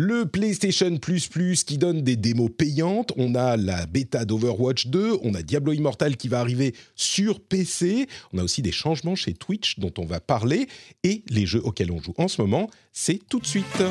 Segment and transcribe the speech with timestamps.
[0.00, 3.12] Le PlayStation Plus Plus qui donne des démos payantes.
[3.16, 5.18] On a la bêta d'Overwatch 2.
[5.24, 8.06] On a Diablo Immortal qui va arriver sur PC.
[8.32, 10.68] On a aussi des changements chez Twitch dont on va parler.
[11.02, 13.82] Et les jeux auxquels on joue en ce moment, c'est tout de suite.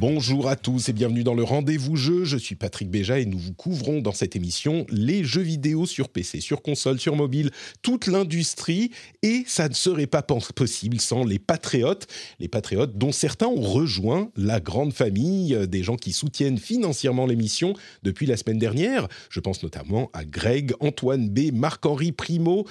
[0.00, 2.22] Bonjour à tous et bienvenue dans le rendez-vous jeu.
[2.22, 6.08] Je suis Patrick Béja et nous vous couvrons dans cette émission les jeux vidéo sur
[6.08, 7.50] PC, sur console, sur mobile,
[7.82, 8.92] toute l'industrie
[9.24, 12.06] et ça ne serait pas possible sans les patriotes,
[12.38, 17.26] les patriotes dont certains ont rejoint la grande famille euh, des gens qui soutiennent financièrement
[17.26, 19.08] l'émission depuis la semaine dernière.
[19.30, 22.68] Je pense notamment à Greg, Antoine B, Marc-Henri Primo,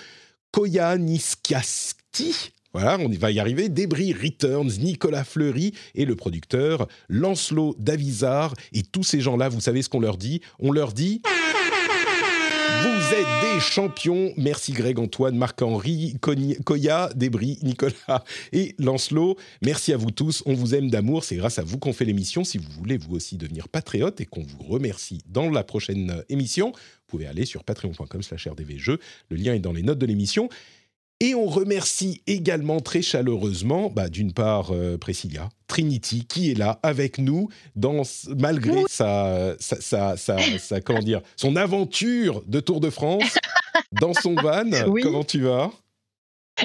[0.53, 3.69] Koya Niskiasti, voilà, on va y arriver.
[3.69, 8.53] Débris Returns, Nicolas Fleury et le producteur Lancelot Davizard.
[8.71, 10.41] Et tous ces gens-là, vous savez ce qu'on leur dit?
[10.59, 11.23] On leur dit...
[12.83, 14.31] Vous êtes des champions.
[14.37, 16.17] Merci Greg, Antoine, Marc-Henri,
[16.63, 19.37] Koya, Débris, Nicolas et Lancelot.
[19.63, 20.43] Merci à vous tous.
[20.45, 21.23] On vous aime d'amour.
[21.23, 22.43] C'est grâce à vous qu'on fait l'émission.
[22.43, 26.71] Si vous voulez vous aussi devenir patriote et qu'on vous remercie dans la prochaine émission,
[26.71, 28.99] vous pouvez aller sur patreon.com slash rdvjeux.
[29.29, 30.49] Le lien est dans les notes de l'émission.
[31.19, 36.79] Et on remercie également très chaleureusement, bah, d'une part, euh, Priscilla, Trinity, qui est là
[36.83, 38.03] avec nous, dans,
[38.37, 43.35] malgré sa, sa, sa, sa, comment dire, son aventure de Tour de France,
[43.93, 44.69] dans son van.
[44.87, 45.01] Oui.
[45.01, 45.71] Comment tu vas?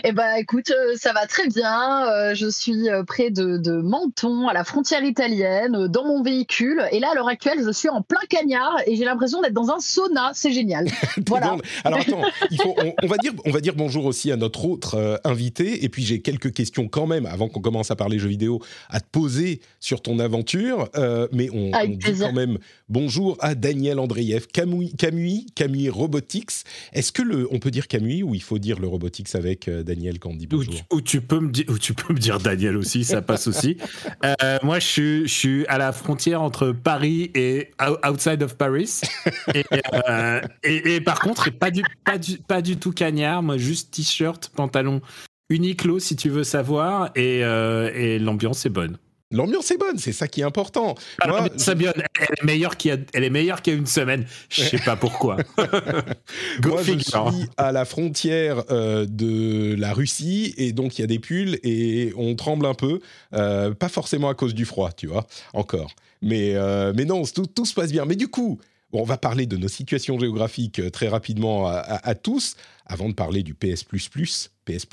[0.04, 2.06] Eh ben, écoute, euh, ça va très bien.
[2.08, 6.82] Euh, je suis euh, près de, de, Menton, à la frontière italienne, dans mon véhicule.
[6.92, 9.70] Et là, à l'heure actuelle, je suis en plein cagnard et j'ai l'impression d'être dans
[9.70, 10.30] un sauna.
[10.34, 10.86] C'est génial.
[11.26, 11.50] voilà.
[11.50, 14.36] Bon, alors attends, il faut, on, on, va dire, on va dire bonjour aussi à
[14.36, 15.84] notre autre invité.
[15.84, 19.00] Et puis j'ai quelques questions quand même, avant qu'on commence à parler jeux vidéo, à
[19.00, 20.88] te poser sur ton aventure.
[21.32, 22.58] Mais on, on dit quand même
[22.88, 26.64] bonjour à Daniel Andreev, Camui, Camui, Camui Robotics.
[26.92, 30.18] Est-ce que le, on peut dire Camui ou il faut dire le Robotics avec Daniel
[30.18, 30.74] quand on dit bonjour.
[30.74, 33.22] Ou tu, ou tu, peux, me dire, ou tu peux me dire Daniel aussi, ça
[33.22, 33.76] passe aussi.
[34.24, 37.70] Euh, moi, je suis, je suis à la frontière entre Paris et
[38.08, 39.00] outside of Paris.
[39.54, 39.64] et,
[40.08, 43.94] euh, et, et, par contre, pas du, pas, du, pas du tout cagnard, moi, juste
[43.94, 45.00] t-shirt, pantalon
[45.52, 48.96] Uniqlo, si tu veux savoir, et, euh, et l'ambiance est bonne.
[49.32, 50.94] L'ambiance est bonne, c'est ça qui est important.
[51.18, 53.78] Alors, Moi, Sabion, elle est meilleure qu'il y a, elle est meilleure qu'il y a
[53.78, 54.26] une semaine.
[54.50, 55.38] Je sais pas pourquoi.
[56.64, 61.06] Moi, je suis à la frontière euh, de la Russie et donc il y a
[61.06, 63.00] des pulls et on tremble un peu,
[63.32, 65.94] euh, pas forcément à cause du froid, tu vois, encore.
[66.20, 68.04] Mais euh, mais non, tout, tout, se passe bien.
[68.04, 68.60] Mais du coup,
[68.92, 73.14] on va parler de nos situations géographiques très rapidement à, à, à tous, avant de
[73.14, 73.84] parler du PS++,
[74.66, 74.86] PS++++.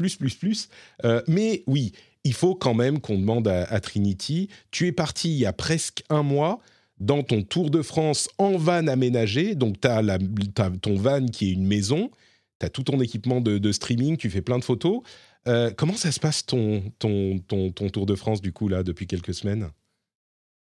[1.28, 1.92] Mais oui
[2.30, 4.50] il faut quand même qu'on demande à, Trinity.
[4.70, 6.60] Tu es parti il y a presque un mois
[7.00, 9.56] dans ton Tour de France en van aménagé.
[9.56, 10.20] Donc, tu as,
[10.80, 12.12] ton van qui est une maison.
[12.60, 14.16] Tu as tout ton équipement de, streaming.
[14.16, 15.02] Tu fais plein de photos.
[15.48, 19.72] Euh, comment ça se passe ton, Tour de France, du coup, là, depuis quelques semaines?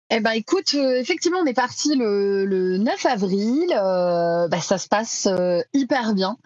[0.08, 3.66] Eh ben écoute, euh, effectivement, on est parti le, le 9 avril.
[3.72, 5.28] Euh, bah, ça se passe
[5.74, 6.38] hyper bien.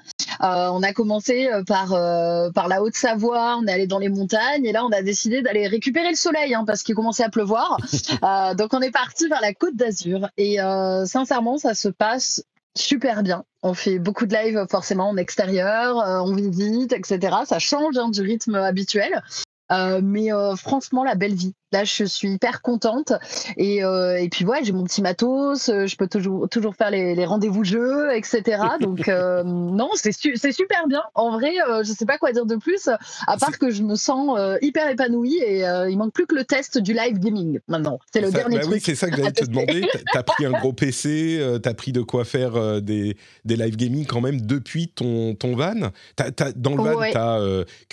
[0.43, 4.65] Euh, on a commencé par euh, par la Haute-Savoie, on est allé dans les montagnes
[4.65, 7.79] et là on a décidé d'aller récupérer le soleil hein, parce qu'il commençait à pleuvoir.
[8.23, 10.59] Euh, donc on est parti vers la Côte d'Azur et
[11.07, 12.45] sincèrement, ça se passe
[12.77, 13.45] super bien.
[13.63, 17.39] On fait beaucoup de live forcément en extérieur, on visite, etc.
[17.45, 19.23] Ça change hein, du rythme habituel.
[19.73, 21.55] Euh, mais euh, franchement, la belle vie.
[21.73, 23.15] Là, je suis hyper contente.
[23.57, 25.69] Et, euh, et puis, ouais, j'ai mon petit matos.
[25.69, 28.61] Je peux toujours, toujours faire les, les rendez-vous jeux, etc.
[28.81, 31.03] Donc, non, c'est su super bien.
[31.15, 31.53] En vrai,
[31.83, 32.89] je sais pas quoi dire de plus,
[33.27, 36.77] à part que je me sens hyper épanouie et il manque plus que le test
[36.77, 37.99] du live gaming maintenant.
[38.13, 38.75] C'est le ça, dernier bah truc.
[38.75, 39.87] Oui, c'est ça que j'allais te demander.
[40.13, 43.17] T'as pris un gros PC, t'as pris de quoi faire des,
[43.47, 45.91] des live gaming quand même depuis ton, ton van.
[46.19, 47.15] As, as, dans le van, Ouais.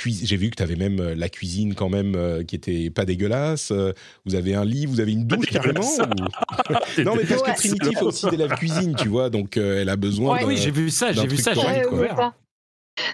[0.05, 3.71] j'ai vu que t'avais même la cuisine quand même euh, qui était pas dégueulasse.
[3.71, 3.93] Euh,
[4.25, 5.81] vous avez un lit, vous avez une douche carrément.
[5.81, 7.01] Ou...
[7.03, 9.89] non, mais parce que Trinity fait aussi des lave cuisine, tu vois, donc euh, elle
[9.89, 10.37] a besoin.
[10.37, 12.15] Ouais, oui, j'ai vu ça, j'ai vu ça, j'ai correct,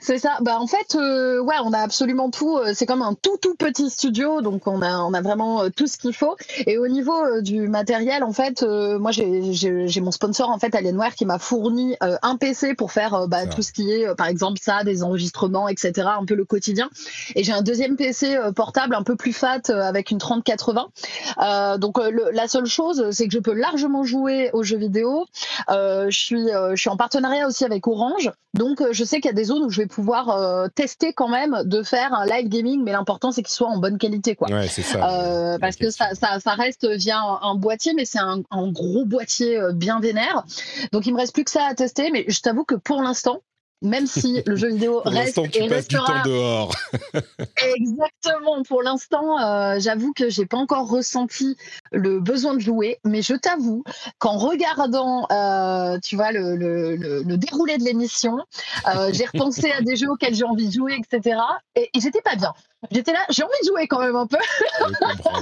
[0.02, 0.38] C'est ça.
[0.42, 2.58] Bah en fait, euh, ouais, on a absolument tout.
[2.58, 5.70] Euh, c'est comme un tout tout petit studio, donc on a on a vraiment euh,
[5.76, 6.36] tout ce qu'il faut.
[6.66, 11.16] Et au niveau euh, du matériel, en fait, moi j'ai mon sponsor en fait Alienware
[11.16, 14.84] qui m'a fourni un PC pour faire bah, tout ce qui est, par exemple, ça,
[14.84, 16.08] des enregistrements, etc.
[16.20, 16.90] Un peu le quotidien.
[17.36, 20.88] Et j'ai un deuxième PC portable un peu plus fat avec une 3080.
[21.42, 25.26] Euh, donc le- la seule chose, c'est que je peux largement jouer aux jeux vidéo.
[25.70, 28.32] Je suis je suis en partenariat aussi avec Orange.
[28.54, 31.28] Donc, je sais qu'il y a des zones où je vais pouvoir euh, tester quand
[31.28, 34.50] même de faire un live gaming, mais l'important c'est qu'il soit en bonne qualité, quoi.
[34.50, 35.06] Ouais, c'est ça.
[35.06, 38.72] Euh, parce que ça, ça, ça reste via un, un boîtier, mais c'est un, un
[38.72, 40.46] gros boîtier euh, bien vénère.
[40.94, 43.42] Donc, il me reste plus que ça à tester, mais je t'avoue que pour l'instant,
[43.86, 46.76] même si le jeu vidéo Pour reste l'instant, tu et passes du restera temps dehors.
[47.76, 48.64] Exactement.
[48.68, 51.56] Pour l'instant, euh, j'avoue que j'ai pas encore ressenti
[51.92, 53.84] le besoin de jouer, mais je t'avoue
[54.20, 58.38] qu'en regardant, euh, tu vois, le, le, le, le déroulé de l'émission,
[58.94, 61.40] euh, j'ai repensé à des jeux auxquels j'ai envie de jouer, etc.
[61.76, 62.54] Et, et j'étais pas bien.
[62.92, 64.38] J'étais là, j'ai envie de jouer quand même un peu.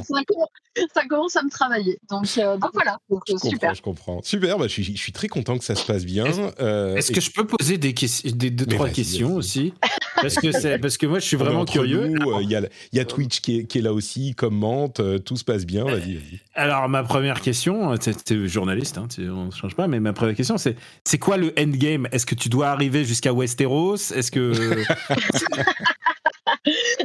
[0.07, 0.49] Ça, commence,
[0.93, 1.99] ça commence à me travailler.
[2.09, 2.97] Donc, euh, donc voilà.
[3.09, 3.75] Donc, Je comprends, super.
[3.75, 4.21] je comprends.
[4.23, 6.25] Super, bah, je, suis, je suis très content que ça se passe bien.
[6.59, 9.73] Euh, Est-ce que je peux poser des, questions, des deux, Mais trois questions aussi
[10.21, 12.01] parce que, c'est, parce que moi, je suis vraiment entre curieux.
[12.03, 12.61] euh, Il y, a,
[12.91, 15.43] il y a Twitch qui est, qui est là aussi, il commente, euh, tout se
[15.43, 15.83] passe bien.
[15.85, 16.39] Vas-y, vas-y.
[16.55, 20.35] Alors, ma première question, tu es journaliste, hein, on ne change pas, mais ma première
[20.35, 22.07] question, c'est c'est quoi le endgame?
[22.11, 23.95] Est-ce que tu dois arriver jusqu'à Westeros?
[24.13, 24.53] Est-ce que.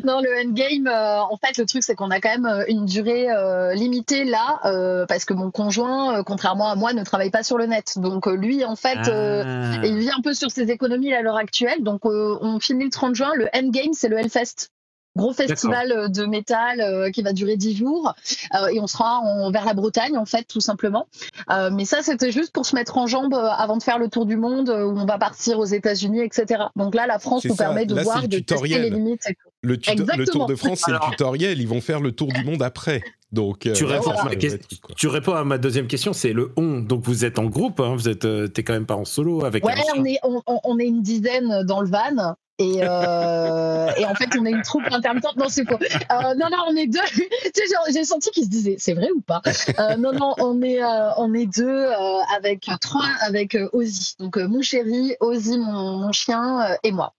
[0.04, 2.86] Non, le endgame, euh, en fait, le truc, c'est qu'on a quand même euh, une
[2.86, 7.30] durée euh, limitée là, euh, parce que mon conjoint, euh, contrairement à moi, ne travaille
[7.30, 7.94] pas sur le net.
[7.96, 9.80] Donc, euh, lui, en fait, euh, Ah.
[9.86, 11.82] il vit un peu sur ses économies à l'heure actuelle.
[11.82, 13.32] Donc, euh, on finit le 30 juin.
[13.36, 14.70] Le endgame, c'est le Hellfest.
[15.16, 18.14] Gros festival euh, de métal euh, qui va durer 10 jours
[18.54, 21.06] Euh, et on sera en- vers la Bretagne en fait tout simplement.
[21.50, 24.26] Euh, mais ça c'était juste pour se mettre en jambe avant de faire le tour
[24.26, 26.64] du monde où on va partir aux États-Unis etc.
[26.76, 27.64] Donc là la France nous ça.
[27.64, 29.26] permet de Là, voir de tester les limites.
[29.28, 29.48] et tout.
[29.62, 31.60] Le, Tour de France, c'est le tutoriel.
[31.60, 33.02] Ils vont faire le tour du monde après.
[33.32, 34.94] Donc, euh, Tu réponds, à ma vrai question- truc, quoi.
[34.96, 36.78] tu réponds à ma deuxième question, c'est le on.
[36.80, 39.44] Donc vous êtes en groupe, hein, vous êtes, euh, t'es quand même pas en solo
[39.44, 42.34] avec Ouais, on est, on, est une dizaine dans le van.
[42.60, 45.36] Et, euh, et en fait, on est une troupe intermittente.
[45.36, 45.76] Non, c'est faux.
[45.76, 46.98] Euh, non, non, on est deux.
[47.12, 47.22] tu
[47.54, 49.42] sais, genre, j'ai senti qu'ils se disaient, c'est vrai ou pas?
[49.78, 54.14] Euh, Non, non, on est, euh, on est deux euh, avec trois, avec euh, Ozzy.
[54.18, 57.12] Donc, euh, mon chéri, Ozzy, mon, mon chien euh, et moi.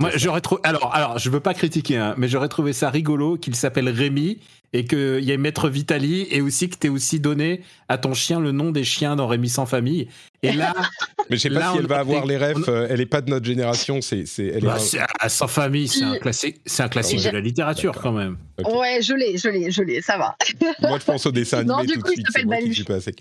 [0.00, 0.60] Moi, j'aurais trouvé.
[0.64, 4.38] Alors, alors, je veux pas critiquer, hein, mais j'aurais trouvé ça rigolo qu'il s'appelle Rémi
[4.72, 8.40] et qu'il y ait Maître Vitali et aussi que tu aussi donné à ton chien
[8.40, 10.08] le nom des chiens dans Rémi sans famille.
[10.42, 10.72] Et là,
[11.28, 12.56] Mais je sais Là, pas si elle va a avoir les refs.
[12.66, 14.00] on euh, Elle est pas de notre génération.
[14.00, 17.20] C'est, c'est, elle est bah, un- à sans famille, c'est un classique, c'est un classique
[17.20, 17.30] Ouais.
[17.30, 18.12] de la littérature D'accord.
[18.12, 18.36] quand même.
[18.64, 20.36] Ouais, je l'ai, je l'ai, je l'ai, ça va.
[20.88, 23.14] Moi, je pense au dessin Non, du tout coup, de il s'appelle C'est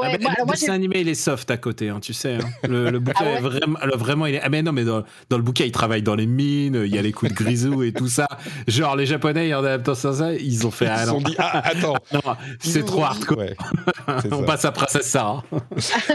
[0.00, 2.12] Ouais, Ah, mais bah, alors le dessin animé, il est soft à côté, hein, tu
[2.12, 2.34] sais.
[2.34, 2.38] hein.
[2.68, 3.36] Le, le bouquin Ah ouais?
[3.36, 4.40] est vraiment, le- vraiment, il est.
[4.42, 6.98] Ah mais non, mais dans, dans le bouquin, il travaille dans les mines, il y
[6.98, 8.28] a les coups de grisou et tout ça.
[8.68, 10.86] Genre les Japonais, en adaptant ça, ils ont fait.
[10.86, 11.94] Ils Ah se non, sont dit, ah, attends.
[12.12, 12.20] non,
[12.64, 13.38] ils c'est trop hardcore.
[13.38, 13.54] Ouais,
[14.30, 14.44] On ça.
[14.44, 15.42] passe à Princesse Sarah.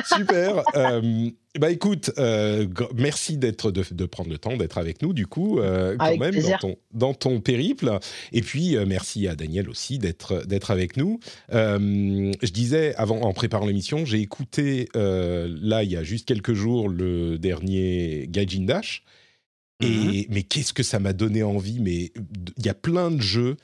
[0.06, 0.64] Super.
[0.76, 1.02] Euh,
[1.60, 2.66] bah écoute, euh,
[2.96, 6.20] merci d'être de, de prendre le temps d'être avec nous du coup euh, quand Avec
[6.20, 8.00] même dans ton, dans ton périple.
[8.32, 11.20] Et puis euh, merci à Daniel aussi d'être d'être avec nous.
[11.50, 16.88] Je disais avant en préparant l'émission, j'ai écouté là il y a juste quelques jours
[16.88, 19.04] le dernier Gaijin Dash.
[19.82, 22.14] Et mais qu'est-ce que ça m'a donné envie Mais
[22.58, 23.58] il y a plein de jeux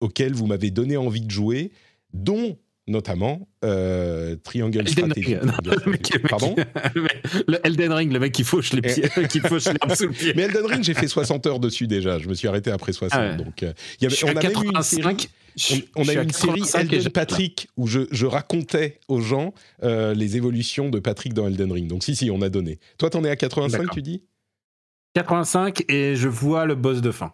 [0.00, 1.72] auxquels vous m'avez donné envie de jouer,
[2.12, 5.36] dont notamment euh, Triangle Strategy.
[6.28, 6.56] Pardon
[7.46, 10.32] Le Elden Ring, le mec qui fauche les pieds, qui fauche l'herbe sous le pied.
[10.34, 12.18] Mais Elden Ring, j'ai fait 60 heures dessus déjà.
[12.18, 13.18] Je me suis arrêté après 60.
[13.20, 13.36] Ah ouais.
[13.36, 15.02] Donc, euh, y avait- on a même eu une série.
[15.02, 15.28] 85.
[15.54, 17.86] On, je- on je a suis eu à une série 85 et Elden Patrick où
[17.86, 21.86] je, je racontais aux gens euh, les évolutions de Patrick dans Elden Ring.
[21.88, 22.78] Donc si, si, on a donné.
[22.98, 23.94] Toi, t'en es à 85, D'accord.
[23.94, 24.22] tu dis?
[25.14, 27.32] 85 et je vois le boss de fin.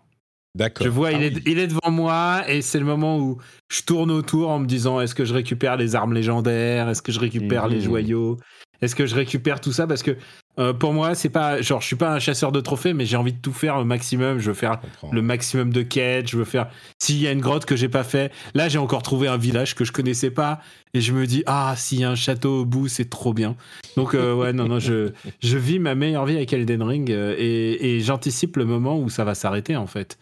[0.55, 0.85] D'accord.
[0.87, 1.43] Je vois, Ah il, est, oui.
[1.47, 3.39] il est devant moi et c'est le moment où
[3.71, 6.89] je tourne autour en me disant est-ce que je récupère les armes légendaires?
[6.89, 7.73] Est-ce que je récupère Mhm.
[7.75, 8.39] les joyaux?
[8.81, 9.87] Est-ce que je récupère tout ça?
[9.87, 10.17] Parce que
[10.59, 13.17] euh, pour moi, c'est pas genre je suis pas un chasseur de trophées, mais j'ai
[13.17, 14.39] envie de tout faire au maximum.
[14.39, 16.29] Je veux faire Je le maximum de quêtes.
[16.29, 16.69] Je veux faire.
[16.99, 19.75] S'il y a une grotte que j'ai pas fait, là j'ai encore trouvé un village
[19.75, 20.61] que je connaissais pas
[20.95, 23.57] et je me dis ah s'il y a un château au bout, c'est trop bien.
[23.97, 27.35] Donc euh, ouais non non je je vis ma meilleure vie avec Elden Ring euh,
[27.39, 30.19] et, et j'anticipe le moment où ça va s'arrêter en fait.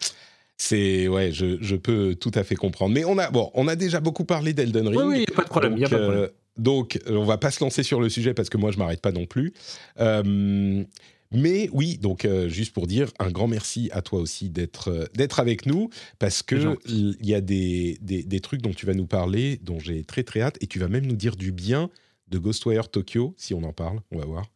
[0.58, 2.94] C'est ouais, je, je peux tout à fait comprendre.
[2.94, 4.98] Mais on a bon, on a déjà beaucoup parlé d'Elden Ring.
[5.00, 5.76] Oui oui, pas de problème.
[5.76, 6.22] y a pas de problème.
[6.24, 9.00] euh, donc, on va pas se lancer sur le sujet parce que moi, je m'arrête
[9.00, 9.52] pas non plus.
[10.00, 10.84] Euh,
[11.32, 15.04] mais oui, donc euh, juste pour dire un grand merci à toi aussi d'être euh,
[15.14, 18.94] d'être avec nous parce que il y a des, des, des trucs dont tu vas
[18.94, 21.90] nous parler, dont j'ai très très hâte et tu vas même nous dire du bien
[22.28, 24.46] de Ghostwire Tokyo si on en parle, on va voir.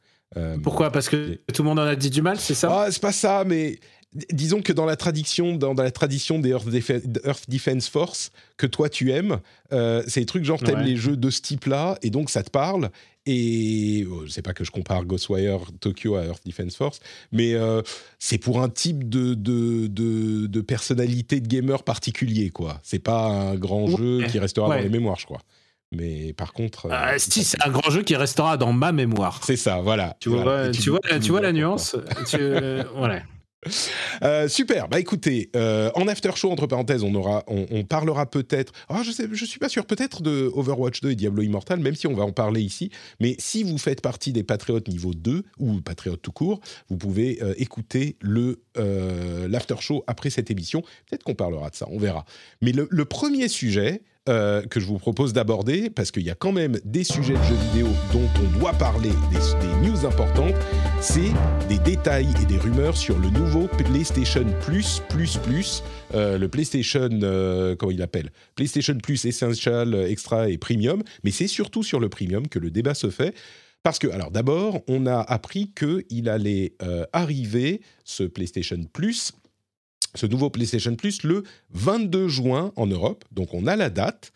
[0.62, 0.92] Pourquoi?
[0.92, 2.84] Parce que tout le monde en a dit du mal, c'est ça?
[2.84, 3.80] Ah, C'est pas ça, mais
[4.12, 9.12] disons que dans la tradition, dans, la tradition des Earth, Defense Force que toi tu
[9.12, 9.38] aimes,
[9.72, 12.50] euh, c'est des trucs genre t'aimes les jeux de ce type-là et donc ça te
[12.50, 12.90] parle.
[13.26, 17.00] Et oh, je sais pas que je compare Ghostwire Tokyo à Earth Defense Force,
[17.32, 17.82] mais euh,
[18.18, 22.80] c'est pour un type de, de, de, personnalité de gamer particulier, quoi.
[22.82, 25.42] C'est pas un grand jeu qui restera dans les mémoires, je crois.
[25.92, 26.86] Mais par contre.
[26.86, 29.40] Euh, ah, si, c'est un grand jeu qui restera dans ma mémoire.
[29.44, 30.16] C'est ça, voilà.
[30.18, 31.96] Tu vois, tu, vois, tu vois la nuance
[32.96, 33.22] voilà.
[34.22, 34.88] Euh, super.
[34.88, 38.72] Bah écoutez, euh, en after show entre parenthèses, on aura, on, parlera peut-être.
[38.88, 39.86] Ah, je sais, je suis pas sûr.
[39.86, 42.90] Peut-être de Overwatch 2 et Diablo Immortal, même si on va en parler ici.
[43.20, 47.42] Mais si vous faites partie des patriotes niveau 2 ou patriotes tout court, vous pouvez
[47.42, 48.62] euh, écouter le
[49.48, 50.80] l'after show après cette émission.
[51.08, 51.86] Peut-être qu'on parlera de ça.
[51.90, 52.24] On verra.
[52.62, 56.52] Mais le premier sujet, euh, que je vous propose d'aborder, parce qu'il y a quand
[56.52, 60.54] même des sujets de jeux vidéo dont on doit parler, des, news importantes,
[61.00, 61.32] c'est
[61.70, 65.82] des détails et des rumeurs sur le nouveau PlayStation Plus, Plus, Plus,
[66.14, 71.48] euh, le PlayStation, euh, comment il appelle PlayStation Plus Essential, Extra et Premium, mais c'est
[71.48, 73.34] surtout sur le Premium que le débat se fait.
[73.82, 76.74] Parce que, alors d'abord, on a appris qu'il allait
[77.14, 79.32] arriver, ce PlayStation Plus,
[80.14, 84.32] ce nouveau PlayStation Plus le 22 juin en Europe, donc on a la date.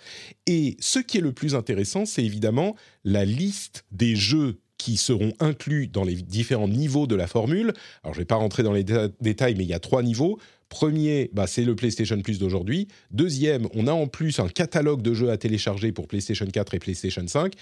[0.46, 5.32] Et ce qui est le plus intéressant, c'est évidemment la liste des jeux qui seront
[5.40, 7.72] inclus dans les différents niveaux de la formule.
[8.02, 10.38] Alors je ne vais pas rentrer dans les détails, mais il y a trois niveaux.
[10.68, 12.88] Premier, bah, c'est le PlayStation Plus d'aujourd'hui.
[13.10, 16.78] Deuxième, on a en plus un catalogue de jeux à télécharger pour PlayStation 4 et
[16.80, 17.54] PlayStation 5.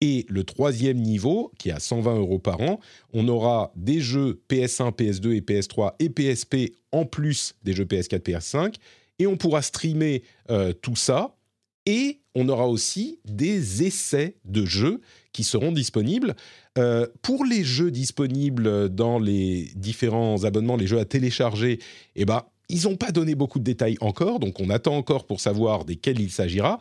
[0.00, 2.80] Et le troisième niveau, qui est à 120 euros par an,
[3.12, 8.20] on aura des jeux PS1, PS2 et PS3 et PSP en plus des jeux PS4,
[8.20, 8.74] PS5.
[9.18, 11.36] Et on pourra streamer euh, tout ça.
[11.84, 15.00] Et on aura aussi des essais de jeux
[15.32, 16.34] qui seront disponibles.
[16.78, 21.78] Euh, pour les jeux disponibles dans les différents abonnements, les jeux à télécharger,
[22.16, 25.40] eh ben, ils n'ont pas donné beaucoup de détails encore, donc on attend encore pour
[25.40, 26.78] savoir desquels il s'agira.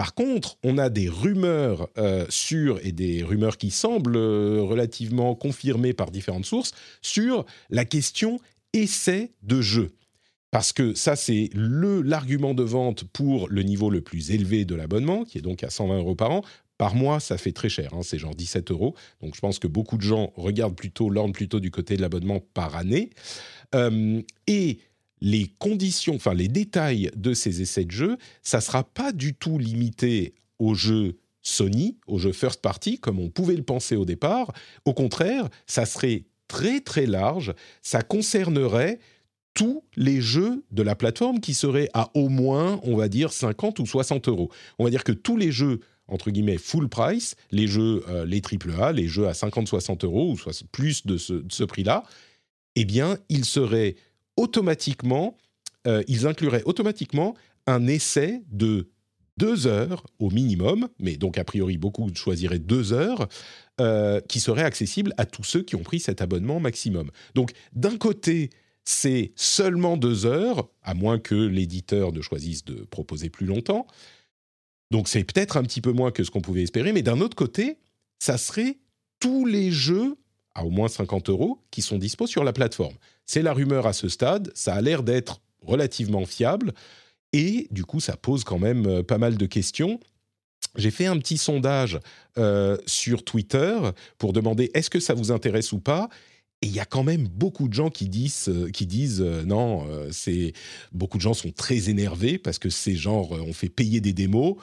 [0.00, 5.34] Par contre, on a des rumeurs euh, sur, et des rumeurs qui semblent euh, relativement
[5.34, 8.40] confirmées par différentes sources, sur la question
[8.72, 9.90] essai de jeu.
[10.50, 15.24] Parce que ça, c'est l'argument de vente pour le niveau le plus élevé de l'abonnement,
[15.24, 16.40] qui est donc à 120 euros par an.
[16.78, 18.94] Par mois, ça fait très cher, hein, c'est genre 17 euros.
[19.20, 22.40] Donc je pense que beaucoup de gens regardent plutôt, l'ordre plutôt du côté de l'abonnement
[22.54, 23.10] par année.
[23.74, 24.78] Euh, et
[25.20, 29.58] les conditions, enfin les détails de ces essais de jeu, ça sera pas du tout
[29.58, 34.52] limité aux jeux Sony, aux jeux first party, comme on pouvait le penser au départ.
[34.84, 37.54] Au contraire, ça serait très très large.
[37.82, 38.98] Ça concernerait
[39.54, 43.78] tous les jeux de la plateforme qui seraient à au moins, on va dire, 50
[43.78, 44.50] ou 60 euros.
[44.78, 48.42] On va dire que tous les jeux entre guillemets full price, les jeux, euh, les
[48.42, 52.02] AAA, les jeux à 50-60 euros ou plus de ce prix-là,
[52.74, 53.94] eh bien, ils seraient
[54.40, 55.36] automatiquement,
[55.86, 57.34] euh, ils incluraient automatiquement
[57.66, 58.88] un essai de
[59.36, 63.28] deux heures au minimum, mais donc a priori beaucoup choisiraient deux heures,
[63.80, 67.10] euh, qui serait accessible à tous ceux qui ont pris cet abonnement maximum.
[67.34, 68.48] Donc d'un côté,
[68.84, 73.86] c'est seulement deux heures, à moins que l'éditeur ne choisisse de proposer plus longtemps.
[74.90, 77.36] Donc c'est peut-être un petit peu moins que ce qu'on pouvait espérer, mais d'un autre
[77.36, 77.78] côté,
[78.18, 78.78] ça serait
[79.20, 80.16] tous les jeux
[80.54, 82.94] à au moins 50 euros qui sont dispos sur la plateforme.
[83.26, 86.72] C'est la rumeur à ce stade, ça a l'air d'être relativement fiable,
[87.32, 90.00] et du coup ça pose quand même euh, pas mal de questions.
[90.76, 91.98] J'ai fait un petit sondage
[92.38, 93.78] euh, sur Twitter
[94.18, 96.08] pour demander est-ce que ça vous intéresse ou pas.
[96.62, 99.86] Et il y a quand même beaucoup de gens qui disent, euh, qui disent non,
[100.12, 100.52] c'est
[100.92, 104.56] beaucoup de gens sont très énervés parce que c'est genre on fait payer des démos.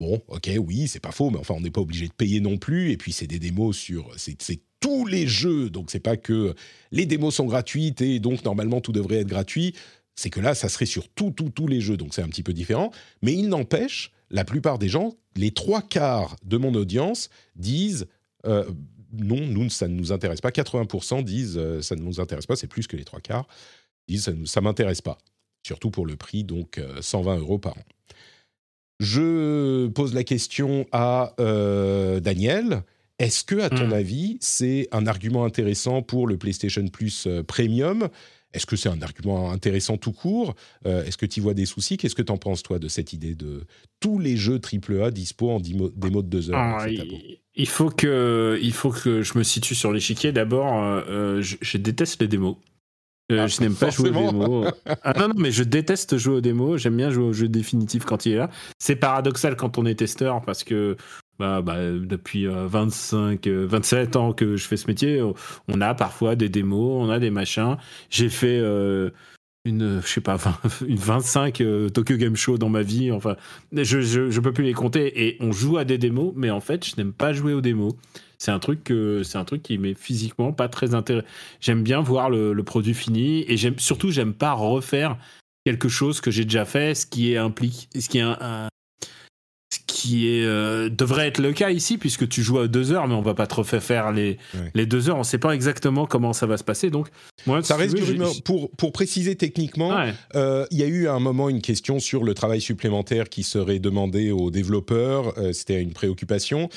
[0.00, 2.56] Bon, ok, oui, c'est pas faux, mais enfin, on n'est pas obligé de payer non
[2.56, 2.92] plus.
[2.92, 4.12] Et puis, c'est des démos sur.
[4.16, 5.70] C'est tous les jeux.
[5.70, 6.54] Donc, c'est pas que
[6.92, 9.74] les démos sont gratuites et donc, normalement, tout devrait être gratuit.
[10.14, 11.96] C'est que là, ça serait sur tous, tous, les jeux.
[11.96, 12.90] Donc, c'est un petit peu différent.
[13.22, 18.06] Mais il n'empêche, la plupart des gens, les trois quarts de mon audience disent.
[18.46, 18.64] Euh,
[19.10, 20.50] non, nous, ça ne nous intéresse pas.
[20.50, 23.48] 80% disent euh, ça ne nous intéresse pas, c'est plus que les trois quarts.
[24.06, 25.16] Disent ça ne m'intéresse pas.
[25.66, 27.82] Surtout pour le prix, donc 120 euh, euros par an.
[29.00, 32.82] Je pose la question à Daniel.
[33.18, 33.94] Est-ce que, à ton hmm.
[33.94, 38.08] avis, c'est un argument intéressant pour le PlayStation Plus euh, Premium?
[38.54, 40.54] Est-ce que c'est un argument intéressant tout court?
[40.86, 41.96] Euh, Est-ce que tu vois des soucis?
[41.96, 43.64] Qu'est-ce que tu en penses, toi, de cette idée de
[44.00, 48.72] tous les jeux AAA dispo en démo, de deux heures ah, il, faut que, il
[48.72, 50.32] faut que je me situe sur l'échiquier.
[50.32, 51.02] D'abord,
[51.40, 52.56] je, déteste les démos.
[53.30, 54.72] Euh, ah, je n'aime pas jouer aux démos.
[55.02, 56.80] Ah, non, non, mais je déteste jouer aux démos.
[56.80, 58.50] J'aime bien jouer au jeu définitif quand il est là.
[58.78, 60.96] C'est paradoxal quand on est testeur parce que
[61.38, 65.22] Bah, bah, depuis 25, 27 ans que je fais ce métier,
[65.68, 67.76] on a parfois des démos, on a des machins.
[68.10, 68.58] J'ai fait
[69.64, 70.36] une, je sais pas,
[70.86, 71.62] une 25
[71.94, 73.12] Tokyo Game Show dans ma vie.
[73.12, 73.36] Enfin,
[73.72, 75.26] je, je, peux plus les compter.
[75.26, 77.94] Et on joue à des démos, mais en fait, je n'aime pas jouer aux démos.
[78.38, 81.26] C'est un truc que, c'est un truc qui m'est physiquement pas très intéressant.
[81.60, 85.16] J'aime bien voir le, produit fini et j'aime surtout, j'aime pas refaire
[85.64, 88.68] quelque chose que j'ai déjà fait, ce qui est implique, ce qui est un,
[89.98, 93.14] qui est, euh, devrait être le cas ici, puisque tu joues à deux heures, mais
[93.14, 94.38] on va pas refaire faire les,
[94.74, 95.16] les deux heures.
[95.16, 96.88] On sait pas exactement comment ça va se passer.
[96.88, 97.08] Donc,
[97.46, 99.98] moi, ça reste du Pour, pour préciser techniquement,
[100.36, 103.42] euh, il y a eu à un moment une question sur le travail supplémentaire qui
[103.42, 105.36] serait demandé aux développeurs.
[105.36, 106.68] Euh, c'était une préoccupation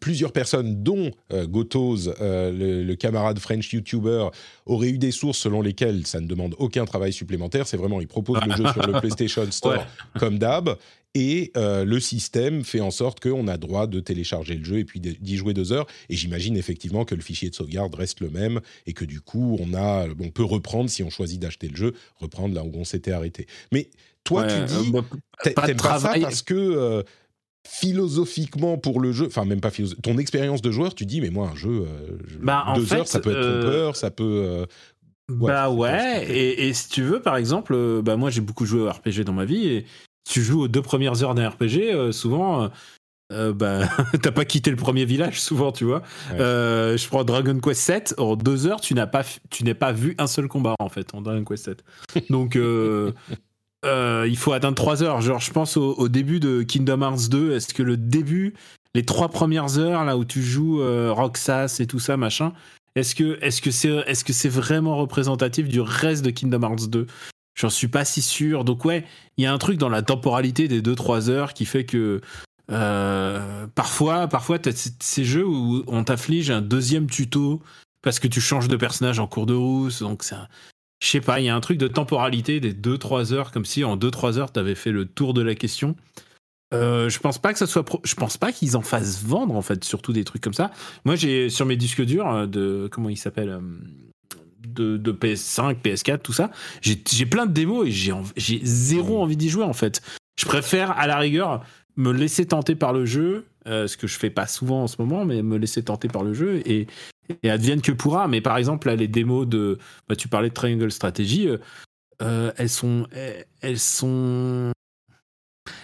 [0.00, 4.28] plusieurs personnes, dont euh, Gotoz, euh, le, camarade French YouTuber,
[4.66, 7.66] auraient eu des sources selon lesquelles ça ne demande aucun travail supplémentaire.
[7.66, 9.86] C'est vraiment, ils proposent le jeu sur le PlayStation Store
[10.18, 10.76] comme d'hab.
[11.14, 14.84] Et euh, le système fait en sorte qu'on a droit de télécharger le jeu et
[14.84, 15.86] puis d'y jouer deux heures.
[16.08, 19.58] Et j'imagine effectivement que le fichier de sauvegarde reste le même et que du coup,
[19.60, 22.84] on, a, on peut reprendre, si on choisit d'acheter le jeu, reprendre là où on
[22.84, 23.46] s'était arrêté.
[23.72, 23.90] Mais
[24.24, 25.04] toi, tu dis, bah,
[25.66, 27.04] t'aimes pas, ça parce que
[27.66, 31.30] philosophiquement pour le jeu, enfin même pas philosophiquement, ton expérience de joueur, tu dis mais
[31.30, 34.42] moi un jeu, euh, bah, deux heures, ça peut être trompeur, euh, ça peut.
[34.44, 34.66] Euh,
[35.28, 38.90] bah ouais, et, et, si tu veux par exemple, bah moi j'ai beaucoup joué au
[38.90, 39.86] RPG dans ma vie et
[40.28, 42.70] tu joues aux deux premières heures d'un RPG, souvent.
[43.30, 43.88] bah,
[44.22, 46.02] t'as pas quitté le premier village souvent, tu vois.
[46.30, 48.14] je prends Dragon Quest 7.
[48.18, 51.14] En deux heures, tu n'as pas, tu n'es pas vu un seul combat en fait
[51.14, 51.84] en Dragon Quest 7.
[52.30, 53.12] Donc, euh,
[53.84, 55.20] il faut atteindre 3 heures.
[55.20, 57.56] Genre, je pense au, début de Kingdom Hearts 2.
[57.56, 58.54] Est-ce que le début,
[58.94, 62.52] les trois premières heures, là où tu joues euh, Roxas et tout ça, machin,
[62.94, 63.38] est-ce que
[63.70, 67.06] c'est que c'est vraiment représentatif du reste de Kingdom Hearts 2
[67.54, 68.64] J'en suis pas si sûr.
[68.64, 69.04] Donc ouais,
[69.36, 72.20] il y a un truc dans la temporalité des 2-3 heures qui fait que
[72.70, 74.58] euh, parfois, parfois,
[75.00, 77.62] ces jeux où on t'afflige un deuxième tuto
[78.02, 80.00] parce que tu changes de personnage en cours de route.
[80.00, 80.36] Donc c'est
[81.02, 83.82] je sais pas, il y a un truc de temporalité des 2-3 heures, comme si
[83.82, 85.96] en 2-3 heures, tu avais fait le tour de la question.
[86.72, 87.84] Euh, je pense pas que ça soit.
[88.04, 90.70] Je pense pas qu'ils en fassent vendre, en fait, surtout des trucs comme ça.
[91.04, 92.88] Moi, j'ai sur mes disques durs euh, de.
[92.92, 93.60] Comment il s'appelle euh,
[94.64, 99.48] de, de, PS5, PS4, tout ça, j'ai plein de démos et j'ai zéro envie d'y
[99.48, 100.02] jouer, en fait.
[100.38, 101.64] Je préfère, à la rigueur,
[101.96, 105.24] me laisser tenter par le jeu, ce que je fais pas souvent en ce moment,
[105.24, 106.86] mais me laisser tenter par le jeu et,
[107.42, 108.28] et advienne que pourra.
[108.28, 109.78] Mais par exemple, là, les démos de.
[110.08, 111.58] Bah, tu parlais de Triangle Strategy, euh,
[112.22, 113.06] euh, elles sont.
[113.60, 114.72] Elles sont.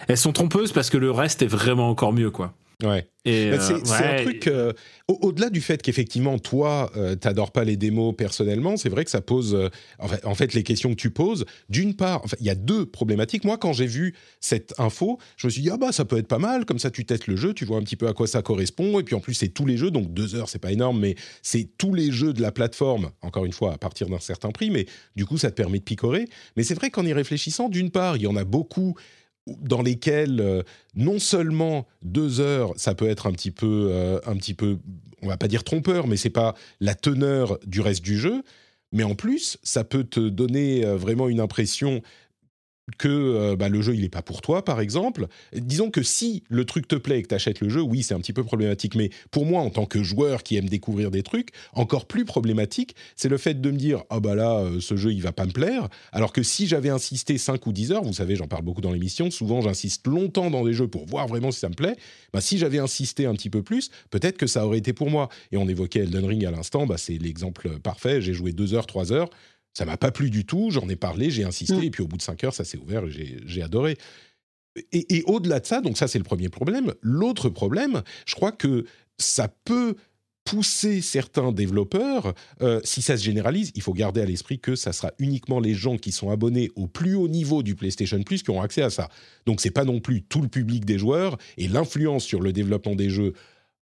[0.07, 2.53] Elles sont trompeuses parce que le reste est vraiment encore mieux, quoi.
[2.83, 3.05] Ouais.
[3.27, 4.47] Euh, c'est un truc.
[4.47, 4.71] Euh,
[5.07, 9.11] au-delà du fait qu'effectivement, toi, tu euh, t'adores pas les démos personnellement, c'est vrai que
[9.11, 9.69] ça pose.
[10.23, 13.43] En fait, les questions que tu poses, d'une part, il y a deux problématiques.
[13.43, 16.27] Moi, quand j'ai vu cette info, je me suis dit, ah bah, ça peut être
[16.27, 18.27] pas mal, comme ça, tu testes le jeu, tu vois un petit peu à quoi
[18.27, 18.99] ça correspond.
[18.99, 21.15] Et puis en plus, c'est tous les jeux, donc deux heures, c'est pas énorme, mais
[21.41, 24.69] c'est tous les jeux de la plateforme, encore une fois, à partir d'un certain prix,
[24.69, 24.85] mais
[25.17, 26.25] du coup, ça te permet de picorer.
[26.55, 28.95] Mais c'est vrai qu'en y réfléchissant, d'une part, il y en a beaucoup
[29.61, 30.63] dans lesquels euh,
[30.95, 34.77] non seulement deux heures, ça peut être un petit peu, euh, un petit peu,
[35.21, 38.43] on va pas dire trompeur, mais c'est pas la teneur du reste du jeu.
[38.91, 42.01] Mais en plus, ça peut te donner euh, vraiment une impression
[42.97, 45.27] que euh, bah, le jeu il est pas pour toi par exemple.
[45.53, 48.13] Disons que si le truc te plaît et que tu achètes le jeu, oui c'est
[48.13, 48.95] un petit peu problématique.
[48.95, 52.95] Mais pour moi en tant que joueur qui aime découvrir des trucs, encore plus problématique,
[53.15, 55.45] c'est le fait de me dire ah bah là euh, ce jeu il va pas
[55.45, 55.87] me plaire.
[56.11, 58.91] Alors que si j'avais insisté 5 ou 10 heures, vous savez j'en parle beaucoup dans
[58.91, 61.95] l'émission, souvent j'insiste longtemps dans des jeux pour voir vraiment si ça me plaît.
[62.33, 65.29] Bah, si j'avais insisté un petit peu plus, peut-être que ça aurait été pour moi.
[65.51, 68.21] Et on évoquait Elden Ring à l'instant, bah, c'est l'exemple parfait.
[68.21, 69.29] J'ai joué 2 heures, 3 heures
[69.79, 71.83] ça m'a pas plu du tout, j'en ai parlé, j'ai insisté, mm.
[71.83, 73.97] et puis au bout de cinq heures, ça s'est ouvert et j'ai adoré.
[74.91, 76.93] Et, au-delà de ça, donc ça c'est le premier problème.
[77.01, 78.83] L'autre problème, je crois que
[79.17, 79.95] ça peut
[80.43, 84.91] pousser certains développeurs, euh, si ça se généralise, il faut garder à l'esprit que ça
[84.91, 88.49] sera uniquement les gens qui sont abonnés au plus haut niveau du PlayStation Plus qui
[88.49, 89.07] auront accès à ça.
[89.45, 92.95] Donc c'est pas non plus tout le public des joueurs et l'influence sur le développement
[92.95, 93.33] des jeux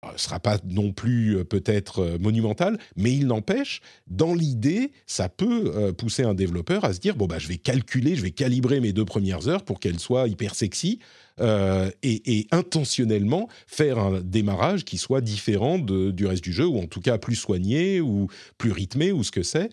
[0.04, 4.92] ne euh, sera pas non plus euh, peut-être euh, monumental, mais il n'empêche, dans l'idée,
[5.06, 8.32] ça peut pousser un développeur à se dire bon bah je vais calculer, je vais
[8.32, 11.00] calibrer mes deux premières heures pour qu'elles soient hyper sexy
[11.42, 17.02] et, intentionnellement faire un démarrage qui soit différent du reste du jeu ou en tout
[17.02, 18.28] cas plus soigné ou
[18.58, 19.70] plus rythmé ou ce que c'est.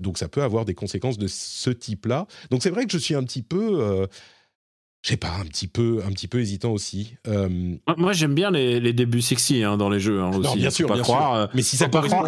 [0.00, 2.26] donc ça peut avoir des conséquences de ce type-là.
[2.50, 4.06] Donc c'est vrai que je suis un petit peu
[5.04, 7.16] je sais pas, un petit peu, un petit peu hésitant aussi.
[7.28, 10.56] Euh, moi, j'aime bien les, débuts sexy hein, dans les jeux hein, aussi.
[10.56, 11.42] bien sûr, pas bien croire, sûr.
[11.42, 12.24] Euh, mais si ça correspond,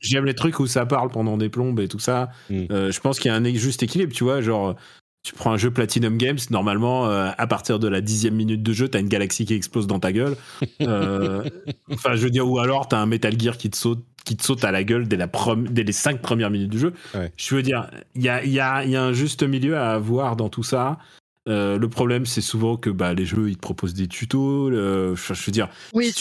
[0.00, 2.30] j'aime les trucs où ça parle pendant des plombes et tout ça.
[2.50, 2.64] Hmm.
[2.72, 4.74] Euh, je pense qu'il y a un juste équilibre, tu vois, genre.
[5.22, 8.72] tu prends un jeu Platinum Games, normalement, euh, à partir de la dixième minute de
[8.72, 10.36] jeu, t'as une galaxie qui explose dans ta gueule.
[10.82, 11.44] Euh,
[11.92, 14.42] enfin, je veux dire, ou alors t'as un Metal Gear qui te saute, qui te
[14.42, 15.28] saute à la gueule dès, la
[15.70, 16.92] dès les cinq premières minutes du jeu.
[17.36, 20.34] Je veux dire, il y a, y, a, y a, un juste milieu à avoir
[20.34, 20.98] dans tout ça.
[21.48, 24.70] Euh, le problème, c'est souvent que bah, les jeux, ils te proposent des tutos.
[24.70, 26.12] je veux dire, oui,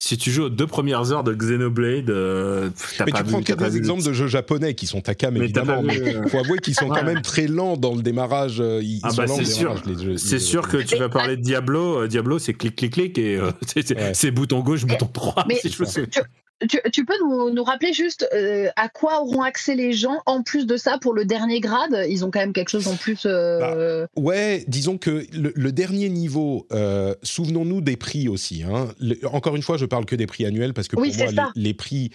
[0.00, 2.68] si tu joues aux deux premières heures de Xenoblade, euh,
[3.06, 5.82] mais tu prends que des exemples de jeux japonais qui sont Takam évidemment.
[5.82, 8.58] Il euh, faut avouer qu'ils sont quand même très lents dans le démarrage.
[8.58, 9.82] Ils ah bah c'est sûr.
[10.18, 12.06] C'est sûr que tu vas parler de Diablo.
[12.06, 13.40] Diablo, c'est clic clic clic et
[14.12, 15.46] c'est bouton gauche, bouton droit.
[15.48, 15.58] Mais
[16.92, 20.76] tu, peux nous, rappeler juste euh, à quoi auront accès les gens en plus de
[20.76, 22.06] ça pour le dernier grade?
[22.08, 23.22] Ils ont quand même quelque chose en plus.
[23.26, 24.06] Euh...
[24.16, 28.62] Bah, ouais, disons que le, dernier niveau, euh, souvenons-nous des prix aussi.
[28.62, 28.88] Hein.
[29.32, 32.10] encore une fois, je parle que des prix annuels parce que pour moi, les, prix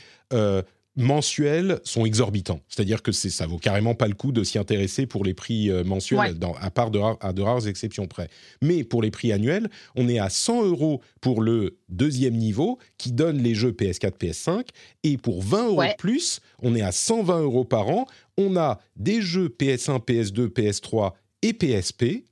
[0.99, 2.59] mensuels sont exorbitants.
[2.67, 5.83] C'est-à-dire que ça vaut carrément pas le coup de s'y intéresser pour les prix euh,
[5.83, 8.29] mensuels, à part de, à de rares exceptions près.
[8.61, 13.13] Mais pour les prix annuels, on est à 100 euros pour le deuxième niveau qui
[13.13, 14.67] donne les jeux PS4, PS5.
[15.03, 18.05] Et pour 20 euros de plus, on est à 120 euros par an.
[18.37, 22.25] On a des jeux PS1, PS2, PS3 et PSP.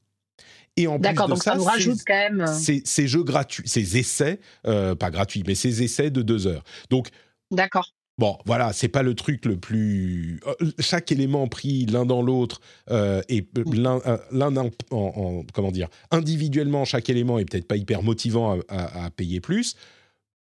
[0.75, 2.41] Et en plus de donc ça, rajoute quand même.
[2.41, 6.63] Euh, ces, jeux gratuits, ces essais, euh, pas gratuits, mais ces essais de deux heures.
[6.89, 7.07] Donc,
[7.49, 7.93] D'accord.
[8.17, 10.39] Bon, voilà, c'est pas le truc le plus.
[10.47, 16.83] Euh, chaque élément pris l'un dans l'autre euh, et l'un, euh, en, comment dire, individuellement,
[16.83, 19.75] chaque élément est peut-être pas hyper motivant à, payer plus.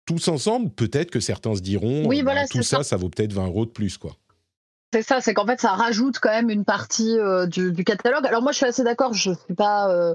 [0.06, 3.34] Tous ensemble, peut-être que certains se diront, oui, bah, voilà, tout ça, ça, vaut peut-être
[3.34, 4.16] 20 euros de plus, quoi.
[4.94, 7.16] C'est ça, c'est qu'en fait, ça rajoute quand même une partie
[7.48, 8.24] du, du, catalogue.
[8.26, 9.12] Alors moi, je suis assez d'accord.
[9.12, 10.14] Je suis pas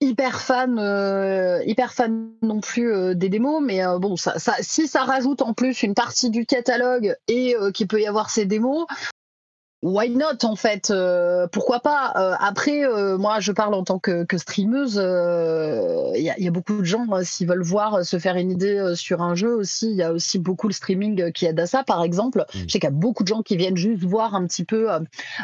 [0.00, 4.54] hyper fan, euh, hyper fan non plus euh, des démos, mais euh, bon, ça, ça,
[4.60, 8.44] si ça rajoute en plus une partie du catalogue et qu'il peut y avoir ces
[8.44, 8.86] démos,
[9.86, 13.98] why not en fait euh, Pourquoi pas euh, Après, euh, moi, je parle en tant
[13.98, 14.96] que, que streameuse.
[14.96, 19.22] Il y, y, a beaucoup de gens, s'ils veulent voir se faire une idée sur
[19.22, 21.84] un jeu aussi, il y a aussi beaucoup le streaming qui aide à ça.
[21.84, 22.58] Par exemple, mm.
[22.66, 24.88] je sais qu'il y a beaucoup de gens qui viennent juste voir un petit peu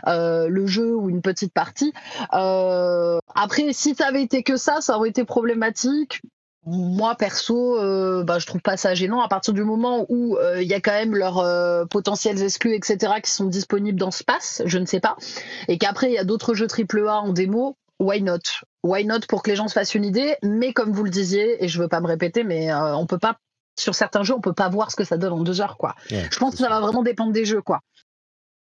[0.06, 1.92] le jeu ou une petite partie.
[2.30, 6.20] après, si ça avait été que ça, ça aurait été problématique
[6.64, 10.44] moi perso, euh, bah, je trouve pas ça gênant à partir du moment où il
[10.44, 14.22] euh, y a quand même leurs euh, potentiels exclus, etc., qui sont disponibles dans ce
[14.22, 15.16] pass, je ne sais pas,
[15.68, 17.76] et qu'après il y a d'autres jeux AAA en démo.
[17.98, 18.38] Why not?
[18.82, 20.34] Why not pour que les gens se fassent une idée?
[20.42, 23.36] Mais comme vous le disiez, et je veux pas me répéter, mais on peut pas
[23.78, 25.94] sur certains jeux, on peut pas voir ce que ça donne en deux heures, quoi.
[26.10, 27.80] je pense que ça va vraiment dépendre des jeux, quoi.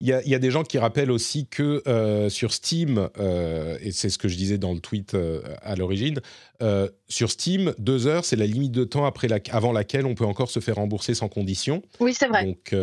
[0.01, 4.09] Il y, a, des gens qui rappellent aussi que euh, sur Steam, euh, et c'est
[4.09, 6.19] ce que je disais dans le tweet euh, à l'origine,
[7.07, 10.25] sur Steam, deux heures, c'est la limite de temps après la, avant laquelle on peut
[10.25, 11.81] encore se faire rembourser sans condition.
[11.99, 12.45] Oui, c'est vrai.
[12.45, 12.75] Donc,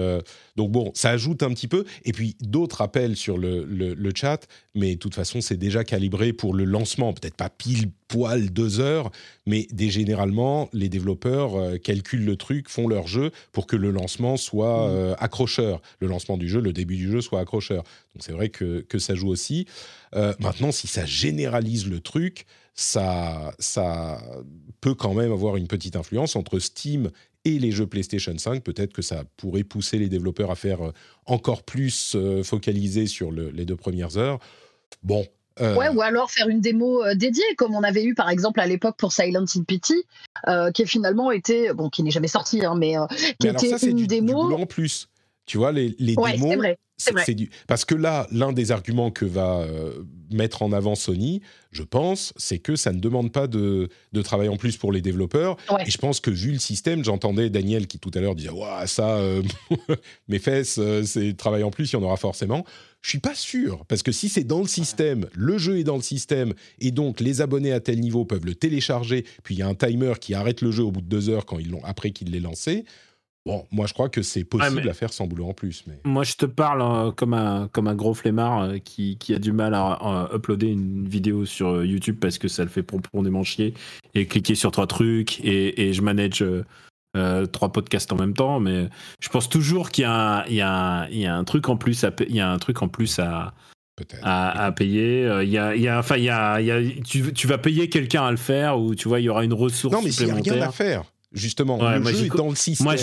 [0.57, 1.85] donc bon, ça ajoute un petit peu.
[2.05, 6.33] Et puis d'autres rappellent sur le, le, chat, mais de toute façon, c'est déjà calibré
[6.33, 7.13] pour le lancement.
[7.13, 9.11] Peut-être pas pile poil deux heures,
[9.47, 14.37] mais des, généralement, les développeurs calculent le truc, font leur jeu pour que le lancement
[14.37, 15.17] soit mmh.
[15.19, 15.81] accrocheur.
[16.01, 17.83] Le lancement du jeu, le début du jeu soit accrocheur.
[18.15, 19.67] Donc c'est vrai que, que, ça joue aussi.
[20.15, 24.21] Euh, maintenant, si ça généralise le truc, ça, ça
[24.81, 27.11] peut quand même avoir une petite influence entre Steam
[27.45, 28.63] et les jeux PlayStation 5.
[28.63, 30.93] Peut-être que ça pourrait pousser les développeurs à faire euh,
[31.27, 34.39] encore plus euh, focaliser sur les deux premières heures.
[35.03, 35.27] Bon,
[35.61, 38.97] Ouais, ou alors faire une démo dédiée, comme on avait eu par exemple à l'époque
[38.97, 40.03] pour Silent Hill Pity,
[40.73, 42.95] qui finalement était, bon, qui n'est jamais sorti, hein, mais
[43.39, 44.51] qui était une démo.
[44.51, 45.11] en plus.
[45.45, 46.57] Tu vois, les, les démos,
[47.25, 47.51] c'est du...
[47.67, 52.33] parce que là, l'un des arguments que va euh, mettre en avant Sony, je pense,
[52.37, 55.57] c'est que ça ne demande pas de, de, travail en plus pour les développeurs.
[55.87, 58.87] Et je pense que vu le système, j'entendais Daniel qui tout à l'heure disait ouais,
[58.87, 59.43] ça, euh,
[60.29, 62.65] mes fesses, euh, c'est travail en plus, il y en aura forcément.
[63.01, 65.97] Je suis pas sûr, parce que si c'est dans le système, le jeu est dans
[65.97, 69.63] le système, et donc les abonnés à tel niveau peuvent le télécharger, puis il y
[69.63, 71.83] a un timer qui arrête le jeu au bout de deux heures quand ils l'ont
[71.85, 72.85] après qu'il l'ait lancé
[73.45, 75.85] Bon, moi je crois que c'est possible à faire sans boulot en plus.
[75.89, 75.99] Mais...
[76.05, 79.39] Moi je te parle euh, comme, un, comme un gros flemmard euh, qui, qui, a
[79.41, 83.43] du mal à, uploader une vidéo sur euh, YouTube parce que ça le fait profondément
[83.43, 83.75] chier
[84.15, 86.45] et cliquer sur trois trucs et, et je manage
[87.51, 88.61] trois podcasts en même temps.
[88.61, 88.89] Mais
[89.21, 92.41] je pense toujours qu'il y, y, y, a un truc en plus à, il y
[92.41, 93.55] a un truc en plus à,
[94.23, 95.29] à, à, payer.
[95.43, 97.47] Il y a, il y a, enfin, il y a, il y a tu, tu
[97.49, 100.01] vas payer quelqu'un à le faire ou tu vois, il y aura une ressource non,
[100.01, 101.03] mais il n'y a rien à faire
[101.33, 101.79] justement.
[101.79, 102.85] le jeu est dans le système.
[102.85, 102.97] Moi,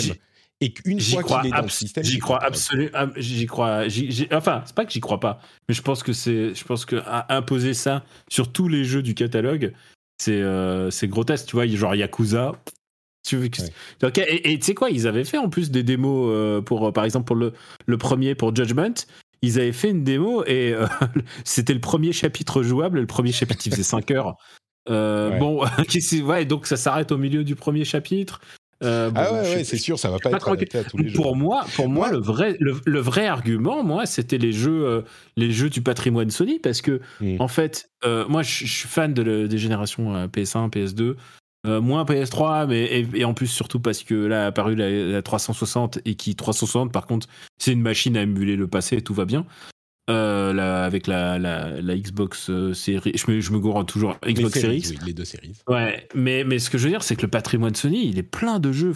[0.60, 3.08] et qu'une fois qu'il est dans le système, j'y crois absolument.
[3.16, 3.84] J'y crois.
[4.32, 6.96] enfin, c'est pas que j'y crois pas, mais je pense que c'est, je pense que
[7.30, 9.72] imposer ça sur tous les jeux du catalogue,
[10.18, 11.46] c'est, euh, c'est grotesque.
[11.46, 12.52] Tu vois, genre Yakuza.
[13.26, 16.92] Tu veux Et tu sais quoi, ils avaient fait en plus des démos euh, pour,
[16.92, 17.52] par exemple, pour le,
[17.86, 18.94] le premier pour Judgment.
[19.42, 20.86] ils avaient fait une démo et euh,
[21.44, 23.00] c'était le premier chapitre jouable.
[23.00, 24.36] Le premier chapitre, il faisait 5 heures.
[24.88, 25.38] Euh, Ouais.
[25.38, 25.64] Bon,
[26.24, 28.40] ouais, donc ça s'arrête au milieu du premier chapitre.
[28.82, 30.96] Euh, bon, ah ouais, je- ouais, c'est sûr, ça va pas être adapté à tous
[30.96, 31.16] les jeux.
[31.16, 35.02] Pour moi, pour moi, le vrai, le, le vrai argument, moi, c'était les jeux, euh,
[35.36, 37.36] les jeux du patrimoine Sony, parce que Mm.
[37.40, 41.16] en fait, euh, moi, je suis fan de le- des générations euh, PS1, PS2,
[41.66, 44.88] euh, moins PS3, mais et, et en plus surtout parce que là a apparu la,
[44.90, 47.26] la 360 et qui 360, par contre,
[47.58, 49.44] c'est une machine à émuler le passé et tout va bien.
[50.10, 54.16] Euh, la- avec la, la, la Xbox euh, série, je me, je me gourre toujours
[54.26, 54.98] Les Xbox séries, Series.
[55.00, 55.52] oui, les deux séries.
[55.68, 58.22] Ouais, mais, mais ce que je veux dire, c'est que le patrimoine Sony, il est
[58.22, 58.94] plein de jeux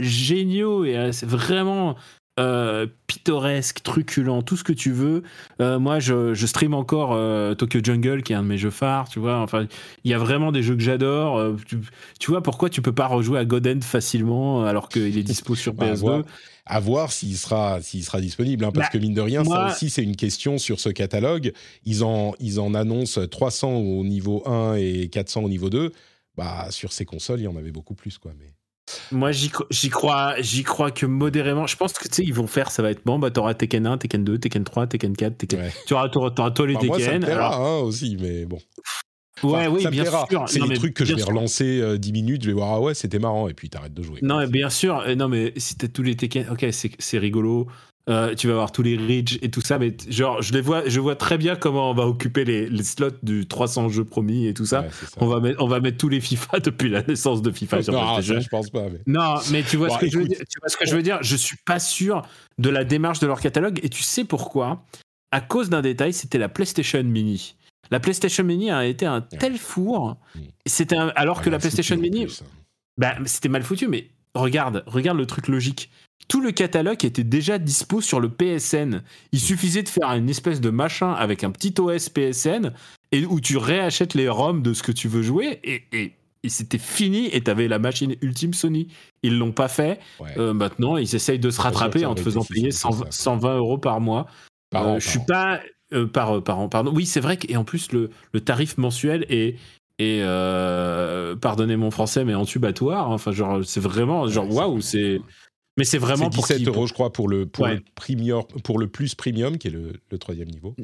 [0.00, 1.96] géniaux et euh, c'est vraiment
[2.38, 5.22] euh, pittoresque, truculent, tout ce que tu veux.
[5.60, 8.70] Euh, moi, je, je stream encore euh, Tokyo Jungle, qui est un de mes jeux
[8.70, 9.38] phares, tu vois.
[9.40, 9.66] Enfin,
[10.04, 11.56] il y a vraiment des jeux que j'adore.
[11.66, 11.78] Tu,
[12.20, 15.54] tu vois, pourquoi tu peux pas rejouer à God End facilement alors qu'il est dispo
[15.54, 16.22] sur Bah, à PS2 voir,
[16.66, 19.68] à voir s'il sera, s'il sera disponible, hein, parce Bah, que mine de rien, moi-
[19.70, 21.52] ça aussi c'est une question sur ce catalogue.
[21.84, 25.92] Ils en, ils en annoncent 300 au niveau 1 et 400 au niveau 2.
[26.36, 28.32] Bah, sur ces consoles, il y en avait beaucoup plus, quoi.
[28.38, 28.52] Mais...
[29.12, 31.66] Moi, j'y cro- j'y crois, j'y crois que modérément.
[31.66, 33.18] Je pense que tu sais, ils vont faire, ça va être bon.
[33.18, 35.60] Bah, t'auras Tekken 1, Tekken 2, Tekken 3, Tekken 4, Tekken.
[35.60, 35.72] Ouais.
[35.86, 37.20] Tu auras, t'auras tous les moi, ça me Tekken.
[37.24, 38.58] plaira alors- hein, aussi, mais bon.
[39.44, 40.26] Ouais, Enfin, oui, bien plaira.
[40.28, 40.44] sûr.
[40.48, 41.28] C'est des trucs que je vais sûr.
[41.28, 44.02] relancer euh, 10 minutes, je vais voir, ah ouais, c'était marrant, et puis t'arrêtes de
[44.02, 44.18] jouer.
[44.20, 44.98] Non, mais bien sûr.
[44.98, 47.68] euh, Non, mais si t'as tous les Tekken, ok, c'est rigolo.
[48.08, 50.88] Euh, tu vas avoir tous les Ridge et tout ça, mais genre, je les vois,
[50.88, 54.46] je vois très bien comment on va occuper les, les slots du 300 jeux promis
[54.46, 54.80] et tout ça.
[54.80, 55.16] Ouais, c'est ça.
[55.18, 57.92] on, va mettre, on va mettre tous les FIFA depuis la naissance de FIFA sur
[57.92, 58.84] non, ça, je pense pas.
[58.88, 59.00] Mais...
[59.06, 60.96] Non, mais tu vois, Bon, ce que je veux dire, tu vois ce que je
[60.96, 61.18] veux dire?
[61.20, 62.22] Je suis pas sûr
[62.56, 64.84] de la démarche de leur catalogue et tu sais pourquoi?
[65.30, 67.56] À cause d'un détail, c'était la PlayStation Mini.
[67.90, 70.16] La PlayStation Mini a été un tel four.
[70.34, 70.40] Mm.
[70.64, 72.44] C'était alors Ah, que la PlayStation Mini, hein.
[72.96, 75.90] bah, c'était mal foutu, mais regarde, regarde le truc logique.
[76.26, 79.02] Tout le catalogue était déjà dispo sur le PSN.
[79.32, 82.72] Il suffisait de faire une espèce de machin avec un petit OS PSN
[83.12, 86.12] et où tu réachètes les ROM de ce que tu veux jouer et, et-
[86.44, 88.88] et c'était fini et t'avais la machine ultime Sony.
[89.24, 89.98] Ils l'ont pas fait.
[90.20, 90.38] Ouais.
[90.38, 93.22] Euh, maintenant, ils essayent de se rattraper en te faisant payer simple que 120, ça,
[93.24, 94.26] 120 euros par mois.
[94.70, 95.60] Par Euh, an, je suis pas
[95.92, 96.92] euh, par par an, pardon.
[96.94, 99.56] Oui, c'est vrai et en plus le, le tarif mensuel est
[100.00, 103.10] euh, pardonnez mon français mais entubatoire.
[103.10, 105.20] Enfin genre c'est vraiment genre waouh c'est
[105.78, 107.76] mais c'est vraiment pour 17 qui- euros, je crois, pour le, pour Ouais.
[107.76, 110.74] le, premium, pour le plus premium, qui est le, le troisième niveau.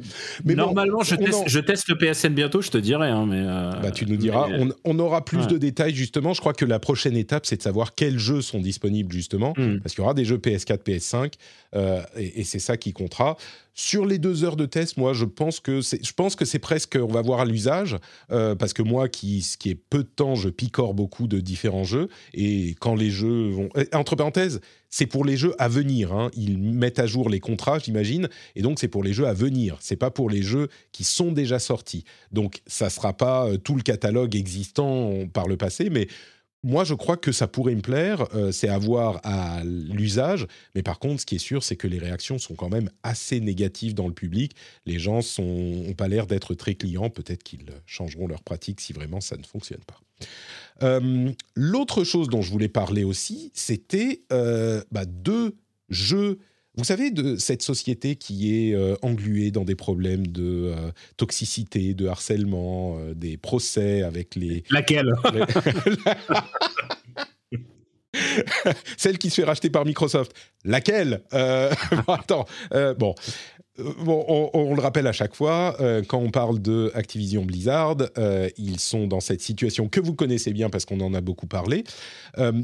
[0.45, 3.09] Mais bon, Normalement, je, teste, en- je teste le PSN bientôt, je te dirai.
[3.09, 4.49] Hein, mais euh, Bah, tu nous diras.
[4.49, 5.47] mais- On, on aura plus Ouais.
[5.49, 6.33] de détails, justement.
[6.33, 9.53] Je crois que la prochaine étape, c'est de savoir quels jeux sont disponibles, justement.
[9.57, 9.81] Hmm.
[9.81, 11.33] Parce qu'il y aura des jeux PS4, PS5,
[11.75, 13.37] euh, et, et c'est ça qui comptera.
[13.77, 16.61] Sur les deux heures de test, moi, je pense que c'est, je pense que c'est
[16.61, 17.97] presque, on va voir à l'usage,
[18.31, 21.41] euh, parce que moi, qui, ce qui est peu de temps, je picore beaucoup de
[21.41, 24.61] différents jeux, et quand les jeux vont, entre parenthèses,
[24.91, 26.13] c'est pour les jeux à venir.
[26.13, 26.31] hein.
[26.37, 29.77] Ils mettent à jour les contrats, j'imagine, et donc c'est pour les jeux à venir.
[29.81, 32.05] C'est pas pour les jeux qui sont déjà sortis.
[32.31, 36.07] Donc, ça sera pas euh, tout le catalogue existant par le passé, mais
[36.65, 38.27] moi, je crois que ça pourrait me plaire.
[38.35, 40.47] euh, c'est à voir à l'usage.
[40.75, 43.39] Mais par contre, ce qui est sûr, c'est que les réactions sont quand même assez
[43.39, 44.57] négatives dans le public.
[44.87, 47.11] Les gens n'ont pas l'air d'être très clients.
[47.11, 50.01] Peut-être qu'ils changeront leur pratique si vraiment ça ne fonctionne pas.
[50.83, 55.57] Euh, L'autre chose dont je voulais parler aussi, c'était euh, bah, deux
[55.91, 56.39] jeux.
[56.77, 61.95] Vous savez, de cette société qui est euh, engluée dans des problèmes de euh, toxicité,
[61.95, 65.15] de harcèlement, euh, des procès avec les, Laquelle
[68.97, 70.33] Celle qui se fait racheter par Microsoft.
[70.65, 71.23] Laquelle?
[71.33, 72.47] Bon, Attends.
[72.97, 73.15] bon.
[73.81, 77.97] Euh, Bon, on, le rappelle à chaque fois, euh, quand on parle de Activision Blizzard,
[78.19, 81.47] euh, ils sont dans cette situation que vous connaissez bien parce qu'on en a beaucoup
[81.47, 81.85] parlé.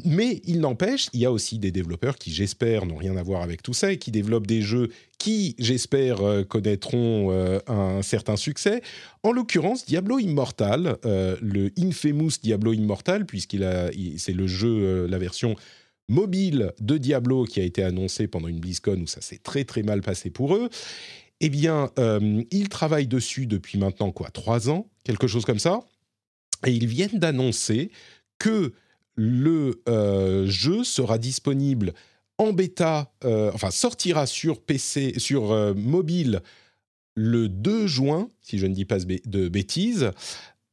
[0.05, 3.43] Mais il n'empêche, il y a aussi des développeurs qui, j'espère, n'ont rien à voir
[3.43, 6.19] avec tout ça et qui développent des jeux qui, j'espère,
[6.49, 7.31] connaîtront
[7.67, 8.83] un certain succès.
[9.23, 15.57] En l'occurrence, Diablo Immortal, le infamous Diablo Immortal, puisqu'il a, c'est le jeu, la version
[16.11, 19.83] mobile de Diablo qui a été annoncé pendant une BlizzCon où ça s'est très très
[19.83, 20.69] mal passé pour eux.
[21.41, 25.81] Eh bien, euh, ils travaillent dessus depuis maintenant quoi, trois ans, quelque chose comme ça,
[26.67, 27.91] et ils viennent d'annoncer
[28.39, 28.75] que
[29.15, 31.95] le euh, jeu sera disponible
[32.37, 36.41] en bêta, euh, enfin sortira sur PC, sur mobile
[37.15, 40.11] le 2 juin, si je ne dis pas de bêtises,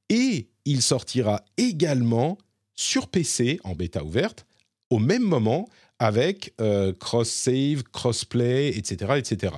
[0.09, 2.37] et il sortira également
[2.75, 4.46] sur PC en bêta ouverte
[4.89, 5.67] au même moment
[5.99, 9.53] avec euh, cross-save, cross-play, etc., etc.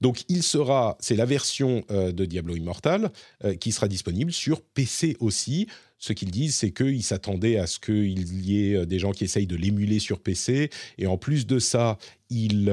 [0.00, 3.10] Donc il sera, c'est la version euh, de Diablo Immortal
[3.44, 5.66] euh, qui sera disponible sur PC aussi.
[5.98, 9.46] Ce qu'ils disent, c'est qu'ils s'attendaient à ce qu'il y ait des gens qui essayent
[9.46, 10.70] de l'émuler sur PC.
[10.98, 12.68] Et en plus de ça, ils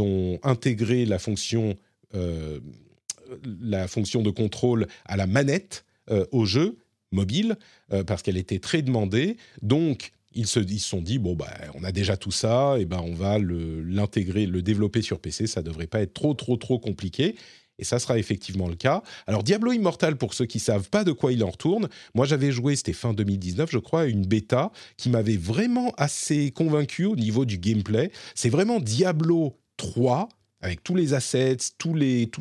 [0.00, 1.76] ont intégré la fonction
[3.60, 5.84] la fonction de contrôle à la manette
[6.30, 6.78] au jeu
[7.10, 7.56] mobile
[8.06, 9.36] parce qu'elle était très demandée.
[9.60, 13.14] Donc ils se, sont dit bon bah on a déjà tout ça et ben on
[13.14, 15.46] va l'intégrer, le, développer sur PC.
[15.46, 17.36] Ça devrait pas être trop trop trop compliqué.
[17.80, 19.02] Et ça sera effectivement le cas.
[19.28, 22.50] Alors Diablo Immortal, pour ceux qui savent pas de quoi il en retourne, moi j'avais
[22.50, 27.44] joué, c'était fin 2019 je crois, une bêta qui m'avait vraiment assez convaincu au niveau
[27.44, 28.10] du gameplay.
[28.34, 30.28] C'est vraiment Diablo 3
[30.60, 31.96] avec tous les assets, toutes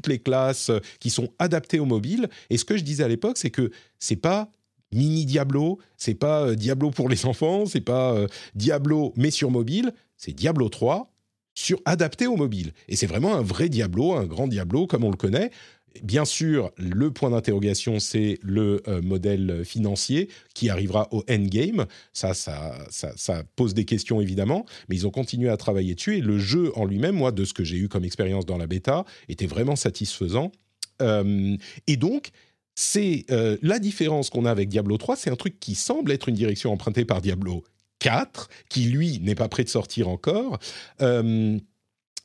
[0.08, 2.30] les classes euh, qui sont adaptées au mobile.
[2.50, 4.52] Et ce que je disais à l'époque, c'est que c'est pas
[4.92, 9.52] mini Diablo, c'est pas euh, Diablo pour les enfants, c'est pas euh, Diablo mais sur
[9.52, 11.12] mobile, c'est Diablo 3
[11.54, 12.72] sur adapté au mobile.
[12.88, 15.50] Et c'est vraiment un vrai Diablo, un grand Diablo comme on le connaît.
[16.04, 21.88] Bien sûr, le point d'interrogation, c'est le euh, modèle financier qui arrivera au endgame.
[22.14, 26.18] Ça, ça, ça, ça pose des questions évidemment, mais ils ont continué à travailler dessus.
[26.18, 28.68] Et le jeu en lui-même, moi, de ce que j'ai eu comme expérience dans la
[28.68, 30.52] bêta, était vraiment satisfaisant.
[31.00, 32.32] Et donc,
[32.80, 36.30] c'est euh, la différence qu'on a avec Diablo 3, c'est un truc qui semble être
[36.30, 37.64] une direction empruntée par Diablo
[37.98, 40.60] 4, qui lui n'est pas prêt de sortir encore.
[41.02, 41.58] Euh,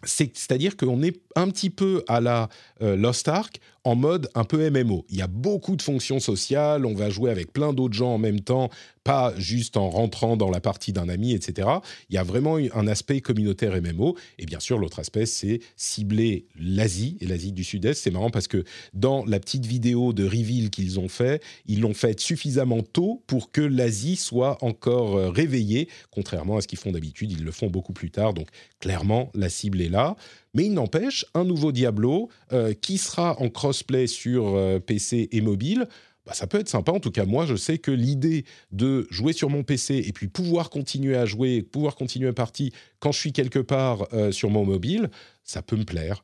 [0.04, 2.48] c'est- C'est-à-dire qu'on est un petit peu à la
[2.82, 5.04] euh, Lost Ark en mode un peu MMO.
[5.08, 8.18] Il y a beaucoup de fonctions sociales, on va jouer avec plein d'autres gens en
[8.18, 8.70] même temps,
[9.02, 11.68] pas juste en rentrant dans la partie d'un ami, etc.
[12.08, 14.16] Il y a vraiment un aspect communautaire MMO.
[14.38, 18.00] Et bien sûr, l'autre aspect, c'est cibler l'Asie et l'Asie du Sud-Est.
[18.00, 18.64] C'est marrant parce que
[18.94, 23.50] dans la petite vidéo de reveal qu'ils ont fait, ils l'ont fait suffisamment tôt pour
[23.50, 27.32] que l'Asie soit encore euh, réveillée, contrairement à ce qu'ils font d'habitude.
[27.32, 28.34] Ils le font beaucoup plus tard.
[28.34, 28.46] Donc
[28.78, 30.16] clairement, la cible est là.
[30.54, 35.40] Mais il n'empêche, un nouveau Diablo euh, qui sera en crossplay sur euh, PC et
[35.40, 35.88] mobile,
[36.26, 36.92] bah, ça peut être sympa.
[36.92, 40.28] En tout cas, moi, je sais que l'idée de jouer sur mon PC et puis
[40.28, 44.50] pouvoir continuer à jouer, pouvoir continuer à partie quand je suis quelque part euh, sur
[44.50, 45.10] mon mobile,
[45.42, 46.22] ça peut me plaire.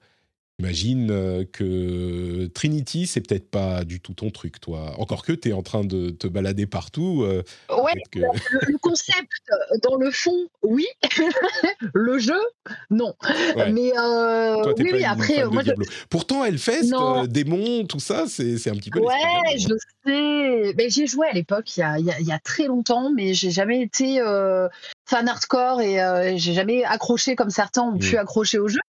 [0.68, 4.92] J'imagine euh, que Trinity, c'est peut-être pas du tout ton truc, toi.
[4.98, 7.22] Encore que tu es en train de te balader partout.
[7.22, 8.18] euh, Ouais, que-
[8.72, 10.84] le, concept, euh, dans le fond, oui.
[11.94, 12.40] le jeu,
[12.90, 13.14] non.
[13.54, 13.70] Ouais.
[13.70, 15.70] Mais euh, Toi, oui, pas oui, une après, euh, moi, je.
[16.10, 18.98] Pourtant, Hellfest, euh, démons, tout ça, c'est un petit peu.
[18.98, 19.14] Ouais,
[19.58, 19.68] je
[20.04, 20.74] sais.
[20.76, 22.38] Mais j'y ai joué à l'époque, il y a, il y a- il y a
[22.40, 24.66] très longtemps, mais j'ai jamais été euh,
[25.08, 28.18] fan hardcore et euh, j'ai jamais accroché comme certains ont pu Mm.
[28.18, 28.80] accrocher au jeu.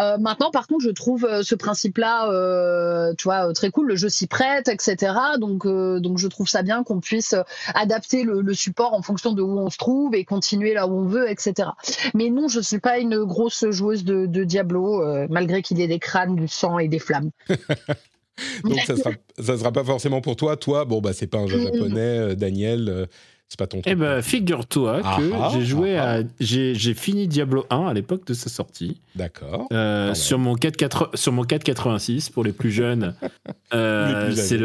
[0.00, 3.86] Euh, maintenant, par contre, je trouve euh, ce principe-là, euh, tu vois, très cool.
[3.88, 5.12] Le jeu s'y prête, etc.
[5.38, 7.34] Donc, donc, je trouve ça bien qu'on puisse
[7.74, 10.92] adapter le, le support en fonction de où on se trouve et continuer là où
[10.92, 11.68] on veut, etc.
[12.14, 15.88] Mais non, je suis pas une grosse joueuse de, de Diablo, malgré qu'il y ait
[15.88, 17.30] des crânes, du sang et des flammes.
[18.64, 20.56] Donc ça sera, ça sera pas forcément pour toi.
[20.56, 23.08] Toi, bon bah c'est pas un jeu japonais, Daniel,
[23.48, 23.92] c'est pas ton truc.
[23.92, 26.22] Eh ben, figure-toi Ah que ah, j'ai joué ah à.
[26.40, 29.00] J'ai j'ai fini Diablo 1 à l'époque de sa sortie.
[29.14, 29.68] D'accord.
[29.72, 33.14] Euh, sur mon 480 sur mon 486 pour les plus jeunes.
[33.72, 34.56] Euh, c'est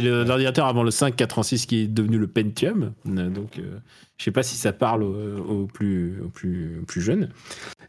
[0.00, 2.94] l'ordinateur avant le 586 qui est devenu le Pentium.
[3.06, 3.78] Euh, donc euh,
[4.16, 7.28] je sais pas si ça parle aux, aux plus aux plus aux plus jeunes.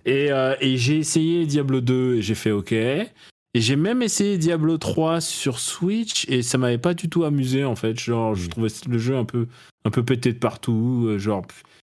[0.06, 2.76] Et, euh, et j'ai essayé Diablo 2 et j'ai fait OK.
[3.56, 7.66] Et j'ai même essayé Diablo 3 sur Switch et ça m'avait pas du tout amusé
[7.66, 8.00] en fait.
[8.00, 8.50] Genre, je Mm.
[8.50, 9.48] trouvais le jeu un peu,
[9.86, 11.06] un peu pété de partout.
[11.08, 11.44] euh, Genre,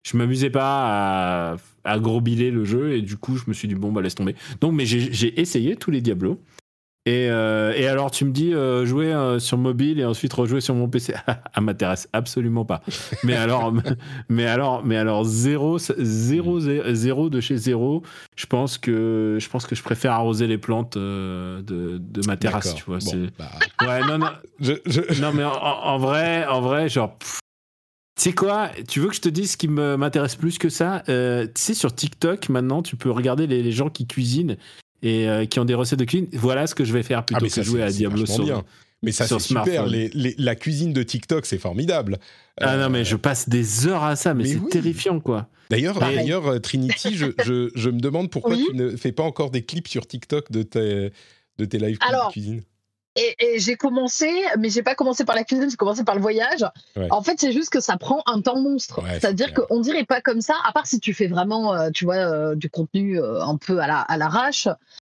[0.07, 3.67] je m'amusais pas à, à gros biler le jeu et du coup, je me suis
[3.67, 4.37] dit, bon, bah laisse tomber.
[4.61, 6.39] Donc, mais j'ai j'ai essayé tous les Diablos.
[7.07, 10.61] Et, euh, et alors, tu me dis euh, jouer euh, sur mobile et ensuite rejouer
[10.61, 11.15] sur mon PC.
[11.55, 12.83] Ah, m'intéresse absolument pas.
[13.25, 13.73] Mais alors,
[14.29, 18.03] mais alors, mais alors zéro, zéro, zéro, de chez zéro.
[18.37, 22.75] Je pense que je pense que je préfère arroser les plantes de, de ma terrasse.
[22.75, 22.99] Tu vois.
[22.99, 23.51] Bon, bah,
[23.87, 24.31] Ouais, non, non,
[24.61, 27.17] je, je- non, mais en, en vrai, en vrai, genre.
[27.17, 27.39] pff,
[28.17, 31.03] Tu sais quoi Tu veux que je te dise ce qui m'intéresse plus que ça
[31.09, 34.57] Euh, Tu sais, sur TikTok, maintenant, tu peux regarder les, les gens qui cuisinent
[35.03, 36.29] et euh, qui ont des recettes de cuisine.
[36.33, 38.45] Voilà ce que je vais faire Ah, plutôt mais que ça, jouer à Diablo sur.
[38.45, 38.65] bien.
[39.03, 39.65] Mais ça, c'est super.
[39.65, 39.93] smartphone.
[39.93, 42.19] Les- les- la cuisine de TikTok, c'est formidable.
[42.61, 44.69] Ah Euh, non, mais je passe des heures à ça, mais, mais c'est oui.
[44.71, 45.47] terrifiant, quoi.
[45.71, 48.67] D'ailleurs, euh, Trinity, je, je- je me demande pourquoi Oui.
[48.69, 51.13] tu ne fais pas encore des clips sur TikTok de tes,
[51.59, 52.63] de tes lives Alors, cuisine.
[53.19, 56.21] Et, et j'ai commencé, mais j'ai pas commencé par la cuisine, j'ai commencé par le
[56.21, 56.65] voyage.
[56.97, 57.09] Ouais.
[57.11, 59.03] En fait, c'est juste que ça prend un temps monstre.
[59.03, 62.05] Ouais, C'est-à-dire qu'on dirait pas comme ça, à part si tu fais vraiment, euh, tu
[62.05, 64.69] vois, euh, du contenu euh, un peu à la- à l'arrache.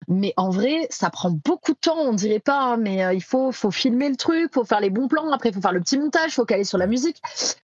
[0.10, 1.98] Mais en vrai, ça prend beaucoup de temps.
[2.00, 4.90] On dirait pas, hein, mais euh, il faut, faut filmer le truc, faut faire les
[4.90, 5.32] bons plans.
[5.32, 7.18] Après, il faut faire le petit montage, faut caler sur la musique.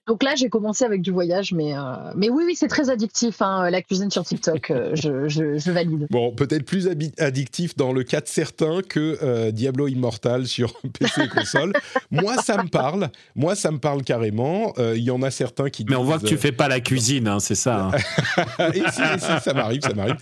[0.08, 1.82] Donc là, j'ai commencé avec du voyage, mais, euh,
[2.16, 4.70] mais oui, oui, c'est très addictif, hein, la cuisine sur TikTok.
[4.72, 6.08] euh, je, je, je valide.
[6.12, 6.88] Bon, peut-être plus
[7.18, 11.74] addictif dans le cas de certains que euh, Diablo Immortal sur PC et console.
[12.12, 13.10] Moi, ça me parle.
[13.36, 14.74] Moi, ça me parle carrément.
[14.78, 16.80] Euh, Il y en a certains qui Mais on voit que tu fais pas la
[16.80, 17.89] cuisine, hein, c'est ça.
[18.74, 20.18] et si, et si, ça m'arrive, ça m'arrive.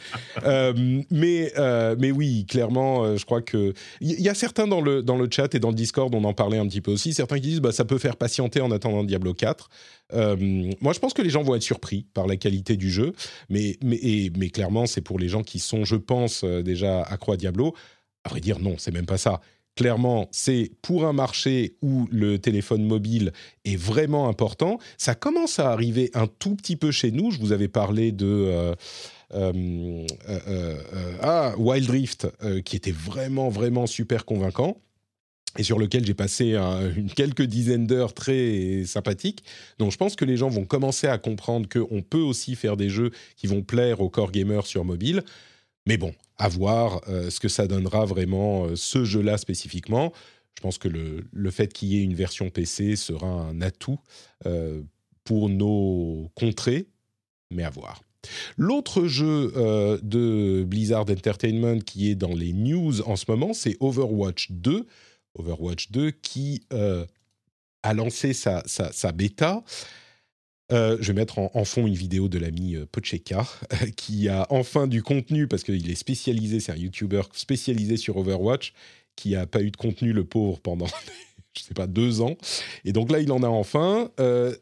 [0.46, 0.74] Euh,
[1.12, 5.02] mais, euh, mais oui, clairement, euh, je crois que il y, a certains dans le
[5.02, 7.14] dans le chat et dans le Discord, on en parlait un petit peu aussi.
[7.14, 9.70] Certains qui disent, bah ça peut faire patienter en attendant Diablo 4.
[10.14, 13.14] Euh, moi, je pense que les gens vont être surpris par la qualité du jeu,
[13.50, 17.34] mais mais mais clairement, c'est pour les gens qui sont, je pense, euh, déjà accro
[17.34, 17.74] à Diablo.
[18.24, 19.42] À vrai dire, non, c'est même pas ça
[19.76, 23.32] clairement, c'est pour un marché où le téléphone mobile
[23.66, 24.78] est vraiment important.
[25.00, 27.32] Ça commence à arriver un tout petit peu chez nous.
[27.32, 28.76] Je vous avais parlé de
[31.22, 32.28] ah, Wild Rift,
[32.66, 34.78] qui était vraiment, vraiment super convaincant
[35.58, 39.44] et sur lequel j'ai passé une, quelques dizaines d'heures très sympathiques.
[39.78, 42.90] Donc je pense que les gens vont commencer à comprendre qu'on peut aussi faire des
[42.90, 45.24] jeux qui vont plaire aux core gamers sur mobile.
[45.86, 50.14] Mais bon, à voir euh, ce que ça donnera vraiment euh, ce jeu-là spécifiquement.
[50.56, 54.00] Je pense que le, le fait qu'il y ait une version PC sera un atout
[54.46, 54.82] euh,
[55.24, 56.88] pour nos contrées,
[57.52, 58.02] mais à voir.
[58.58, 59.52] L'autre jeu
[60.02, 64.86] de Blizzard Entertainment qui est dans les news en ce moment, c'est Overwatch 2.
[65.36, 66.64] Overwatch 2 qui
[67.84, 69.64] a lancé sa, sa, bêta.
[70.72, 73.46] Euh, je vais mettre en, fond une vidéo de l'ami euh, Pocheka,
[73.98, 78.74] qui a enfin du contenu, parce qu'il est spécialisé, c'est un YouTuber spécialisé sur Overwatch,
[79.16, 80.88] qui n'a pas eu de contenu, le pauvre, pendant,
[81.58, 82.38] je sais pas, deux ans.
[82.86, 84.10] Et donc là, il en a enfin.
[84.20, 84.56] Euh,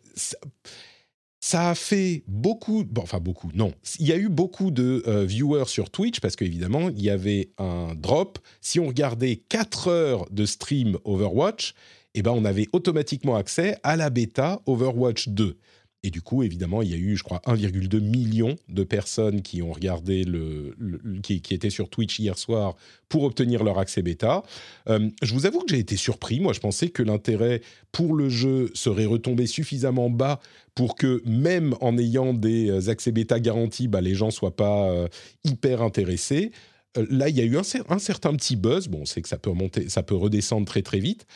[1.42, 3.74] ça, a fait beaucoup, enfin beaucoup, non.
[4.00, 7.96] Il y a eu beaucoup de viewers sur Twitch, parce qu'évidemment, il y avait un
[7.96, 8.40] drop.
[8.62, 11.74] Si on regardait 4 heures de stream Overwatch,
[12.14, 15.58] eh ben, on avait automatiquement accès à la bêta Overwatch 2.
[16.04, 19.62] Et du coup, évidemment, il y a eu, je crois, 1,2 million de personnes qui
[19.62, 20.76] ont regardé le,
[21.22, 22.76] qui, étaient sur Twitch hier soir
[23.08, 24.42] pour obtenir leur accès bêta.
[24.90, 26.40] Euh, je vous avoue que j'ai été surpris.
[26.40, 30.40] Moi, je pensais que l'intérêt pour le jeu serait retombé suffisamment bas
[30.74, 34.90] pour que même en ayant des euh, accès bêta garantis, bah, les gens soient pas
[34.90, 35.08] euh,
[35.44, 36.52] hyper intéressés.
[36.96, 37.64] là, il y a eu un,
[38.00, 38.88] certain petit buzz.
[38.88, 41.28] Bon, c'est que ça peut monter, ça peut redescendre très très vite.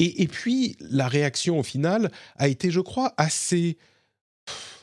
[0.00, 3.76] Et, puis, la réaction au final a été, je crois, assez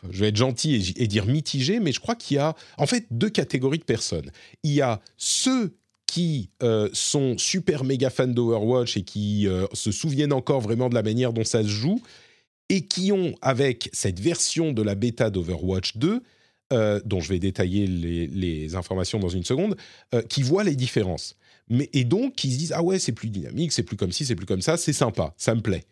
[0.09, 3.05] je vais être gentil et, dire mitigé, mais je crois qu'il y a en fait
[3.11, 4.31] deux catégories de personnes.
[4.63, 5.75] Il y a ceux
[6.07, 10.95] qui euh, sont super méga fans d'Overwatch et qui euh, se souviennent encore vraiment de
[10.95, 12.01] la manière dont ça se joue,
[12.69, 16.23] et qui ont, avec cette version de la bêta d'Overwatch 2,
[16.73, 19.75] euh, dont je vais détailler les, informations dans une seconde,
[20.29, 21.35] qui voient les différences
[21.69, 24.35] et donc ils se disent ah ouais c'est plus dynamique, c'est plus comme ci, c'est
[24.35, 25.83] plus comme ça, c'est sympa, ça me plaît.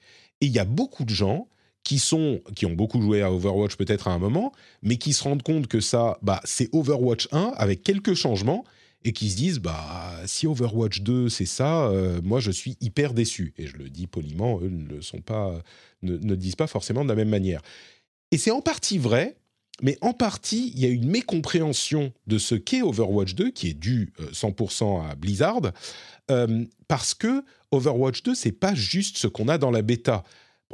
[0.41, 1.47] Et il y a beaucoup de gens
[1.83, 4.51] qui sont qui ont beaucoup joué à Overwatch peut-être à un moment,
[4.81, 8.65] mais qui se rendent compte que ça bah c'est Overwatch 1 avec quelques changements
[9.05, 13.13] et qui se disent bah si Overwatch 2 c'est ça, euh, moi je suis hyper
[13.13, 15.63] déçu et je le dis poliment, eux ne le sont pas,
[16.01, 17.61] ne, ne disent pas forcément de la même manière.
[18.31, 19.37] Et c'est en partie vrai
[19.81, 23.73] mais en partie, il y a une mécompréhension de ce qu'est Overwatch 2, qui est
[23.73, 25.71] dû 100% euh, à Blizzard,
[26.31, 30.23] euh, parce que Overwatch 2, c'est pas juste ce qu'on a dans la bêta.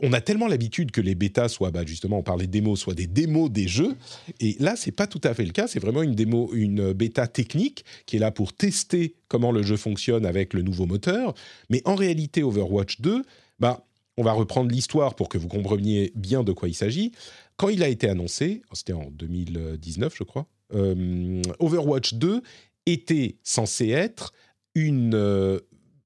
[0.01, 2.93] On a tellement l'habitude que les bêtas soient, bah justement, on parlait de démos, soient
[2.93, 3.95] des démos des jeux.
[4.41, 5.67] Et là, c'est pas tout à fait le cas.
[5.67, 9.77] C'est vraiment une démo, une bêta technique qui est là pour tester comment le jeu
[9.77, 11.33] fonctionne avec le nouveau moteur.
[11.69, 13.23] Mais en réalité, Overwatch 2,
[13.59, 13.85] bah,
[14.17, 17.11] on va reprendre l'histoire pour que vous compreniez bien de quoi il s'agit.
[17.57, 22.41] Quand il a été annoncé, c'était en 2019 je crois, euh, Overwatch 2
[22.85, 24.33] était censé être
[24.77, 25.59] euh,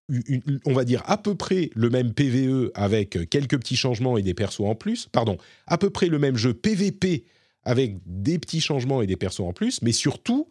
[0.08, 4.22] une, on va dire à peu près le même PVE avec quelques petits changements et
[4.22, 5.38] des persos en plus, pardon,
[5.68, 7.26] à peu près le même jeu PVP
[7.64, 10.48] avec des petits changements et des persos en plus, mais surtout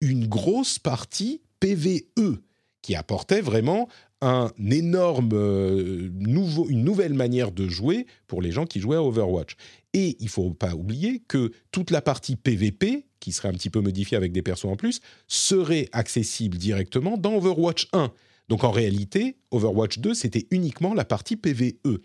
[0.00, 2.38] une grosse partie PVE
[2.82, 3.88] qui apportait vraiment
[4.20, 9.02] un énorme euh, nouveau, une nouvelle manière de jouer pour les gens qui jouaient à
[9.02, 9.56] Overwatch.
[9.94, 13.80] Et il faut pas oublier que toute la partie PVP, qui serait un petit peu
[13.80, 18.12] modifiée avec des persos en plus, serait accessible directement dans Overwatch 1.
[18.48, 22.00] Donc en réalité, Overwatch 2, c'était uniquement la partie PVE.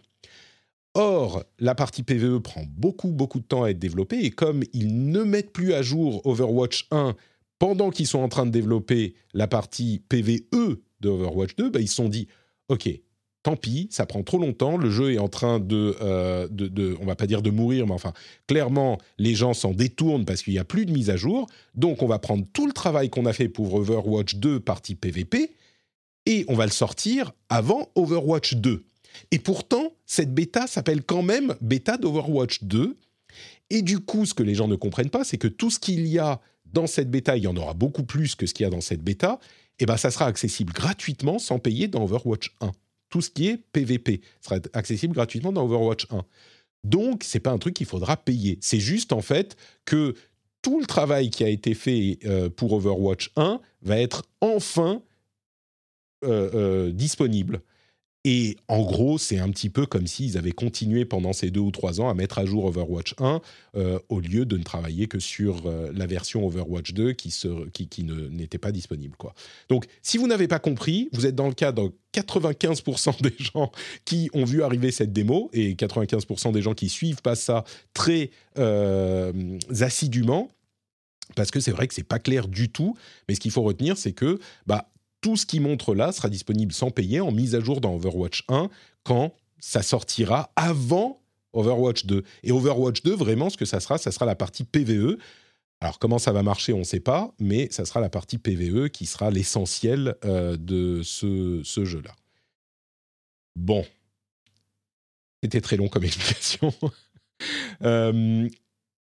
[0.96, 5.10] Or, la partie PVE prend beaucoup, beaucoup de temps à être développée, et comme ils
[5.10, 7.16] ne mettent plus à jour Overwatch 1
[7.58, 11.88] pendant qu'ils sont en train de développer la partie PVE de Overwatch 2, bah, ils
[11.88, 12.28] se sont dit,
[12.70, 12.90] OK,
[13.44, 16.98] tant pis, ça prend trop longtemps, le jeu est en train de, euh, de, de,
[17.02, 18.14] on va pas dire de mourir, mais enfin,
[18.48, 22.02] clairement, les gens s'en détournent parce qu'il n'y a plus de mise à jour, donc
[22.02, 25.52] on va prendre tout le travail qu'on a fait pour Overwatch 2 partie PVP,
[26.26, 28.86] et on va le sortir avant Overwatch 2.
[29.32, 32.98] Et pourtant, cette bêta s'appelle quand même bêta d'Overwatch 2,
[33.70, 36.08] et du coup, ce que les gens ne comprennent pas, c'est que tout ce qu'il
[36.08, 36.40] y a
[36.72, 38.82] dans cette bêta, il y en aura beaucoup plus que ce qu'il y a dans
[38.82, 39.40] cette bêta,
[39.80, 42.72] et ben ça sera accessible gratuitement sans payer dans Overwatch 1
[43.14, 46.26] tout ce qui est PVP sera accessible gratuitement dans Overwatch 1.
[46.84, 48.58] Donc, c'est pas un truc qu'il faudra payer.
[48.60, 49.56] C'est juste en fait
[49.86, 50.16] que
[50.64, 55.04] tout le travail qui a été fait euh, pour Overwatch 1 va être enfin
[56.26, 57.62] euh, euh, disponible.
[58.26, 61.72] Et en gros, c'est un petit peu comme s'ils avaient continué pendant ces deux ou
[61.72, 63.42] trois ans à mettre à jour Overwatch 1
[63.76, 67.34] euh, au lieu de ne travailler que sur euh, la version Overwatch 2 qui,
[68.32, 69.18] n'était pas disponible.
[69.68, 71.82] Donc, si vous n'avez pas compris, vous êtes dans le cas de
[72.14, 73.72] 95% des gens
[74.06, 78.32] qui ont vu arriver cette démo et 95% des gens qui suivent pas ça très
[78.58, 79.34] euh,
[79.82, 80.50] assidûment.
[81.36, 82.96] Parce que c'est vrai que c'est pas clair du tout,
[83.28, 84.90] mais ce qu'il faut retenir, c'est que bah,
[85.24, 88.44] tout ce qui montre là sera disponible sans payer en mise à jour dans Overwatch
[88.50, 88.70] 1
[89.04, 92.24] quand ça sortira avant Overwatch 2.
[92.44, 95.18] Et Overwatch 2, vraiment, ce que ça sera, ça sera la partie PVE.
[95.80, 98.90] Alors comment ça va marcher, on ne sait pas, mais ça sera la partie PVE
[98.90, 102.14] qui sera l'essentiel euh, de ce, jeu-là.
[103.56, 103.86] Bon.
[105.42, 106.74] C'était très long comme explication.
[107.82, 108.50] Euh,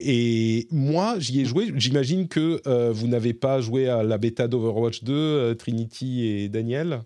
[0.04, 1.72] et moi, j'y ai joué.
[1.76, 6.48] J'imagine que euh, vous n'avez pas joué à la bêta d'Overwatch 2, euh, Trinity et
[6.48, 7.02] Daniel?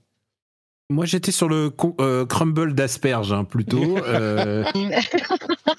[0.88, 3.96] Moi, j'étais sur le euh, crumble d'asperges, hein, plutôt.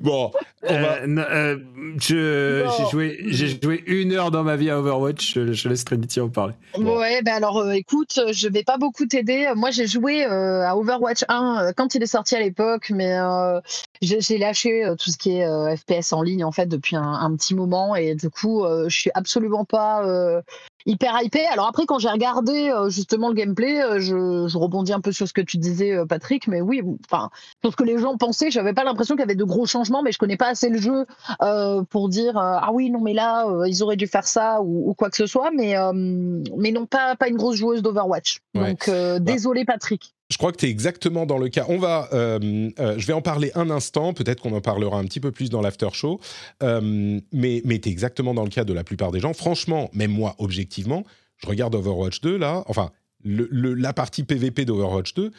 [0.00, 0.32] Bon,
[0.68, 0.96] on va.
[1.02, 1.56] euh, non, euh,
[2.00, 2.70] je- Bon.
[2.76, 5.34] j'ai joué, j'ai joué une heure dans ma vie à Overwatch.
[5.34, 6.54] Je, je laisse Trinity en parler.
[6.78, 6.98] Bon.
[6.98, 9.48] Ouais, ben alors euh, écoute, je vais pas beaucoup t'aider.
[9.54, 13.16] Moi, j'ai joué euh, à Overwatch 1 euh, quand il est sorti à l'époque, mais
[13.18, 13.60] euh,
[14.02, 16.96] j'ai j'ai lâché euh, tout ce qui est euh, FPS en ligne en fait depuis
[16.96, 20.40] un, un petit moment et du coup, euh, je suis absolument pas euh,
[20.86, 21.46] hyper hypé.
[21.46, 25.12] Alors après, quand j'ai regardé euh, justement le gameplay, euh, je, je rebondis un peu
[25.12, 27.30] sur ce que tu disais, euh, Patrick, mais oui, enfin,
[27.62, 30.02] sur ce que les gens pensaient, j'avais pas l'impression qu'il y avait de gros changements,
[30.02, 31.06] mais je connais pas assez le jeu
[31.42, 34.60] euh, pour dire euh, ah oui non mais là euh, ils auraient dû faire ça
[34.62, 37.82] ou, ou quoi que ce soit, mais euh, mais non pas pas une grosse joueuse
[37.82, 38.40] d'Overwatch.
[38.54, 38.70] Ouais.
[38.70, 39.32] Donc euh, Bah.
[39.32, 40.14] désolé Patrick.
[40.34, 41.64] Je crois que tu es exactement dans le cas.
[41.68, 44.12] On va, euh, euh, je vais en parler un instant.
[44.12, 46.18] Peut-être qu'on en parlera un petit peu plus dans l'after show.
[46.60, 49.32] Euh, mais mais tu es exactement dans le cas de la plupart des gens.
[49.32, 51.04] Franchement, même moi, objectivement,
[51.36, 52.64] je regarde Overwatch 2 là.
[52.66, 52.90] Enfin,
[53.24, 55.30] la partie PVP d'Overwatch 2.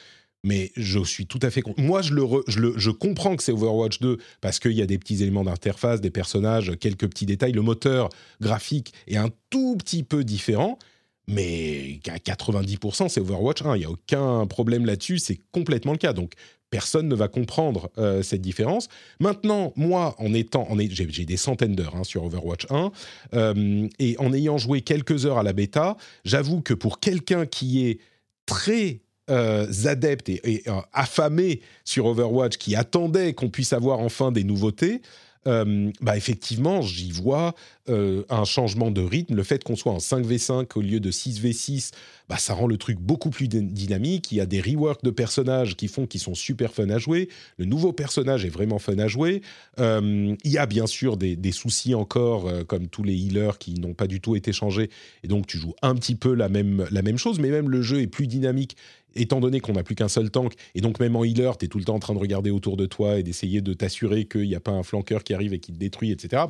[0.45, 1.61] Mais je suis tout à fait.
[1.75, 5.99] Moi, je comprends que c'est Overwatch 2 parce qu'il y a des petits éléments d'interface,
[5.99, 7.51] des personnages, quelques petits détails.
[7.51, 8.07] Le moteur
[8.39, 10.79] graphique est un tout petit peu différent.
[11.27, 13.75] Mais à 90%, c'est Overwatch 1.
[13.75, 15.19] Il n'y a aucun problème là-dessus.
[15.19, 16.13] C'est complètement le cas.
[16.13, 16.33] Donc,
[16.69, 18.89] personne ne va comprendre euh, cette différence.
[19.19, 22.91] Maintenant, moi, en étant, en j'ai, des centaines d'heures hein, sur Overwatch 1,
[23.33, 25.95] euh, et en ayant joué quelques heures à la bêta,
[26.25, 27.99] j'avoue que pour quelqu'un qui est
[28.45, 28.99] très
[29.29, 30.63] euh, adepte et,
[30.93, 35.01] affamé sur Overwatch, qui attendait qu'on puisse avoir enfin des nouveautés,
[35.47, 37.53] euh, bah effectivement, j'y vois
[37.89, 39.35] euh, un changement de rythme.
[39.35, 41.91] Le fait qu'on soit en 5v5 au lieu de 6v6,
[42.27, 44.31] bah, ça rend le truc beaucoup plus dy- dynamique.
[44.31, 47.29] Il y a des reworks de personnages qui font qu'ils sont super fun à jouer.
[47.57, 49.41] Le nouveau personnage est vraiment fun à jouer.
[49.79, 53.75] Euh, il y a bien sûr des, des soucis encore, comme tous les healers qui
[53.75, 54.89] n'ont pas du tout été changés.
[55.23, 57.81] Et donc, tu joues un petit peu la même, la même chose, mais même le
[57.81, 58.75] jeu est plus dynamique
[59.15, 61.67] étant donné qu'on n'a plus qu'un seul tank, et donc même en healer, tu es
[61.67, 64.47] tout le temps en train de regarder autour de toi et d'essayer de t'assurer qu'il
[64.47, 66.43] n'y a pas un flanqueur qui arrive et qui te détruit, etc.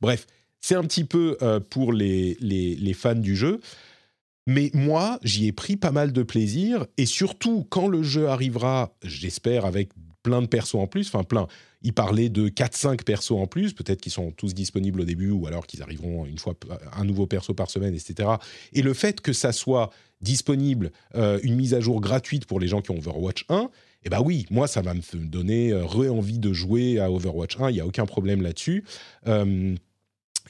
[0.00, 0.26] Bref,
[0.60, 3.60] c'est un petit peu euh, pour les, les, les fans du jeu.
[4.46, 8.94] Mais moi, j'y ai pris pas mal de plaisir, et surtout quand le jeu arrivera,
[9.04, 9.90] j'espère, avec
[10.22, 11.46] plein de persos en plus, enfin plein,
[11.82, 15.46] il parlait de 4-5 persos en plus, peut-être qu'ils sont tous disponibles au début, ou
[15.46, 16.54] alors qu'ils arriveront une fois
[16.96, 18.30] un nouveau perso par semaine, etc.
[18.72, 19.90] Et le fait que ça soit
[20.20, 23.70] disponible, euh, une mise à jour gratuite pour les gens qui ont Overwatch 1,
[24.04, 27.70] eh ben oui, moi ça va me donner euh, re-envie de jouer à Overwatch 1,
[27.70, 28.84] il n'y a aucun problème là-dessus.
[29.26, 29.74] Euh,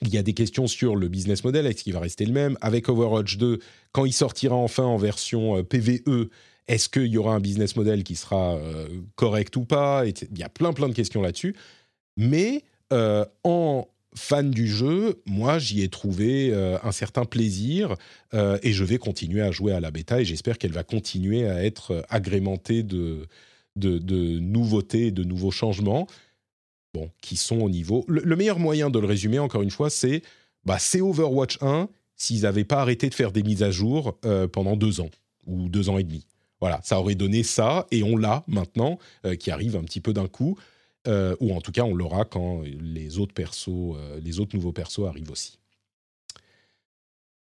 [0.03, 2.57] il y a des questions sur le business model, est-ce qu'il va rester le même?
[2.61, 3.59] Avec Overwatch 2,
[3.93, 6.29] quand il sortira enfin en version PVE,
[6.69, 8.61] est-ce qu'il y aura un business model qui sera
[9.17, 10.05] correct ou pas?
[10.07, 11.57] Il y a plein plein de questions là-dessus.
[12.17, 12.63] Mais
[12.93, 17.95] en fan du jeu, moi j'y ai trouvé euh, un certain plaisir
[18.35, 21.49] euh, et je vais continuer à jouer à la bêta et j'espère qu'elle va continuer
[21.49, 23.27] à être euh, agrémentée de,
[23.77, 26.07] de, nouveautés, de nouveaux changements
[26.95, 28.05] bon, qui sont au niveau.
[28.09, 30.23] Le, le meilleur moyen de le résumer, encore une fois, c'est
[30.65, 34.19] bah, c'est Overwatch 1 s'ils n'avaient pas arrêté de faire des mises à jour
[34.53, 35.09] pendant deux ans
[35.47, 36.27] ou deux ans et demi.
[36.61, 38.99] Voilà, ça aurait donné ça et on l'a maintenant,
[39.39, 40.59] qui arrive un petit peu d'un coup,
[41.09, 44.73] euh, ou en tout cas on l'aura quand les autres persos, euh, les autres nouveaux
[44.73, 45.59] persos arrivent aussi.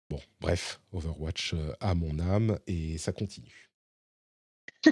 [0.10, 3.70] Bon, bref, Overwatch euh, a mon âme et ça continue.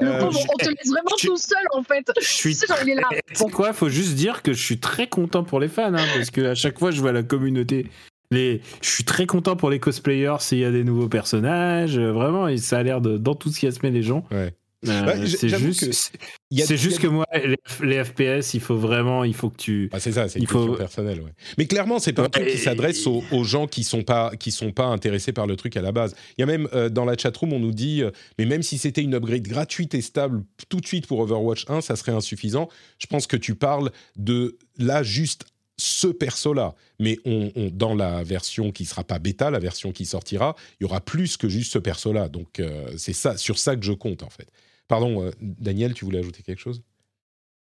[0.00, 2.10] Le Euh, pauvre, on te laisse vraiment je- tout seul en fait.
[2.20, 3.08] Je suis genre, il est là.
[3.32, 6.30] Sais quoi, faut juste dire que je suis très content pour les fans, hein, parce
[6.30, 7.88] que à chaque fois je vois la communauté.
[8.30, 8.60] Les...
[8.82, 12.48] Je suis très content pour les cosplayers s'il y a des nouveaux personnages, euh, vraiment,
[12.48, 14.24] et ça a l'air de- d'enthousiasmer les gens.
[14.30, 14.52] Ouais.
[14.86, 19.48] Euh, c'est juste, que- c'est- juste moi, les, les FPS, il faut vraiment, il faut
[19.50, 19.88] que tu.
[19.92, 21.22] Ah, c'est ça, c'est une question faut- personnelle.
[21.22, 21.32] ouais.
[21.58, 24.32] Mais clairement, c'est pas un truc qui et- s'adresse aux, aux gens qui sont pas
[24.38, 26.14] qui sont pas intéressés par le truc à la base.
[26.36, 28.76] Il y a même euh, dans la chatroom, on nous dit, euh, mais même si
[28.78, 32.68] c'était une upgrade gratuite et stable tout de suite pour Overwatch 1, ça serait insuffisant.
[32.98, 35.46] Je pense que tu parles de là juste
[35.78, 40.06] ce perso-là, mais on, on- dans la version qui sera pas bêta, la version qui
[40.06, 42.28] sortira, il y aura plus que juste ce perso-là.
[42.28, 44.48] Donc euh, c'est ça, sur ça que je compte en fait.
[44.88, 46.82] Pardon, euh, Daniel, tu voulais ajouter quelque chose?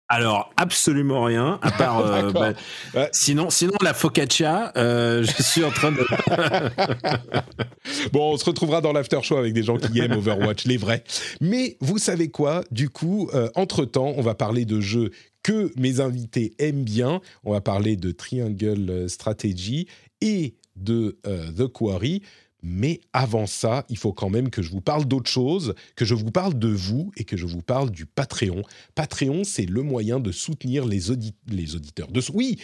[0.09, 1.99] Alors, absolument rien, à part.
[2.05, 2.53] euh, bah,
[2.93, 3.09] Ouais.
[3.11, 5.99] sinon, sinon, la focaccia, euh, je suis en train de.
[8.13, 11.03] Bon, on se retrouvera dans l'after show avec des gens qui aiment Overwatch, les vrais.
[11.41, 12.63] Mais vous savez quoi?
[12.71, 15.11] Du coup, euh, entre-temps, on va parler de jeux
[15.43, 17.21] que mes invités aiment bien.
[17.43, 19.87] On va parler de Triangle Strategy
[20.21, 22.21] et de The Quarry.
[22.63, 26.15] Mais avant ça, il faut quand même que je vous parle d'autre chose, que je
[26.15, 28.63] vous parle de vous et que je vous parle du Patreon.
[28.95, 32.11] Patreon, c'est le moyen de soutenir les, audi- les auditeurs.
[32.11, 32.57] De, oui,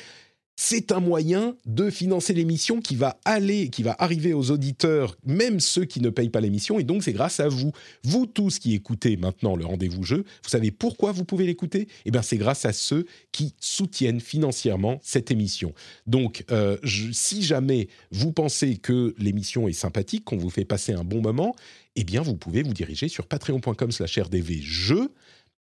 [0.56, 5.60] c'est un moyen de financer l'émission qui va aller, qui va arriver aux auditeurs, même
[5.60, 6.80] ceux qui ne payent pas l'émission.
[6.80, 7.72] Et donc, c'est grâce à vous,
[8.04, 10.26] vous tous qui écoutez maintenant le rendez-vous jeu.
[10.44, 11.88] Vous savez pourquoi vous pouvez l'écouter?
[12.06, 15.74] Eh bien, c'est grâce à ceux qui soutiennent financièrement cette émission.
[16.06, 16.78] Donc, euh,
[17.12, 21.56] si jamais vous pensez que l'émission est sympathique, qu'on vous fait passer un bon moment,
[21.96, 25.10] eh bien, vous pouvez vous diriger sur patreon.com/rdvjeux.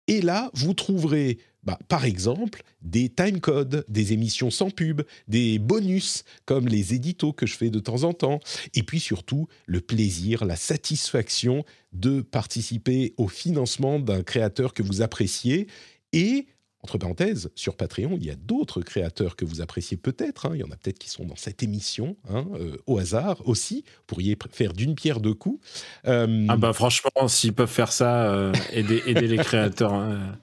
[0.07, 6.24] Et là, vous trouverez, bah, par exemple, des timecodes, des émissions sans pub, des bonus
[6.45, 8.39] comme les éditos que je fais de temps en temps,
[8.74, 15.01] et puis surtout le plaisir, la satisfaction de participer au financement d'un créateur que vous
[15.01, 15.68] appréciez.
[16.11, 16.47] Et,
[16.82, 20.47] entre parenthèses, sur Patreon, il y a d'autres créateurs que vous appréciez peut-être.
[20.47, 20.51] hein.
[20.53, 23.86] Il y en a peut-être qui sont dans cette émission, hein, euh, au hasard aussi.
[23.86, 25.66] Vous pourriez faire d'une pierre deux coups.
[26.07, 30.38] Euh, Ah bah franchement, s'ils peuvent faire ça, euh, aider, aider les créateurs hein,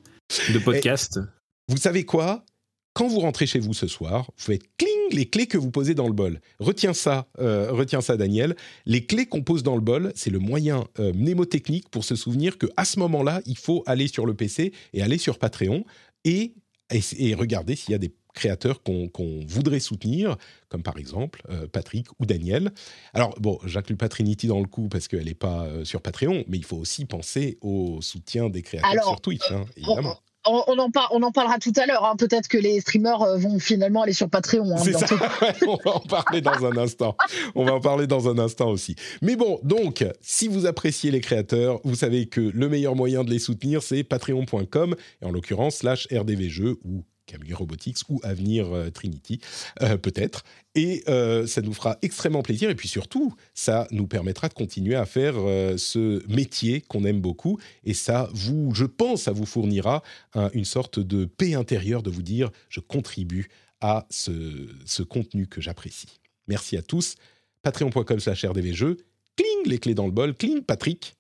[0.52, 1.20] de podcasts.
[1.68, 2.44] Vous savez quoi?
[2.92, 5.94] Quand vous rentrez chez vous ce soir, vous faites cling les clés que vous posez
[5.94, 6.40] dans le bol.
[6.58, 8.56] Retiens ça, euh, retiens ça, Daniel.
[8.84, 12.58] Les clés qu'on pose dans le bol, c'est le moyen euh, mnémotechnique pour se souvenir
[12.58, 15.84] que à ce moment-là, il faut aller sur le PC et aller sur Patreon
[16.24, 16.54] et,
[16.92, 19.10] et, et regarder s'il y a des créateurs qu'on
[19.46, 20.36] voudrait soutenir,
[20.68, 22.70] comme par exemple euh, Patrick ou Daniel.
[23.14, 26.44] Alors, bon, j'inclus pas Trinity dans le coup parce qu'elle n'est pas euh, sur Patreon,
[26.48, 30.16] mais il faut aussi penser au soutien des créateurs Alors, sur Twitch, hein, évidemment.
[30.46, 32.02] On, on en, par- on en parlera tout à l'heure.
[32.06, 32.16] hein.
[32.16, 34.72] Peut-être que les streamers euh, vont finalement aller sur Patreon.
[34.74, 35.04] hein, C'est ça,
[35.68, 37.14] on va en parler dans un instant.
[37.54, 38.94] On va en parler dans un instant aussi.
[39.20, 43.30] Mais bon, donc, si vous appréciez les créateurs, vous savez que le meilleur moyen de
[43.30, 48.90] les soutenir, c'est patreon.com, et en l'occurrence, slash rdvjeux ou Camille Robotics ou Avenir euh,
[48.90, 49.40] Trinity,
[49.82, 50.42] euh, peut-être.
[50.74, 52.70] Et euh, ça nous fera extrêmement plaisir.
[52.70, 55.34] Et puis surtout, ça nous permettra de continuer à faire
[55.78, 57.58] ce métier qu'on aime beaucoup.
[57.84, 60.02] Et ça, vous, je pense, ça vous fournira
[60.34, 63.48] un- une sorte de paix intérieure de vous dire, je contribue
[63.80, 66.20] à ce, ce contenu que j'apprécie.
[66.48, 67.14] Merci à tous.
[67.62, 68.96] Patreon.com slash rdvjeux.
[69.36, 70.34] Cling, les clés dans le bol.
[70.34, 71.14] Cling, Patrick.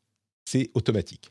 [0.44, 1.30] C'est automatique.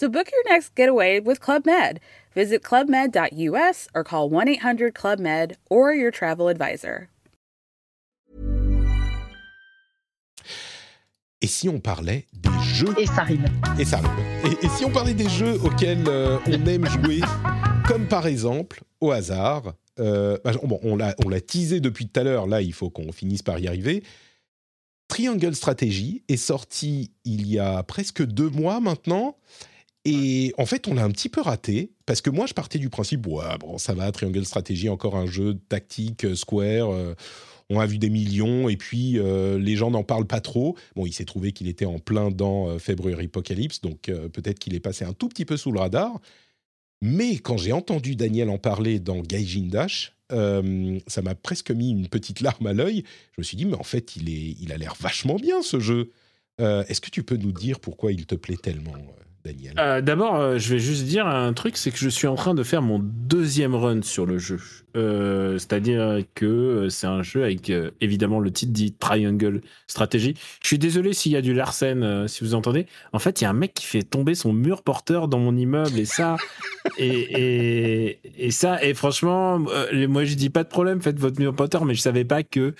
[0.00, 2.00] So book your next getaway with Club Med.
[2.34, 7.10] Visit clubmed.us or call 1 800 Club Med or your travel advisor.
[11.42, 12.94] Et si on parlait des jeux?
[12.96, 13.44] Et ça rime.
[13.78, 14.24] Et ça arrive.
[14.46, 17.20] Et, et si on parlait des jeux auxquels euh, on aime jouer,
[17.86, 22.18] comme par exemple, au hasard, euh, bah, bon, on l'a on l'a teasé depuis tout
[22.20, 24.02] à l'heure, là il faut qu'on finisse par y arriver.
[25.08, 29.36] Triangle Strategy est sorti il y a presque deux mois maintenant,
[30.04, 32.88] Et en fait, on l'a un petit peu raté parce que moi, je partais du
[32.88, 36.90] principe, bon, ça va, Triangle Strategy, encore un jeu tactique, euh, Square.
[36.90, 37.14] euh,
[37.72, 40.76] on a vu des millions et puis euh, les gens n'en parlent pas trop.
[40.96, 44.74] Bon, il s'est trouvé qu'il était en plein dans euh, February Apocalypse, donc peut-être qu'il
[44.74, 46.18] est passé un tout petit peu sous le radar.
[47.02, 52.08] Mais quand j'ai entendu Daniel en parler dans Gaijin Dash, ça m'a presque mis une
[52.08, 53.04] petite larme à l'œil.
[53.32, 56.12] Je me suis dit, mais en fait, il, a l'air vachement bien ce jeu.
[56.58, 58.92] Est-ce que tu peux nous dire pourquoi il te plaît tellement,
[59.44, 62.34] Daniel Euh, D'abord, euh, je vais juste dire un truc, c'est que je suis en
[62.34, 64.58] train de faire mon deuxième run sur le jeu.
[64.96, 70.34] Euh, C'est-à-dire que c'est un jeu avec, évidemment, le titre dit Triangle Strategy.
[70.62, 72.86] Je suis désolé s'il y a du Larsen, si vous entendez.
[73.12, 75.56] En fait, il y a un mec qui fait tomber son mur porteur dans mon
[75.56, 76.36] immeuble et ça,
[76.98, 81.54] et, et, et ça, et franchement, moi je dis pas de problème, faites votre mur
[81.54, 82.74] porteur, mais je savais pas que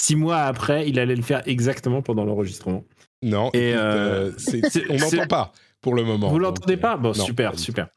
[0.00, 2.84] six mois après, il allait le faire exactement pendant l'enregistrement.
[3.22, 5.52] Non, Et, écoute, euh, euh, on n'entend pas
[5.84, 6.30] pour le moment.
[6.30, 6.96] Vous l'entendez euh, pas?
[6.96, 7.88] Bon, non, super, pas super.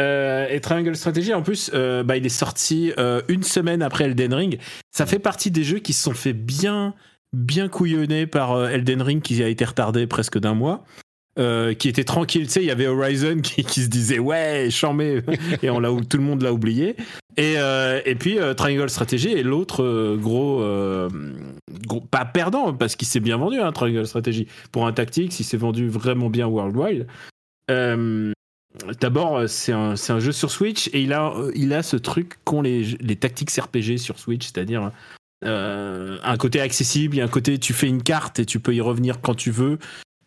[0.00, 4.04] Euh, et Triangle Strategy, en plus, euh, bah, il est sorti euh, une semaine après
[4.04, 4.58] Elden Ring.
[4.90, 6.94] Ça fait partie des jeux qui se sont fait bien,
[7.34, 10.84] bien couillonner par euh, Elden Ring, qui a été retardé presque d'un mois.
[11.38, 14.68] euh, qui était tranquille, tu sais, il y avait Horizon qui, qui se disait ouais,
[14.70, 15.22] chambé,
[15.62, 16.96] et on l'a, tout le monde l'a oublié.
[17.36, 20.62] Et, euh, et puis euh, Triangle Strategy est l'autre euh, euh, gros,
[22.10, 24.46] pas perdant parce qu'il s'est bien vendu, hein, Triangle Strategy.
[24.72, 27.06] Pour un tactique, il s'est vendu vraiment bien worldwide.
[27.70, 28.32] Euh,
[29.00, 32.38] D'abord, c'est un, un jeu sur Switch et il a, euh, il a ce truc
[32.44, 34.92] qu'ont les, les tactiques RPG sur Switch, c'est-à-dire
[35.44, 38.80] euh, un côté accessible, a un côté tu fais une carte et tu peux y
[38.80, 39.78] revenir quand tu veux.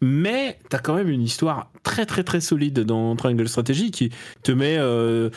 [0.01, 4.09] Mais tu as quand même une histoire très très très solide dans Triangle Strategy qui
[4.43, 5.29] te met euh,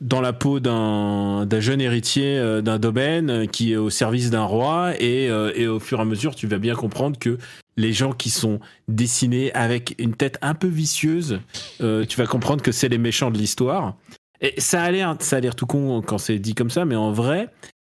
[0.00, 4.44] dans la peau d'un jeune héritier euh, d'un domaine euh, qui est au service d'un
[4.44, 7.38] roi et, euh, et au fur et à mesure tu vas bien comprendre que
[7.76, 11.40] les gens qui sont dessinés avec une tête un peu vicieuse,
[11.80, 13.96] tu vas comprendre que c'est les méchants de l'histoire.
[14.40, 16.94] Et ça a l'air, ça a l'air tout con quand c'est dit comme ça, mais
[16.94, 17.48] en vrai,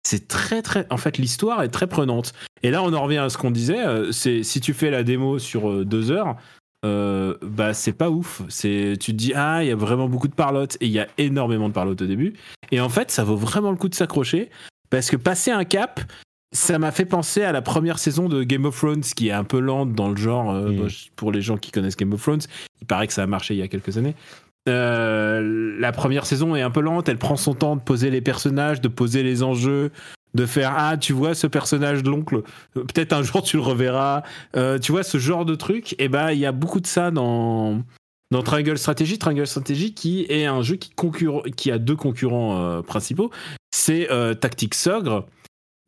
[0.03, 0.87] c'est très très.
[0.89, 2.33] En fait, l'histoire est très prenante.
[2.63, 3.85] Et là, on en revient à ce qu'on disait.
[4.13, 6.37] si tu fais la démo sur deux heures,
[6.87, 8.43] euh, bah c'est pas ouf.
[8.49, 10.99] C'est tu te dis ah il y a vraiment beaucoup de parlotte et il y
[11.01, 12.35] a énormément de parlotte au début.
[12.73, 14.51] Et en fait, ça vaut vraiment le coup de s'accrocher
[14.91, 16.01] parce que passer un cap,
[16.53, 19.45] ça m'a fait penser à la première saison de Game of Thrones qui est un
[19.45, 20.51] peu lente dans le genre.
[20.53, 20.89] euh, Mm.
[21.17, 22.41] pour les gens qui connaissent Game of Thrones,
[22.81, 24.15] il paraît que ça a marché il y a quelques années.
[24.69, 28.21] Euh, la première saison est un peu lente, elle prend son temps de poser les
[28.21, 29.91] personnages, de poser les enjeux,
[30.37, 32.43] de faire ah tu vois ce personnage de l'oncle,
[32.75, 34.23] peut-être un jour tu le reverras,
[34.55, 35.95] Euh, tu vois ce genre de truc.
[35.99, 37.83] Et ben il y a beaucoup de ça dans
[38.31, 39.19] dans Triangle Strategy.
[39.19, 43.31] Triangle Strategy qui est un jeu qui concurre, qui a deux concurrents euh, principaux,
[43.75, 45.27] c'est euh, Tactics Ogre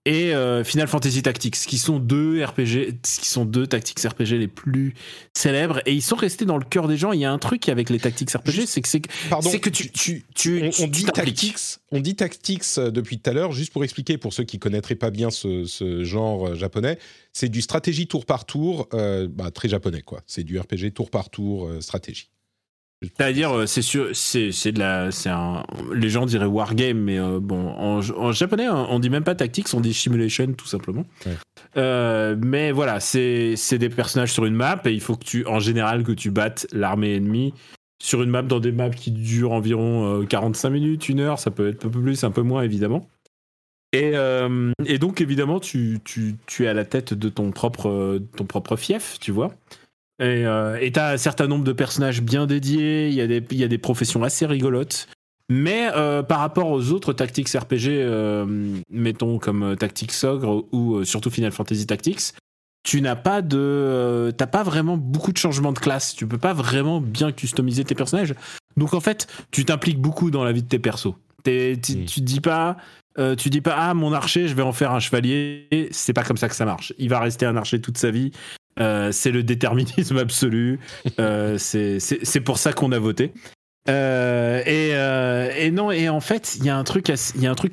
[0.08, 4.48] et euh, Final Fantasy Tactics, qui sont deux RPG, qui sont deux tactics RPG les
[4.48, 4.94] plus
[5.34, 7.12] célèbres, et ils sont restés dans le cœur des gens.
[7.12, 10.24] Il y a un truc avec les tactics RPG, c'est que c'est que tu, tu,
[10.34, 11.58] tu, on, tu on dit tactics,
[11.92, 14.94] on dit tactics euh, depuis tout à l'heure, juste pour expliquer pour ceux qui connaîtraient
[14.94, 16.98] pas bien ce, ce genre euh, japonais,
[17.34, 20.22] c'est du stratégie tour par tour, euh, bah, très japonais quoi.
[20.26, 22.30] C'est du RPG tour par tour euh, stratégie.
[23.02, 25.62] C'est-à-dire, euh, c'est sûr, c'est c'est de la, c'est un,
[25.94, 29.72] les gens diraient wargame, mais euh, bon, en, en japonais, on dit même pas tactics,
[29.72, 31.04] on dit simulation tout simplement.
[31.24, 31.36] Ouais.
[31.76, 35.46] Euh, mais voilà, c'est c'est des personnages sur une map et il faut que tu,
[35.46, 37.54] en général, que tu battes l'armée ennemie
[38.02, 41.52] sur une map dans des maps qui durent environ euh, 45 minutes, une heure, ça
[41.52, 43.08] peut être un peu plus, un peu moins évidemment.
[43.92, 44.12] Et,
[44.84, 48.76] et donc évidemment, tu, tu, tu es à la tête de ton propre, ton propre
[48.76, 49.54] fief, tu vois.
[50.20, 53.56] Et euh, t'as un certain nombre de personnages bien dédiés, il y, a des- il
[53.58, 55.06] y a des professions assez rigolotes.
[55.50, 58.44] Mais euh, par rapport aux autres tactics RPG, euh,
[58.90, 62.34] mettons comme euh, Tactics Ogre ou surtout Final Fantasy Tactics,
[62.82, 66.14] tu n'as pas de, t'as pas vraiment beaucoup de changements de classe.
[66.14, 68.34] Tu peux pas vraiment bien customiser tes personnages.
[68.76, 71.14] Donc en fait, tu t'impliques beaucoup dans la vie de tes persos.
[71.44, 71.76] Tu,
[72.20, 72.76] dis pas,
[73.18, 75.66] euh, tu dis pas ah mon archer, je vais en faire un chevalier.
[75.92, 76.92] C'est pas comme ça que ça marche.
[76.98, 78.32] Il va rester un archer toute sa vie.
[78.80, 80.78] Euh, c'est le déterminisme absolu.
[81.18, 83.32] Euh, c'est pour ça qu'on a voté.
[83.88, 87.10] Euh, et, non, et en fait, il y a un truc,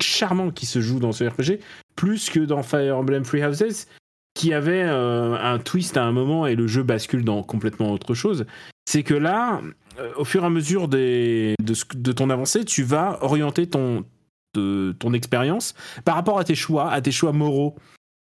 [0.02, 1.60] charmant qui se joue dans ce RPG,
[1.94, 3.86] plus que dans Fire Emblem Free Houses,
[4.34, 8.46] qui avait un twist à un moment et le jeu bascule dans complètement autre chose.
[8.86, 9.60] C'est que là,
[10.16, 11.54] au fur et à mesure de,
[12.12, 14.04] ton avancée, tu vas orienter ton
[15.12, 17.76] expérience par rapport à tes choix, à tes choix moraux.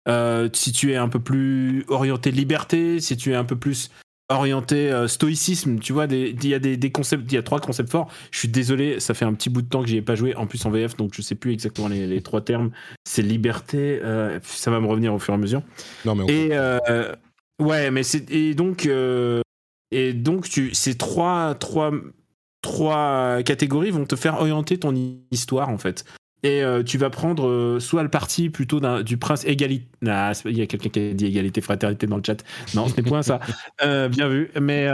[0.07, 3.89] Euh, si tu es un peu plus orienté liberté, si tu es un peu plus
[4.29, 7.59] orienté euh, stoïcisme, tu vois, il y a des, des concepts, il y a trois
[7.59, 8.11] concepts forts.
[8.31, 10.35] Je suis désolé, ça fait un petit bout de temps que j'y ai pas joué,
[10.35, 12.71] en plus en VF, donc je sais plus exactement les, les trois termes.
[13.07, 15.61] C'est liberté, euh, ça va me revenir au fur et à mesure.
[16.05, 17.13] Non mais on Et euh,
[17.61, 18.87] ouais, mais c'est et donc
[19.91, 21.91] Et donc, tu, ces trois, trois,
[22.61, 24.93] trois catégories vont te faire orienter ton
[25.31, 26.03] histoire, en fait.
[26.43, 29.87] Et euh, tu vas prendre euh, soit le parti plutôt du prince égalité.
[30.07, 32.43] Ah, il y a quelqu'un qui a dit égalité, fraternité dans le chat.
[32.75, 33.39] Non, ce n'est point ça.
[33.83, 34.51] Euh, bien vu.
[34.59, 34.87] Mais,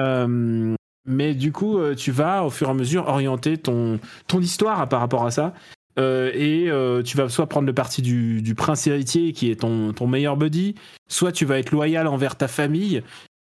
[1.05, 4.99] mais du coup, tu vas au fur et à mesure orienter ton, ton histoire par
[4.99, 5.53] rapport à ça.
[5.97, 6.69] et
[7.05, 10.37] tu vas soit prendre le parti du, du, prince héritier qui est ton, ton meilleur
[10.37, 10.75] buddy,
[11.09, 13.03] soit tu vas être loyal envers ta famille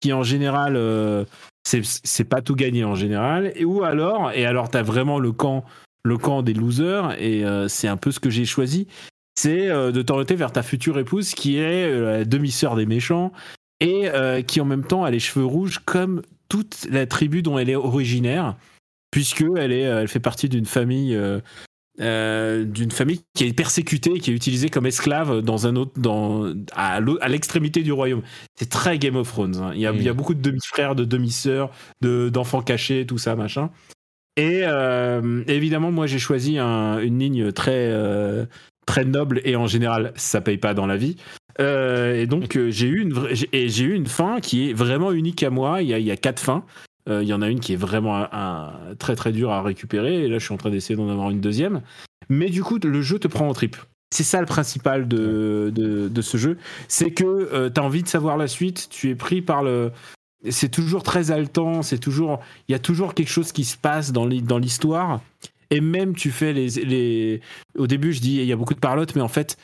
[0.01, 0.77] qui en général
[1.63, 5.31] c'est pas tout gagné en général et ou alors et alors tu as vraiment le
[5.31, 5.65] camp
[6.03, 8.87] le camp des losers, et euh, c'est un peu ce que j'ai choisi,
[9.35, 13.31] c'est euh, de t'orienter vers ta future épouse qui est euh, la demi-sœur des méchants,
[13.81, 14.09] et
[14.45, 17.77] qui en même temps a les cheveux rouges comme toute la tribu dont elle est
[17.77, 18.57] originaire,
[19.09, 21.17] puisque elle, est, elle fait partie d'une famille...
[21.97, 26.99] d'une famille qui est persécutée, qui est utilisée comme esclave dans un autre, dans, à,
[27.29, 28.21] l'extrémité du royaume.
[28.57, 29.55] C'est très Game of Thrones.
[29.55, 29.71] Hein.
[29.73, 30.17] Il, y a, il, y a, mm.
[30.17, 31.71] beaucoup de demi-frères, de demi-sœurs,
[32.01, 33.69] de, d'enfants cachés, tout ça, machin.
[34.39, 38.45] Et euh, évidemment, moi, j'ai choisi une ligne très, euh,
[38.85, 41.17] très noble et en général, ça paye pas dans la vie.
[41.59, 45.81] Euh, et donc, j'ai eu, une, fin qui est vraiment unique à moi.
[45.81, 46.63] Il y a, quatre fins.
[47.09, 48.29] Il y en a une qui est vraiment
[48.97, 50.23] très très dure à récupérer.
[50.23, 51.81] Et là, je suis en train d'essayer d'en avoir une deuxième.
[52.29, 53.75] Mais du coup, le jeu te prend en trip.
[54.11, 56.57] C'est ça le principal de, de ce jeu.
[56.87, 58.87] C'est que tu as envie de savoir la suite.
[58.89, 59.91] Tu es pris par le,
[60.49, 64.11] c'est toujours très haletant, c'est toujours, il y a toujours quelque chose qui se passe
[64.11, 65.21] dans l'histoire.
[65.71, 67.41] Et même tu fais les, les,
[67.77, 69.57] au début je dis il y a beaucoup de parlotte, mais en fait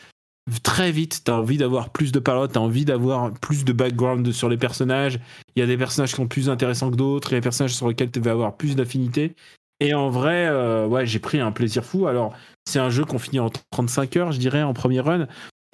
[0.61, 3.73] très vite tu as envie d'avoir plus de parlotte, tu as envie d'avoir plus de
[3.73, 5.19] background sur les personnages.
[5.55, 7.43] Il y a des personnages qui sont plus intéressants que d'autres, il y a des
[7.43, 9.35] personnages sur lesquels tu vas avoir plus d'affinité.
[9.79, 12.07] Et en vrai, euh, ouais, j'ai pris un plaisir fou.
[12.07, 12.33] Alors,
[12.65, 15.27] c'est un jeu qu'on finit en 35 heures, je dirais, en premier run.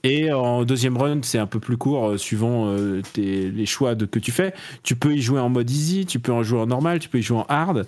[0.04, 4.06] Et en deuxième run, c'est un peu plus court, euh, suivant euh, les choix de,
[4.06, 4.54] que tu fais.
[4.84, 7.20] Tu peux y jouer en mode easy, tu peux en jouer en normal, tu peux
[7.20, 7.86] y jouer en hard.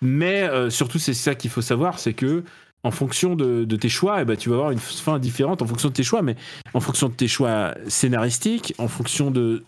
[0.00, 2.44] Mais euh, surtout, c'est ça qu'il faut savoir, c'est que
[2.84, 5.88] en fonction de, tes choix, eh ben, tu vas avoir une fin différente en fonction
[5.88, 6.36] de tes choix, mais
[6.74, 9.64] en fonction de tes choix scénaristiques, en fonction de.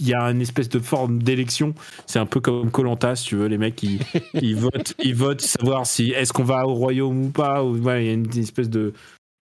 [0.00, 1.74] Il y a une espèce de forme d'élection.
[2.06, 3.48] C'est un peu comme Colanta, si tu veux.
[3.48, 4.00] Les mecs, ils,
[4.34, 7.62] ils, votent, ils votent savoir si est-ce qu'on va au royaume ou pas.
[7.62, 8.94] Ou, il y a une espèce de,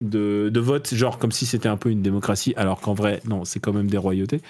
[0.01, 3.59] de, vote, genre comme si c'était un peu une démocratie, alors qu'en vrai, non, c'est
[3.59, 4.41] quand même des royautés.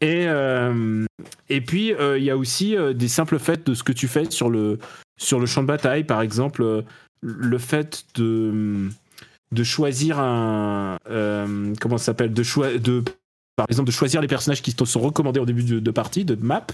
[0.00, 1.04] Et, euh,
[1.48, 4.08] et puis, euh, il y a aussi euh, des simples faits de ce que tu
[4.08, 4.78] fais sur le,
[5.18, 6.84] sur le champ de bataille, par exemple,
[7.22, 8.88] le fait de,
[9.52, 10.96] de choisir un.
[11.80, 13.04] comment ça s'appelle de, de
[13.56, 16.34] Par exemple, de choisir les personnages qui te sont recommandés au début de, partie, de
[16.34, 16.66] map.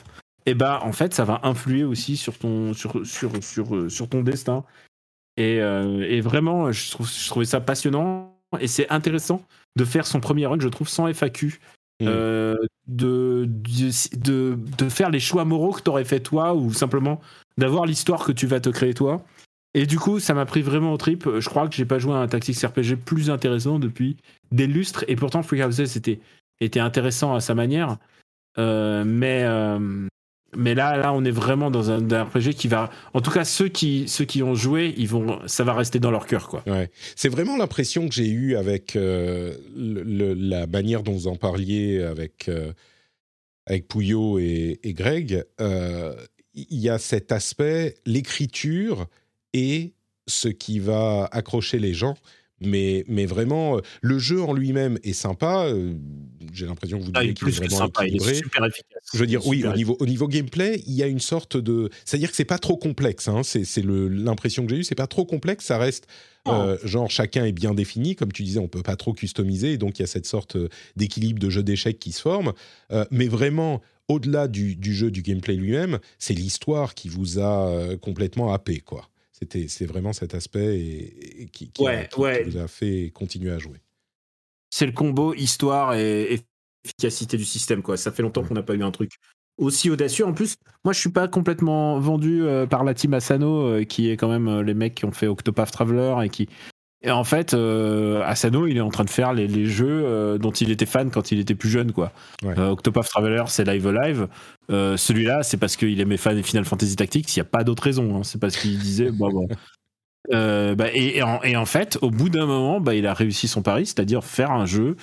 [0.48, 4.22] Et bah, en fait, ça va influer aussi sur ton, sur, sur, sur, sur ton
[4.22, 4.64] destin.
[5.38, 8.34] Euh, et, vraiment, je, trouve, je, trouvais ça passionnant.
[8.60, 9.42] Et c'est intéressant
[9.76, 11.58] de faire son premier run, je trouve, sans FAQ.
[12.00, 12.06] Mm.
[12.08, 12.54] Euh,
[12.86, 17.20] de, de, de, faire les choix moraux que tu aurais fait toi, ou simplement
[17.58, 19.24] d'avoir l'histoire que tu vas te créer toi.
[19.74, 21.28] Et du coup, ça m'a pris vraiment au trip.
[21.38, 24.16] Je crois que j'ai pas joué à un Tactics RPG plus intéressant depuis
[24.52, 25.04] des lustres.
[25.08, 26.20] Et pourtant, Free Houses était,
[26.60, 27.98] était intéressant à sa manière.
[28.58, 29.44] Euh, mais,
[30.56, 32.90] mais là, là, on est vraiment dans un, RPG qui va.
[33.14, 36.10] En tout cas, ceux qui, ceux qui ont joué, ils vont, ça va rester dans
[36.10, 36.62] leur cœur, quoi.
[36.66, 36.90] Ouais.
[37.14, 42.48] C'est vraiment l'impression que j'ai eue avec euh, la manière dont vous en parliez avec
[42.48, 42.72] euh,
[43.66, 45.44] avec Pouillot et, Greg.
[45.60, 46.14] Euh,
[46.54, 49.06] il y a cet aspect, l'écriture
[49.52, 49.92] et
[50.26, 52.16] ce qui va accrocher les gens
[52.60, 55.68] mais, mais vraiment, le jeu en lui-même est sympa.
[56.56, 58.32] Euh, j'ai l'impression que vous ah, dites qu'il est vraiment sympa, équilibré.
[58.32, 59.02] Il est super efficace.
[59.12, 61.90] Je veux dire, oui, au niveau, au niveau gameplay, il y a une sorte de.
[62.04, 63.28] C'est-à-dire que c'est pas trop complexe.
[63.28, 64.84] Hein, c'est l'impression que j'ai eue.
[64.84, 65.66] C'est pas trop complexe.
[65.66, 66.06] Ça reste.
[66.48, 69.78] Euh, genre chacun est bien défini, comme tu disais, on peut pas trop customiser, et
[69.78, 70.56] donc il y a cette sorte
[70.94, 72.52] d'équilibre de jeu d'échecs qui se forme.
[73.10, 78.52] mais vraiment, au-delà du, du, jeu, du gameplay lui-même, c'est l'histoire qui vous a complètement
[78.52, 79.08] happé, quoi.
[79.32, 83.78] C'était c'est vraiment cet aspect et, qui, qui, vous a fait continuer à jouer.
[84.76, 86.38] C'est le combo histoire et
[86.84, 87.96] efficacité du système quoi.
[87.96, 89.12] Ça fait longtemps qu'on n'a pas eu un truc
[89.56, 90.26] aussi audacieux.
[90.26, 94.10] En plus, moi je suis pas complètement vendu euh, par la team Asano euh, qui
[94.10, 96.50] est quand même euh, les mecs qui ont fait Octopath Traveler et qui
[97.02, 100.86] et en fait, Asano, il est en train de faire les, jeux dont il était
[100.86, 102.10] fan quand il était plus jeune, quoi.
[102.42, 104.28] Octopath Traveler, c'est Live Alive.
[104.70, 107.36] Celui-là, c'est parce qu'il aimait fan Final Fantasy Tactics.
[107.36, 108.16] Il n'y a pas d'autre raison.
[108.16, 108.24] Hein.
[108.24, 109.46] C'est parce qu'il disait, bon, bon.
[110.30, 114.24] Bah, et, en, fait, au bout d'un moment, bah, il a réussi son pari, c'est-à-dire
[114.24, 114.96] faire un jeu.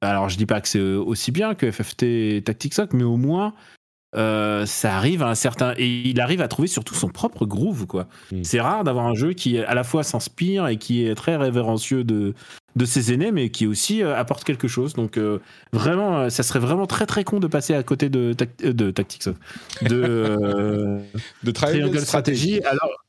[0.00, 3.54] Alors, je dis pas que c'est aussi bien que FFT Tactics mais au moins,
[4.14, 7.86] euh, ça arrive à un certain et il arrive à trouver surtout son propre groove
[7.86, 8.08] quoi.
[8.30, 8.44] Mm.
[8.44, 12.04] C'est rare d'avoir un jeu qui à la fois s'inspire et qui est très révérencieux
[12.04, 12.34] de
[12.76, 14.94] de ses aînés, mais qui aussi euh, apporte quelque chose.
[14.94, 15.38] Donc euh,
[15.72, 18.90] vraiment, euh, ça serait vraiment très très con de passer à côté de, euh, de
[18.90, 19.28] Tactics,
[19.82, 20.98] de, euh,
[21.42, 21.98] De Triangle.
[22.64, 23.04] Alors,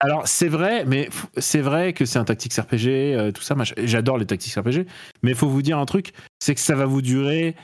[0.00, 3.54] alors c'est vrai, mais c'est vrai que c'est un Tactics RPG, euh, tout ça.
[3.78, 4.86] J'adore les Tactics RPG,
[5.22, 7.54] mais il faut vous dire un truc, c'est que ça va vous durer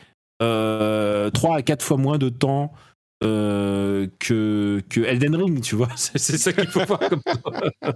[0.42, 2.72] euh, 3 à 4 fois moins de temps
[3.24, 5.88] euh, que, que Elden Ring, tu vois.
[5.96, 7.22] C'est ça qu'il faut voir comme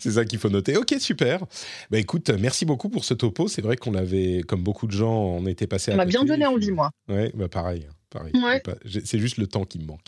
[0.00, 0.76] C'est ça qu'il faut noter.
[0.76, 1.44] Ok, super.
[1.90, 3.46] Bah écoute, merci beaucoup pour ce topo.
[3.46, 6.24] C'est vrai qu'on l'avait, comme beaucoup de gens, on était passé à Ça m'a bien
[6.24, 6.90] donné envie, moi.
[7.08, 8.32] Ouais, bah pareil, pareil.
[8.34, 8.58] Ouais.
[8.60, 10.04] Pas- j'ai- C'est juste le temps qui me manque.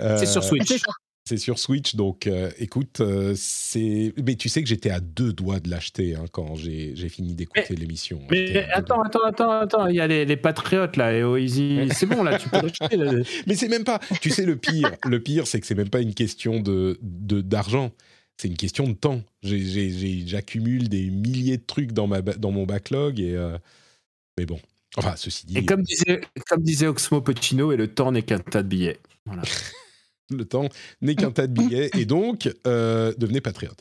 [0.00, 0.72] Euh, C'est sur Switch.
[1.26, 4.12] C'est sur Switch, donc euh, écoute, euh, c'est.
[4.22, 7.74] Mais tu sais que j'étais à deux doigts de l'acheter hein, quand j'ai fini d'écouter
[7.76, 8.20] l'émission.
[8.30, 11.48] Mais attends, attends, attends, attends, il y a les, les patriotes là, et
[11.94, 12.98] c'est bon là, tu peux l'acheter.
[13.46, 14.00] Mais c'est même pas.
[14.20, 17.90] Tu sais, le pire, le pire, c'est que c'est même pas une question de d'argent.
[18.36, 19.22] C'est une question de temps.
[19.42, 23.34] J'accumule des milliers de trucs dans ma dans mon backlog et.
[23.34, 23.56] euh,
[24.38, 24.60] Mais bon.
[24.96, 28.38] Enfin, ceci dit, Et comme disait, comme disait Oxmo Puccino, et le temps n'est qu'un
[28.40, 28.98] tas de billets.
[29.24, 29.42] Voilà.
[30.30, 30.68] le temps
[31.02, 33.78] n'est qu'un tas de billets et donc euh, devenez patriote.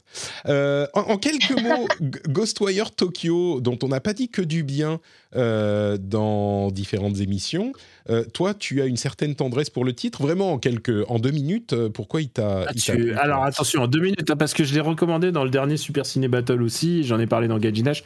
[0.47, 1.87] Euh, en, en quelques mots,
[2.27, 4.99] Ghostwire Tokyo, dont on n'a pas dit que du bien
[5.35, 7.71] euh, dans différentes émissions.
[8.09, 10.21] euh, toi, tu as une certaine tendresse pour le titre.
[10.21, 12.65] Vraiment, en quelques, en deux minutes, pourquoi il t'a.
[12.67, 15.49] Ah, tu- Alors attention, en deux minutes, hein, parce que je l'ai recommandé dans le
[15.49, 18.03] dernier Super Ciné Battle aussi, j'en ai parlé dans Gajinash.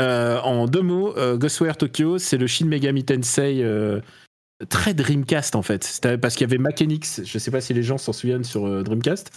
[0.00, 4.00] Euh, en deux mots, euh, Ghostwire Tokyo, c'est le Shin Megami Tensei euh,
[4.68, 6.00] très Dreamcast en fait.
[6.20, 8.82] Parce qu'il y avait Mechanix, je sais pas si les gens s'en souviennent sur euh,
[8.82, 9.30] Dreamcast.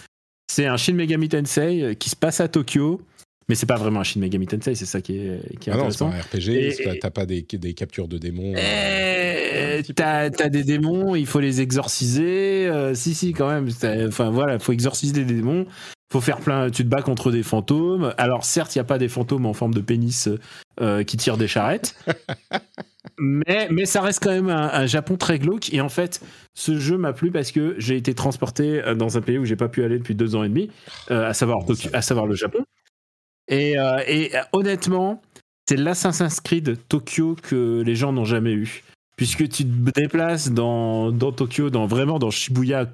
[0.51, 3.01] C'est un Shin Megami Tensei euh, qui se passe à Tokyo,
[3.49, 5.77] mais c'est pas vraiment un Shin Megami Tensei, c'est ça qui est, qui est Ah
[5.77, 6.09] non, c'est intéressant.
[6.11, 8.53] pas un RPG, t'as pas des, des captures de démons.
[8.55, 9.93] euh, Eh.
[9.93, 12.67] T'as des démons, il faut les exorciser.
[12.67, 13.67] euh, si, si, quand même.
[14.07, 15.65] Enfin voilà, faut exorciser des démons.
[16.11, 16.69] Faut faire plein.
[16.69, 18.13] Tu te bats contre des fantômes.
[18.17, 20.29] Alors certes, il y a pas des fantômes en forme de pénis
[20.79, 21.95] euh, qui tirent des charrettes,
[23.17, 25.73] mais mais ça reste quand même un, un Japon très glauque.
[25.73, 26.21] Et en fait,
[26.53, 29.55] ce jeu m'a plu parce que j'ai été transporté euh, dans un pays où j'ai
[29.55, 30.69] pas pu aller depuis deux ans et demi,
[31.11, 31.59] euh, à savoir
[31.93, 32.59] à savoir le Japon.
[33.47, 35.21] Et, euh, et honnêtement,
[35.67, 38.83] c'est l'Assassin's Creed Tokyo que les gens n'ont jamais eu.
[39.17, 42.87] Puisque tu te déplaces dans, dans Tokyo, dans, vraiment dans Shibuya.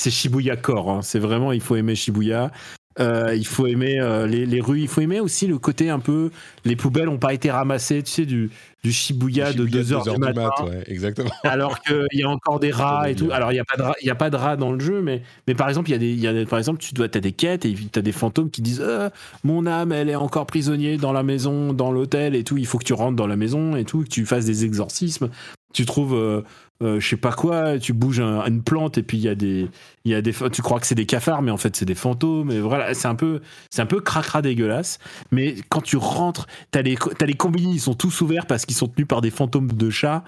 [0.00, 0.90] C'est Shibuya Core.
[0.90, 1.02] hein.
[1.02, 2.50] C'est vraiment, il faut aimer Shibuya.
[2.98, 4.80] Euh, il faut aimer euh, les, les rues.
[4.80, 6.30] Il faut aimer aussi le côté un peu.
[6.64, 8.50] Les poubelles n'ont pas été ramassées, tu sais, du,
[8.82, 11.30] du Shibuya, de 2h du matin mat, ouais, exactement.
[11.44, 13.30] alors qu'il y a encore des rats et tout.
[13.30, 14.80] Alors il y a pas de rats, il y a pas de rats dans le
[14.80, 17.08] jeu, mais mais par exemple il y a des, y a par exemple tu dois
[17.08, 19.08] t'as des quêtes et t'as des fantômes qui disent Euh,
[19.44, 22.58] mon âme elle est encore prisonnière dans la maison, dans l'hôtel et tout.
[22.58, 25.30] Il faut que tu rentres dans la maison et tout, que tu fasses des exorcismes.
[25.72, 26.42] Tu trouves
[26.82, 29.34] euh, je sais pas quoi, tu bouges un- une plante et puis il y a
[29.34, 29.68] des
[30.04, 31.94] il y a des tu crois que c'est des cafards mais en fait c'est des
[31.94, 34.98] fantômes et voilà c'est un peu c'est un peu cracra dégueulasse
[35.30, 38.76] mais quand tu rentres t'as les t'as les combini ils sont tous ouverts parce qu'ils
[38.76, 40.24] sont tenus par des fantômes de chats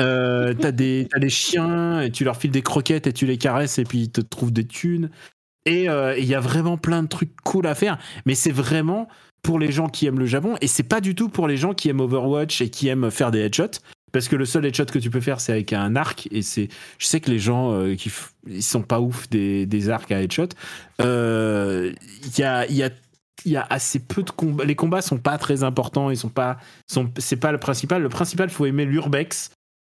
[0.00, 3.36] euh, t'as des, t'as des chiens et tu leur files des croquettes et tu les
[3.36, 5.10] caresses et puis ils te trouvent des thunes.
[5.66, 7.98] Et euh, il y a vraiment plein de trucs cool à faire.
[8.24, 9.08] Mais c'est vraiment
[9.42, 11.74] pour les gens qui aiment le Japon et c'est pas du tout pour les gens
[11.74, 13.80] qui aiment Overwatch et qui aiment faire des headshots.
[14.12, 16.28] Parce que le seul headshot que tu peux faire, c'est avec un arc.
[16.32, 19.66] Et c'est, je sais que les gens euh, qui f- ils sont pas ouf des,
[19.66, 20.48] des arcs à headshot.
[21.00, 21.92] Euh,
[22.24, 22.90] Il y a, il y a
[23.46, 24.64] il y a assez peu de combats.
[24.66, 26.10] Les combats sont pas très importants.
[26.10, 28.02] Ils sont pas, sont, c'est pas le principal.
[28.02, 29.52] Le principal, faut aimer l'urbex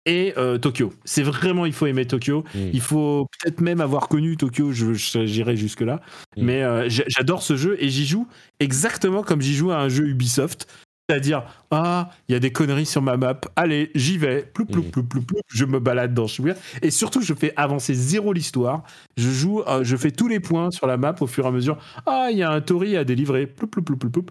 [0.06, 0.94] et euh, Tokyo.
[1.04, 2.44] C'est vraiment, il faut aimer Tokyo.
[2.54, 2.58] Mm.
[2.72, 4.72] Il faut peut-être même avoir connu Tokyo.
[4.72, 6.00] Je, j'irai jusque là.
[6.38, 6.42] Mm.
[6.42, 8.26] Mais euh, j'a- j'adore ce jeu et j'y joue
[8.60, 10.66] exactement comme j'y joue à un jeu Ubisoft.
[11.08, 13.38] C'est-à-dire, ah, il y a des conneries sur ma map.
[13.56, 14.42] Allez, j'y vais.
[14.42, 14.90] Ploup, ploup, Mm.
[14.90, 15.38] ploup, ploup, ploup.
[15.48, 16.54] Je me balade dans Shibuya.
[16.80, 18.84] Et surtout, je fais avancer zéro l'histoire.
[19.18, 21.50] Je joue, euh, je fais tous les points sur la map au fur et à
[21.50, 21.76] mesure.
[22.06, 23.46] Ah, il y a un Tori à délivrer.
[23.46, 24.26] Ploup, ploup, ploup, ploup, ploup.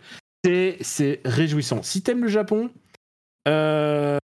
[0.82, 1.84] C'est, réjouissant.
[1.84, 2.72] Si t'aimes le Japon,
[3.48, 4.18] euh,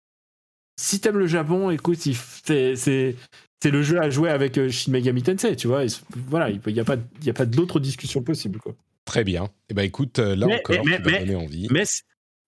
[0.79, 3.15] si t'aimes le Japon, écoute, c'est,
[3.63, 5.85] le jeu à jouer avec euh, Shin Megami Tensei, tu vois.
[5.85, 5.87] Et
[6.27, 8.73] voilà, il n'y a pas, y a pas d'autres discussions possibles, quoi.
[9.05, 9.49] Très bien.
[9.69, 11.67] Eh ben écoute, là Mais- encore, mais- tu mais- donné envie.
[11.71, 11.83] Mais,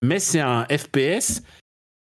[0.01, 1.41] mais c'est un FPS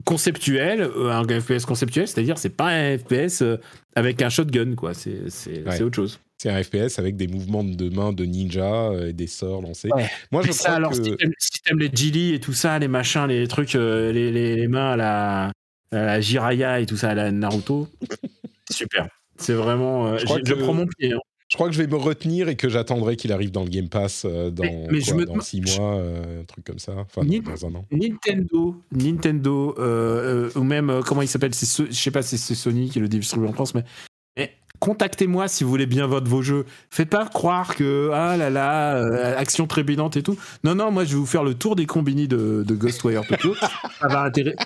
[0.06, 3.58] conceptuel, euh, un FPS conceptuel, c'est-à-dire c'est pas un FPS euh,
[3.96, 4.94] avec un shotgun, quoi.
[4.94, 5.82] C'est, c'est, Ouais.
[5.82, 6.20] autre chose.
[6.42, 9.90] C'est un FPS avec des mouvements de main de ninja euh, et des sorts lancés.
[9.96, 10.10] Ouais.
[10.32, 10.98] Moi, je ça, crois alors, que...
[11.04, 14.68] si t'aimes- si les Gilly et tout ça, les machins, les trucs, les, les- les
[14.68, 15.44] mains à la,
[15.92, 17.88] à la Jiraya et tout ça, à la Naruto,
[18.70, 19.08] super.
[19.38, 20.18] C'est vraiment.
[20.18, 21.14] Je que- prends mon pied.
[21.14, 21.20] hein.
[21.54, 23.88] Je crois que je vais me retenir et que j'attendrai qu'il arrive dans le Game
[23.88, 26.66] Pass euh, dans, Mais- mais je quoi, me dans demande- six mois, euh, un truc
[26.66, 26.94] comme ça.
[26.98, 27.86] Enfin, Ni- dans un an.
[27.92, 32.90] Nintendo, Nintendo, euh, ou même, comment il s'appelle So- Je sais pas si c'est Sony
[32.90, 33.84] qui le distribue en France, mais,
[34.36, 36.66] mais contactez-moi si vous voulez bien votre vos jeux.
[36.90, 40.36] Faites pas croire que ah là là, action trépidante et tout.
[40.64, 43.54] Non non, moi je vais vous faire le tour des combini de, de Ghostwire Tokyo.
[44.02, 44.58] Ça va intéresser.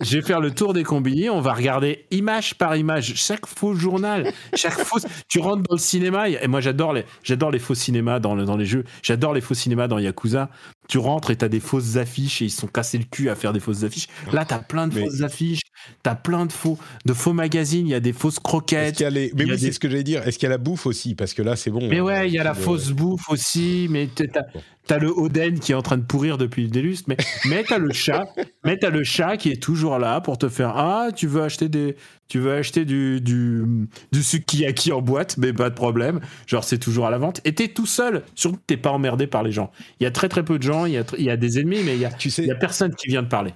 [0.00, 1.30] Je vais faire le tour des combini.
[1.30, 5.06] On va regarder image par image chaque faux journal, chaque fausse.
[5.28, 8.44] Tu rentres dans le cinéma et moi j'adore les j'adore les faux cinémas dans, le-
[8.44, 8.84] dans les jeux.
[9.02, 10.50] J'adore les faux cinémas dans Yakuza.
[10.88, 13.36] Tu rentres et t'as des fausses affiches et ils se sont cassés le cul à
[13.36, 14.08] faire des fausses affiches.
[14.32, 15.60] Là t'as plein de Mais- fausses affiches.
[16.02, 16.76] T'as plein de faux
[17.06, 17.86] de faux magazines.
[17.86, 18.96] Il y a des fausses croquettes.
[18.96, 20.26] qu'il y a les- Mais oui, des- c'est ce que j'allais dire.
[20.26, 21.14] Est-ce qu'il y a la bouffe aussi?
[21.14, 21.88] Parce que là, c'est bon.
[21.88, 24.42] Mais hein, ouais, il y a la le- fausse bouffe aussi, mais t'as- t'as
[24.86, 27.16] t'as le Oden qui est en train de pourrir depuis le lustres, mais,
[27.48, 28.24] mais t'as le chat,
[28.64, 31.68] mais t'as le chat qui est toujours là pour te faire ah tu veux acheter
[31.68, 31.96] des,
[32.28, 33.62] tu veux acheter du du,
[34.12, 37.40] du sukiyaki en boîte, mais pas de problème, genre c'est toujours à la vente.
[37.44, 39.70] Et t'es tout seul, surtout t'es pas emmerdé par les gens.
[40.00, 41.58] Il y a très très peu de gens, il y a, il y a des
[41.60, 43.52] ennemis, mais il y a, Tu il sais, y a personne qui vient te parler.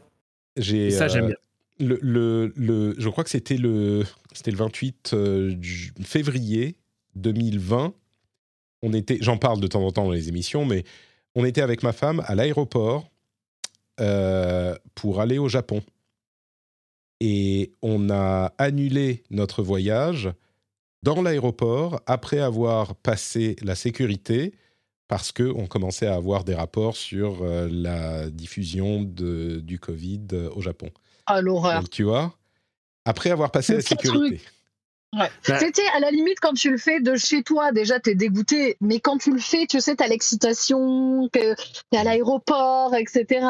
[0.56, 0.90] j'ai.
[0.90, 1.36] Ça j'aime euh, bien.
[1.80, 5.54] le, le, le- je crois que c'était le, c'était le 28 euh,
[6.02, 6.76] février
[7.16, 7.94] 2020.
[8.82, 10.84] On était, j'en parle de temps en temps dans les émissions, mais
[11.38, 13.08] on était avec ma femme à l'aéroport
[14.00, 15.82] euh, pour aller au Japon.
[17.20, 20.30] Et on a annulé notre voyage
[21.04, 24.52] dans l'aéroport après avoir passé la sécurité
[25.06, 30.50] parce qu'on commençait à avoir des rapports sur euh, la diffusion de, du Covid euh,
[30.56, 30.90] au Japon.
[31.26, 31.88] Ah, l'horreur.
[31.88, 32.36] Tu vois,
[33.04, 34.40] après avoir passé la petit
[35.12, 35.18] sécurité.
[35.18, 35.30] Ouais.
[35.48, 38.76] Bah- C'était à la limite quand tu le fais de chez toi, déjà t'es dégoûté,
[38.80, 41.54] mais quand tu le fais, tu sais, t'as l'excitation, que
[41.90, 43.40] t'es à l'aéroport, etc.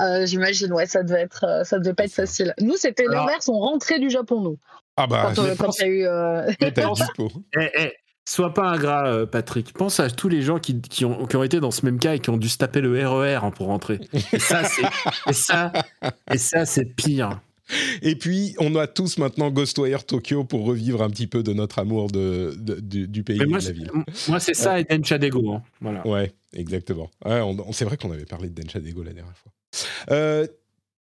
[0.00, 2.54] Euh, J'imagine, ouais, ça devait être, euh, ça devait pas être facile.
[2.60, 4.58] Nous, c'était Alors- l'inverse, on rentrait du Japon, nous,
[4.96, 6.06] Ah bah, quand pense- il y a eu.
[6.06, 6.50] euh,
[6.94, 7.30] dispo.
[7.58, 7.92] Eh, eh,
[8.28, 9.72] sois pas ingrat, euh, Patrick.
[9.72, 12.14] Pense à tous les gens qui, qui ont, qui ont été dans ce même cas
[12.14, 14.00] et qui ont dû se taper le RER hein, pour rentrer.
[14.32, 14.82] Et ça, c'est,
[15.28, 15.72] et ça,
[16.32, 17.40] et ça, c'est pire.
[18.02, 21.78] Et puis, on a tous maintenant Ghostwire Tokyo pour revivre un petit peu de notre
[21.80, 23.90] amour de, de- du, du pays Mais et de la ville.
[24.28, 25.50] moi, c'est ça et Denchadego.
[25.52, 25.62] Hein.
[25.80, 26.06] Voilà.
[26.06, 27.10] Ouais, exactement.
[27.24, 29.52] Ouais, on, on- c'est vrai qu'on avait parlé de Denchadego la dernière fois.
[30.10, 30.46] Euh,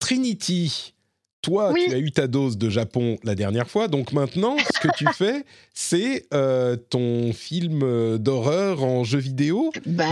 [0.00, 0.94] Trinity,
[1.42, 1.84] toi, Oui.
[1.88, 5.06] tu as eu ta dose de Japon la dernière fois, donc maintenant, ce que tu
[5.14, 9.72] fais, c'est euh, ton film euh, d'horreur en jeu vidéo.
[9.86, 10.04] Bah,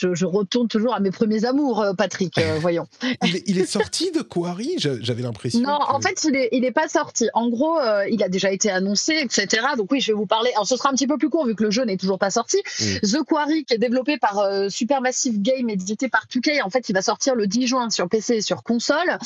[0.00, 2.86] je, je retourne toujours à mes premiers amours, euh, Patrick, euh, voyons.
[3.24, 5.60] Il est, il est sorti de Quarry J'a- J'avais l'impression.
[5.60, 7.28] Non, que- en fait, il est, il est pas sorti.
[7.34, 9.64] En gros, euh, il a déjà été annoncé, etc.
[9.76, 10.50] Donc oui, je vais vous parler.
[10.54, 12.30] Alors, ce sera un petit peu plus court vu que le jeu n'est toujours pas
[12.30, 12.58] sorti.
[12.80, 12.84] Mm.
[13.08, 14.40] The Quarry, qui est développé par
[14.70, 18.36] Supermassive Game, édité par 2K, en fait, il va sortir le 10 juin sur PC
[18.36, 19.18] et sur console.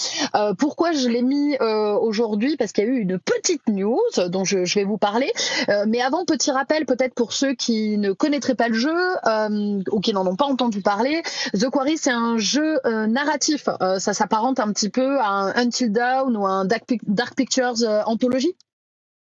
[0.59, 1.22] Pourquoi je l'ai
[1.60, 5.32] euh, aujourd'hui Parce qu'il y a eu une petite news dont je, vais vous parler.
[5.68, 8.96] Euh, mais avant, petit rappel, peut-être pour ceux qui ne connaîtraient pas le jeu
[9.26, 11.22] euh, ou qui n'en ont pas entendu parler.
[11.54, 13.68] The Quarry, c'est un jeu narratif.
[13.98, 17.74] Ça s'apparente un petit peu à un Until Dawn ou un Dark, Pic- Dark Pictures
[18.06, 18.54] anthologie.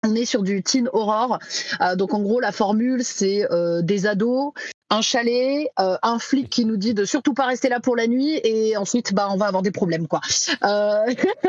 [0.05, 1.39] On est sur du teen horror.
[1.81, 4.53] Euh, donc en gros, la formule, c'est euh, des ados,
[4.91, 8.09] un chalet, euh, un flic qui nous dit de surtout pas rester là pour la
[8.09, 10.21] nuit, et ensuite, bah, on va avoir des problèmes, quoi.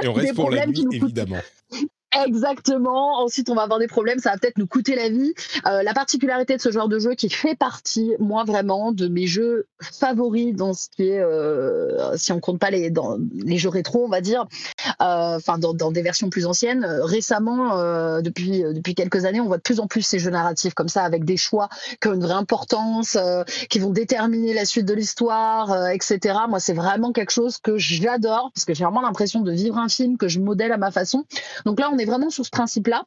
[0.01, 1.41] Et on des reste pour la problèmes qui nuit, évidemment.
[2.25, 3.23] Exactement.
[3.23, 4.19] Ensuite, on va avoir des problèmes.
[4.19, 5.33] Ça va peut-être nous coûter la vie.
[5.65, 9.27] Euh, la particularité de ce genre de jeu qui fait partie, moi vraiment, de mes
[9.27, 12.91] jeux favoris dans ce qui est, euh, si on compte pas les,
[13.57, 14.45] jeux rétro, on va dire,
[15.01, 16.85] euh, enfin dans, des versions plus anciennes.
[16.85, 20.89] Récemment, depuis depuis quelques années, on voit de plus en plus ces jeux narratifs comme
[20.89, 21.69] ça, avec des choix
[22.01, 23.17] qui ont une vraie importance,
[23.69, 26.39] qui vont déterminer la suite de l'histoire, etc.
[26.47, 29.89] Moi, c'est vraiment quelque chose que j'adore parce que j'ai vraiment l'impression de vivre un
[29.89, 31.25] film que je modèle à ma façon.
[31.65, 33.05] Donc là, on est vraiment sur ce principe-là.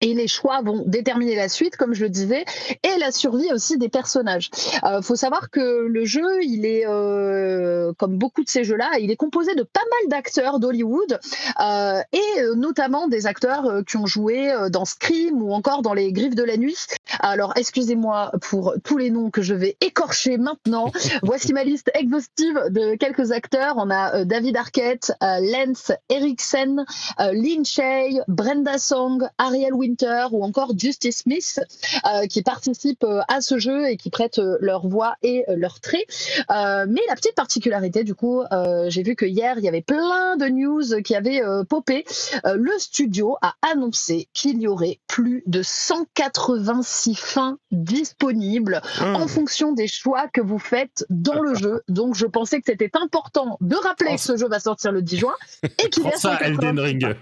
[0.00, 2.44] Et les choix vont déterminer la suite, comme je le disais,
[2.84, 4.48] et la survie aussi des personnages.
[4.84, 9.10] Euh, faut savoir que le jeu, il est euh, comme beaucoup de ces jeux-là, il
[9.10, 11.18] est composé de pas mal d'acteurs d'Hollywood
[11.60, 16.36] euh, et notamment des acteurs qui ont joué dans Scream ou encore dans Les Griffes
[16.36, 16.86] de la Nuit.
[17.18, 20.92] Alors, excusez-moi pour tous les noms que je vais écorcher maintenant.
[21.22, 23.74] Voici ma liste exhaustive de quelques acteurs.
[23.78, 26.84] On a David Arquette, Lance Eriksen,
[27.18, 31.60] Lin Shay, Brenda Song, Ariel Winter ou encore Justice Smith
[32.04, 35.80] euh, qui participent euh, à ce jeu et qui prêtent euh, leur voix et leurs
[35.80, 36.06] traits.
[36.48, 38.42] Mais la petite particularité, du coup,
[38.88, 42.04] j'ai vu que hier il y avait plein de news qui avaient popé.
[42.44, 49.88] Le studio a annoncé qu'il y aurait plus de 186 fins disponibles en fonction des
[49.88, 51.82] choix que vous faites dans le jeu.
[51.88, 55.16] Donc je pensais que c'était important de rappeler que ce jeu va sortir le 10
[55.16, 57.16] juin et qu'il y a ça, 186 Elden Ring.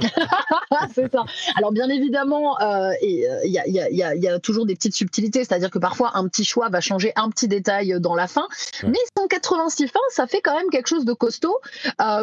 [0.94, 1.24] c'est ça.
[1.56, 2.56] Alors bien évidemment,
[3.02, 6.26] il y, a, y, a, y, a, toujours des petites subtilités, c'est-à-dire que parfois un
[6.28, 8.48] petit choix va changer un petit détail dans la fin,
[8.82, 11.58] mais 186 fins, ça fait quand même quelque chose de costaud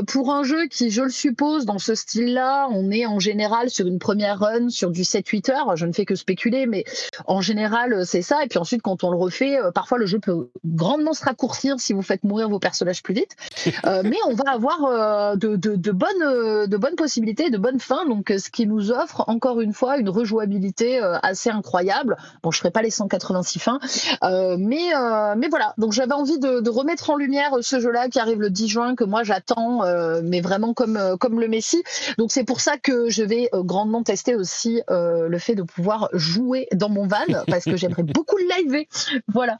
[0.07, 3.85] pour un jeu qui, je le suppose, dans ce style-là, on est en général sur
[3.85, 5.77] une première run sur du 7-8 heures.
[5.77, 6.85] Je ne fais que spéculer, mais
[7.27, 8.43] en général, c'est ça.
[8.43, 11.93] Et puis ensuite, quand on le refait, parfois le jeu peut grandement se raccourcir si
[11.93, 13.35] vous faites mourir vos personnages plus vite.
[13.85, 18.05] mais on va avoir de, de, de, bonnes, de bonnes possibilités, de bonnes fins.
[18.05, 22.15] Donc, ce qui nous offre encore une fois une rejouabilité assez incroyable.
[22.43, 23.79] Bon, je ferai pas les 186 fins,
[24.21, 24.91] mais
[25.35, 25.73] mais voilà.
[25.79, 28.95] Donc, j'avais envie de, de, remettre en lumière ce jeu-là qui arrive le 10 juin
[28.95, 29.81] que moi j'attends,
[30.23, 31.81] mais vraiment comme comme le Messi.
[32.19, 36.67] Donc, c'est pour ça que je vais grandement tester aussi le fait de pouvoir jouer
[36.73, 38.85] dans mon van parce que j'aimerais beaucoup le live.
[39.27, 39.57] Voilà.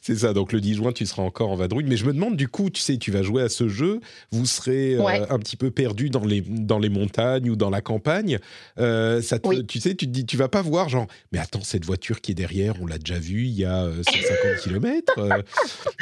[0.00, 1.84] C'est ça, donc le 10 juin, tu seras encore en vadrouille.
[1.84, 4.00] Mais je me demande, du coup, tu sais, tu vas jouer à ce jeu,
[4.30, 7.80] vous serez euh, un petit peu perdu dans les, dans les montagnes ou dans la
[7.80, 8.38] campagne.
[8.78, 11.84] Euh, ça Tu sais, tu te dis, tu vas pas voir, genre, mais attends, cette
[11.84, 15.14] voiture qui est derrière, on l'a déjà vue il y a 150 km.
[15.18, 15.42] Euh,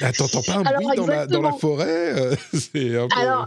[0.02, 2.14] attends, t'entends pas un bruit dans la, dans la, forêt
[3.16, 3.46] Alors,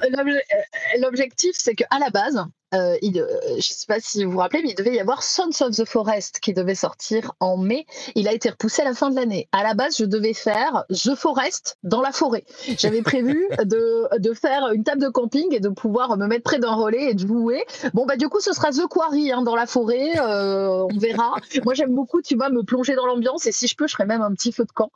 [0.99, 2.39] l'objectif, c'est qu'à la base,
[2.73, 4.99] euh, il, euh, je ne sais pas si vous vous rappelez, mais il devait y
[4.99, 7.85] avoir Sons of the Forest qui devait sortir en mai.
[8.15, 9.48] Il a été repoussé à la fin de l'année.
[9.53, 12.44] À la base, je devais faire The Forest dans la forêt.
[12.77, 16.60] J'avais prévu de, de, faire une table de camping et de pouvoir me mettre près
[16.60, 17.64] d'un relais et de jouer.
[17.94, 20.11] Bon, bah, du coup, ce sera The Quarry hein, dans la forêt.
[20.19, 21.35] Euh, on verra.
[21.64, 24.06] Moi, j'aime beaucoup, tu vois, me plonger dans l'ambiance et si je peux, je ferai
[24.06, 24.91] même un petit feu de camp.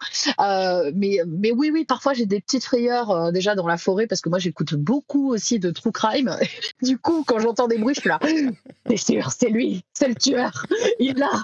[0.93, 4.29] Mais, mais oui, oui, parfois, j'ai des petites frayeurs déjà dans la forêt parce que
[4.29, 6.35] moi, j'écoute beaucoup aussi de true crime.
[6.81, 8.19] du coup, quand j'entends des bruits, je suis là.
[8.89, 10.65] C'est sûr, c'est lui, c'est le tueur.
[10.99, 11.43] Il l'a.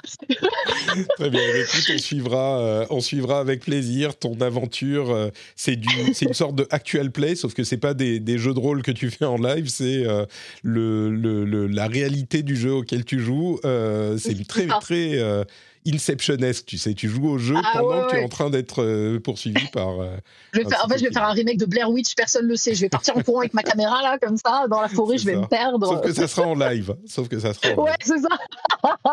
[1.18, 1.40] Très bien.
[1.40, 5.12] Écoute, on suivra, euh, on suivra avec plaisir ton aventure.
[5.12, 5.80] Euh, c'est
[6.22, 8.92] une sorte de actual play, sauf que c'est pas des, des, jeux de rôle que
[8.92, 10.26] tu fais en live, c'est euh,
[10.64, 13.60] le, le, la réalité du jeu auquel tu joues.
[14.18, 15.46] c'est très, très
[15.88, 18.84] Inceptionesque, tu sais, tu joues au jeu ah pendant que tu es en train d'être
[18.84, 20.02] euh, poursuivi par.
[20.02, 20.18] Euh,
[20.54, 22.50] je vais faire, en fait, je vais faire un remake de Blair Witch, personne ne
[22.50, 22.76] le sait.
[22.76, 25.26] Je vais partir en courant avec ma caméra là, comme ça, dans la forêt, je
[25.26, 25.88] vais me perdre.
[25.88, 26.96] Sauf que ça sera en live.
[27.06, 27.74] Sauf que ça sera.
[27.74, 29.08] En ouais, c'est ça.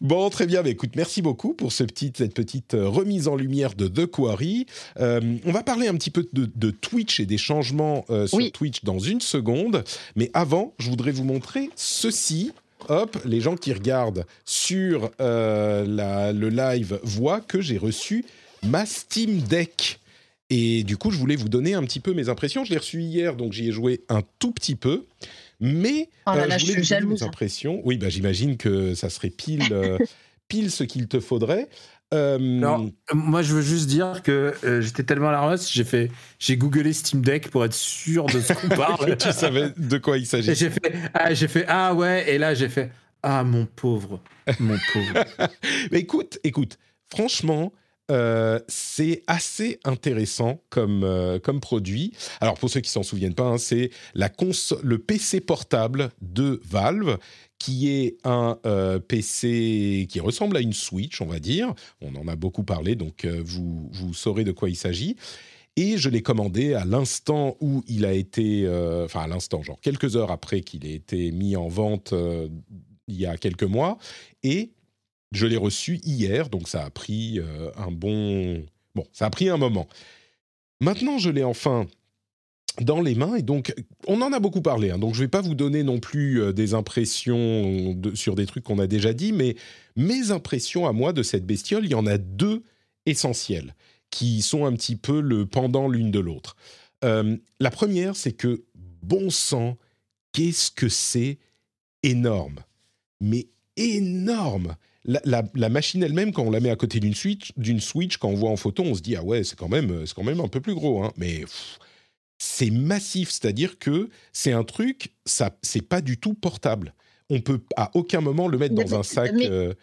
[0.00, 0.62] bon, très bien.
[0.62, 4.06] Mais écoute, merci beaucoup pour ce petit, cette petite euh, remise en lumière de The
[4.06, 4.66] Quarry.
[4.98, 9.20] on va parler un petit peu de, Twitch et des changements sur Twitch dans une
[9.20, 9.84] seconde.
[10.16, 12.52] Mais avant, je voudrais vous montrer ceci
[12.88, 18.24] hop, les gens qui regardent sur euh, le live voient que j'ai reçu
[18.62, 20.00] ma Steam Deck.
[20.50, 22.64] Et du coup, je voulais vous donner un petit peu mes impressions.
[22.64, 25.06] Je l'ai reçu hier, donc j'y ai joué un tout petit peu.
[25.60, 27.80] Mais oh euh, je voulais vous donner mes impressions.
[27.84, 29.98] Oui, bah, j'imagine que ça serait pile, euh,
[30.48, 31.68] pile ce qu'il te faudrait.
[32.12, 32.38] Euh...
[32.38, 36.10] Non, moi je veux juste dire que euh, j'étais tellement à la ramasse, j'ai fait,
[36.40, 39.16] j'ai googlé Steam Deck pour être sûr de ce qu'on parle.
[39.16, 40.54] tu savais de quoi il s'agit.
[40.54, 42.90] J'ai fait, ah, j'ai fait, ah ouais, et là j'ai fait,
[43.22, 44.20] ah mon pauvre,
[44.58, 45.24] mon pauvre.
[45.92, 46.78] Mais écoute, écoute,
[47.08, 47.72] franchement.
[48.10, 52.12] Euh, c'est assez intéressant comme, euh, comme produit.
[52.40, 54.28] Alors pour ceux qui s'en souviennent pas, hein, c'est la
[54.82, 57.18] le PC portable de Valve
[57.60, 61.72] qui est un euh, PC qui ressemble à une Switch, on va dire.
[62.00, 65.14] On en a beaucoup parlé, donc euh, vous, vous saurez de quoi il s'agit.
[65.76, 69.78] Et je l'ai commandé à l'instant où il a été, euh, enfin à l'instant, genre
[69.80, 72.12] quelques heures après qu'il ait été mis en vente
[73.06, 73.98] il y a quelques mois.
[74.42, 74.70] Et
[75.32, 77.38] je l'ai reçu hier, donc ça a pris
[77.76, 78.64] un bon...
[78.96, 79.86] Bon, ça a pris un moment.
[80.80, 81.86] Maintenant, je l'ai enfin
[82.80, 83.36] dans les mains.
[83.36, 83.74] Et donc,
[84.06, 84.90] on en a beaucoup parlé.
[84.90, 84.98] Hein.
[84.98, 88.64] donc, je ne vais pas vous donner non plus euh, des impressions sur des trucs
[88.64, 89.56] qu'on a déjà dit, mais
[89.96, 92.62] mes impressions à moi de cette bestiole, il y en a deux
[93.06, 93.74] essentielles
[94.10, 96.56] qui sont un petit peu le pendant l'une de l'autre.
[97.04, 98.64] Euh, la première, c'est que,
[99.02, 99.76] bon sang,
[100.32, 101.38] qu'est-ce que c'est
[102.02, 102.60] énorme
[103.20, 108.18] Mais énorme la, machine elle-même, quand on la met à côté d'une Switch, d'une Switch,
[108.18, 110.24] quand on voit en photo, on se dit ah ouais, c'est quand même, c'est quand
[110.24, 111.10] même un peu plus gros, hein.
[111.16, 111.44] Mais
[112.40, 116.94] c'est massif, c'est-à-dire que c'est un truc, ça, c'est pas du tout portable.
[117.28, 119.32] On peut à aucun moment le mettre dans un sac.
[119.34, 119.74] Euh,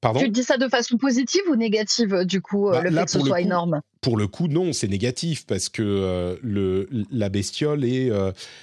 [0.00, 3.04] pardon tu dis ça de façon positive ou négative, du coup, euh, bah, le fait
[3.04, 3.80] que ce soit énorme?
[4.00, 8.10] Pour le coup, non, c'est négatif parce que euh, le, la bestiole est,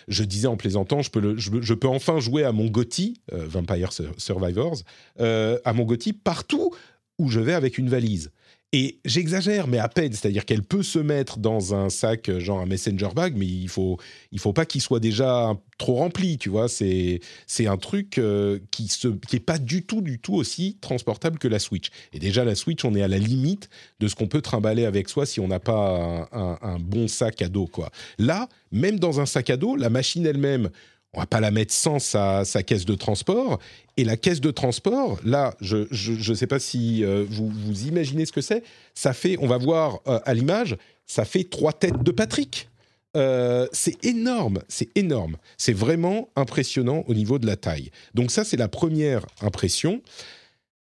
[0.10, 4.80] je disais en plaisantant, je peux, je, peux enfin jouer à mon GOTY, Vampire Survivors,
[5.18, 6.74] à mon GOTY partout
[7.20, 8.32] où je vais avec une valise.
[8.74, 12.60] Et j'exagère, mais à peine, c'est-à-dire qu'elle peut se mettre dans un sac, euh, genre
[12.60, 13.98] un messenger bag, mais il faut,
[14.34, 16.68] il faut pas qu'il soit déjà trop rempli, tu vois.
[16.68, 21.40] C'est, c'est un truc euh, qui se, qui pas du tout, du tout aussi transportable
[21.40, 21.92] que la Switch.
[22.12, 23.70] Et déjà la Switch, on est à la limite
[24.02, 27.42] de ce qu'on peut trimballer avec soi si on n'a pas un, un, bon sac
[27.42, 27.90] à dos, quoi.
[28.18, 30.72] Là, même dans un sac à dos, la machine elle-même,
[31.18, 33.60] on va pas la mettre sans sa, caisse de transport.
[33.98, 38.28] Et la caisse de transport, là, je ne sais pas si euh, vous, vous imaginez
[38.28, 38.64] ce que c'est.
[38.94, 40.78] Ça fait, on va voir euh, à l'image,
[41.08, 42.70] ça fait trois têtes de Patrick.
[43.16, 45.38] Euh, c'est énorme, c'est énorme.
[45.58, 47.90] C'est vraiment impressionnant au niveau de la taille.
[48.14, 50.04] Donc ça, c'est la première impression.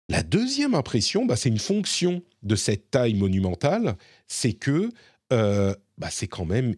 [0.08, 3.98] La deuxième impression, bah, c'est une fonction de cette taille monumentale,
[4.28, 4.90] c'est que
[5.30, 6.76] bah, c'est quand même,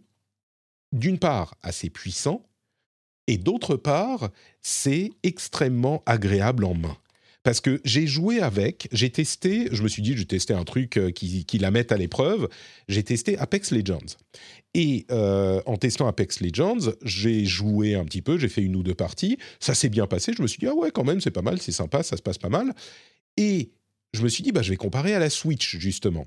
[0.94, 2.42] d'une part, assez puissant,
[3.28, 4.30] et d'autre part,
[4.62, 6.98] c'est extrêmement agréable en main.
[7.46, 10.98] Parce que j'ai joué avec, j'ai testé, je me suis dit, je vais un truc
[10.98, 12.50] euh, qui, qui la mette à l'épreuve.
[12.88, 14.18] J'ai testé Apex Legends.
[14.74, 18.82] Et euh, en testant Apex Legends, j'ai joué un petit peu, j'ai fait une ou
[18.82, 19.38] deux parties.
[19.60, 20.34] Ça s'est bien passé.
[20.36, 22.24] Je me suis dit, ah ouais, quand même, c'est pas mal, c'est sympa, ça se
[22.24, 22.74] passe pas mal.
[23.38, 23.70] Et
[24.14, 26.26] je me suis dit, bah, je vais comparer à la Switch, justement.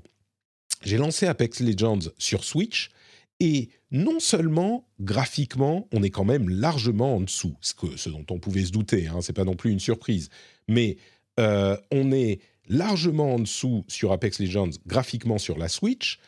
[0.85, 2.91] J'ai lancé Apex Legends sur Switch
[3.39, 8.25] et non seulement graphiquement, on est quand même largement en dessous, ce, que, ce dont
[8.29, 10.29] on pouvait se douter, hein, c'est pas non plus une surprise,
[10.67, 10.97] mais
[11.39, 16.19] euh, on est largement en dessous sur Apex Legends graphiquement sur la Switch,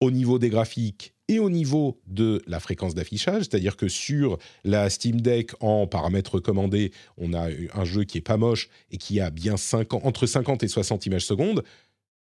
[0.00, 4.90] au niveau des graphiques et au niveau de la fréquence d'affichage, c'est-à-dire que sur la
[4.90, 9.20] Steam Deck en paramètres recommandés, on a un jeu qui est pas moche et qui
[9.20, 11.62] a bien 50, entre 50 et 60 images secondes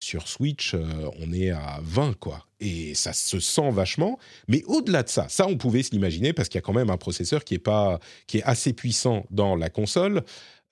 [0.03, 2.45] sur Switch, euh, on est à 20, quoi.
[2.59, 4.19] Et ça se sent vachement.
[4.47, 6.89] Mais au-delà de ça, ça, on pouvait se l'imaginer parce qu'il y a quand même
[6.89, 10.23] un processeur qui est, pas, qui est assez puissant dans la console,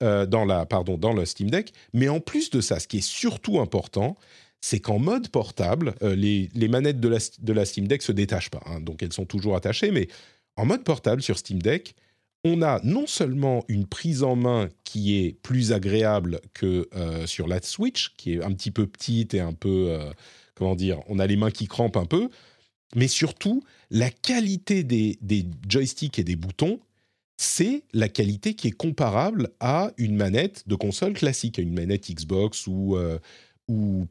[0.04, 1.74] euh, dans, la, pardon, dans le Steam Deck.
[1.94, 4.18] Mais en plus de ça, ce qui est surtout important,
[4.60, 8.52] c'est qu'en mode portable, euh, les, manettes de la, de la, Steam Deck se détachent
[8.52, 8.62] pas.
[8.66, 8.82] Hein.
[8.82, 10.08] donc elles sont toujours attachées, mais
[10.58, 11.96] en mode portable sur Steam Deck,
[12.44, 17.48] on a non seulement une prise en main qui est plus agréable que euh, sur
[17.48, 20.12] la Switch, qui est un petit peu petite et un peu, euh,
[20.56, 22.30] comment dire, on a les mains qui crampent un peu,
[22.96, 25.18] mais surtout la qualité des,
[25.70, 26.80] joysticks et des boutons,
[27.38, 32.10] c'est la qualité qui est comparable à une manette de console classique, à une manette
[32.10, 33.20] Xbox ou, euh,
[33.68, 34.08] ou,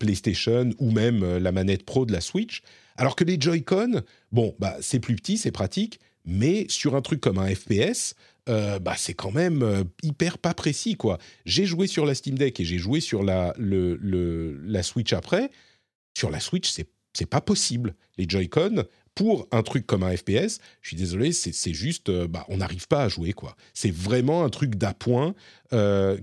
[0.00, 2.62] PlayStation ou même la manette Pro de la Switch.
[2.96, 4.02] Alors que les Joy-Con,
[4.32, 8.14] bon, bah, c'est plus petit, c'est pratique, mais sur un truc comme un FPS,
[8.48, 10.96] euh, bah, c'est quand même euh, hyper pas précis.
[10.96, 11.18] quoi.
[11.44, 15.50] J'ai joué sur la Steam Deck et j'ai joué sur la, la Switch après.
[16.16, 17.94] Sur la Switch, c'est, c'est pas possible.
[18.18, 18.84] Les Joy-Con,
[19.14, 22.88] pour un truc comme un FPS, je suis désolé, c'est, juste, euh, bah, on n'arrive
[22.88, 23.32] pas à jouer.
[23.32, 23.56] quoi.
[23.74, 25.34] C'est vraiment un truc d'appoint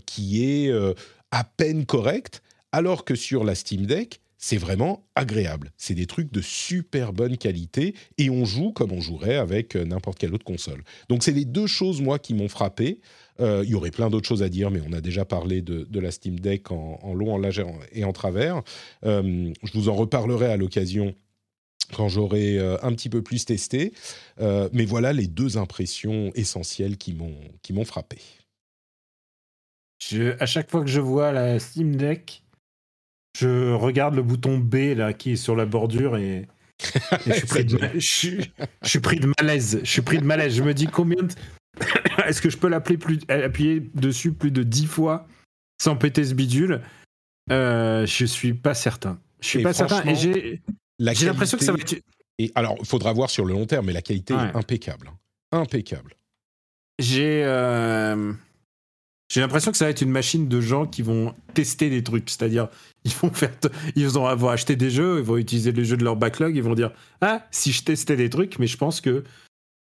[0.05, 0.71] qui est
[1.31, 5.71] à peine correct, alors que sur la Steam Deck, c'est vraiment agréable.
[5.75, 9.83] C'est des trucs de super bonne qualité et on joue comme on jouerait avec euh,
[9.83, 10.81] n'importe quelle autre console.
[11.09, 13.01] Donc c'est les deux choses, moi, qui m'ont frappé.
[13.41, 15.99] Euh, il y aurait plein d'autres choses à dire, mais on a déjà parlé de,
[15.99, 17.61] la Steam Deck en, long, en large
[17.91, 18.61] et en travers.
[19.03, 21.13] Euh, je vous en reparlerai à l'occasion
[21.93, 23.93] quand j'aurai un petit peu plus testé.
[24.39, 28.19] mais voilà les deux impressions essentielles qui m'ont frappé.
[30.39, 32.43] à chaque fois que je vois la Steam Deck,
[33.39, 36.47] je regarde le bouton B là qui est sur la bordure et,
[37.25, 37.77] je, suis pris de,
[38.83, 39.79] je, pris de malaise.
[39.83, 40.55] Je suis pris de malaise.
[40.55, 41.33] Je me dis combien de...
[42.25, 45.27] Est-ce que je peux l'appeler plus, appuyer dessus plus de 10 fois
[45.81, 46.81] sans péter ce bidule?
[47.51, 49.19] Euh, Je suis pas certain.
[49.41, 50.03] Je suis pas certain.
[50.05, 51.95] Et j'ai l'impression que ça va être.
[52.37, 55.11] Et alors, il faudra voir sur le long terme, mais la qualité est impeccable.
[55.51, 56.15] Impeccable.
[56.97, 57.43] J'ai.
[57.43, 58.33] Euh,
[59.29, 62.29] j'ai l'impression que ça va être une machine de gens qui vont tester des trucs.
[62.29, 62.67] C'est-à-dire,
[63.05, 63.51] ils vont faire,
[63.95, 66.63] ils vont avoir acheté des jeux, ils vont utiliser les jeux de leur backlog, ils
[66.63, 66.91] vont dire
[67.21, 69.23] ah si je testais des trucs, mais je pense que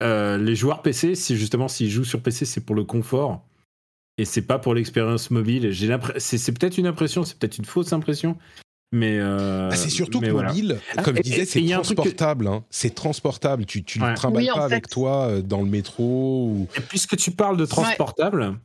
[0.02, 3.44] euh, les joueurs PC, si justement s'ils jouent sur PC, c'est pour le confort
[4.18, 5.72] et c'est pas pour l'expérience mobile.
[5.72, 8.36] J'ai c'est peut-être une impression, c'est peut-être une fausse impression,
[8.92, 12.48] mais euh, ah, c'est surtout que mobile, ah, comme je disais, c'est transportable.
[12.48, 12.64] Hein.
[12.70, 13.64] C'est transportable.
[13.64, 16.48] Tu, tu ne trimbales pas avec toi euh, dans le métro.
[16.48, 16.68] Ou...
[16.76, 18.56] Et puisque tu parles de transportable,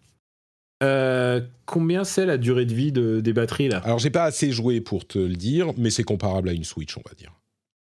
[0.83, 3.77] euh, combien c'est la durée de vie des batteries là?
[3.79, 6.97] Alors j'ai pas assez joué pour te le dire, mais c'est comparable à une Switch,
[6.97, 7.31] on va dire.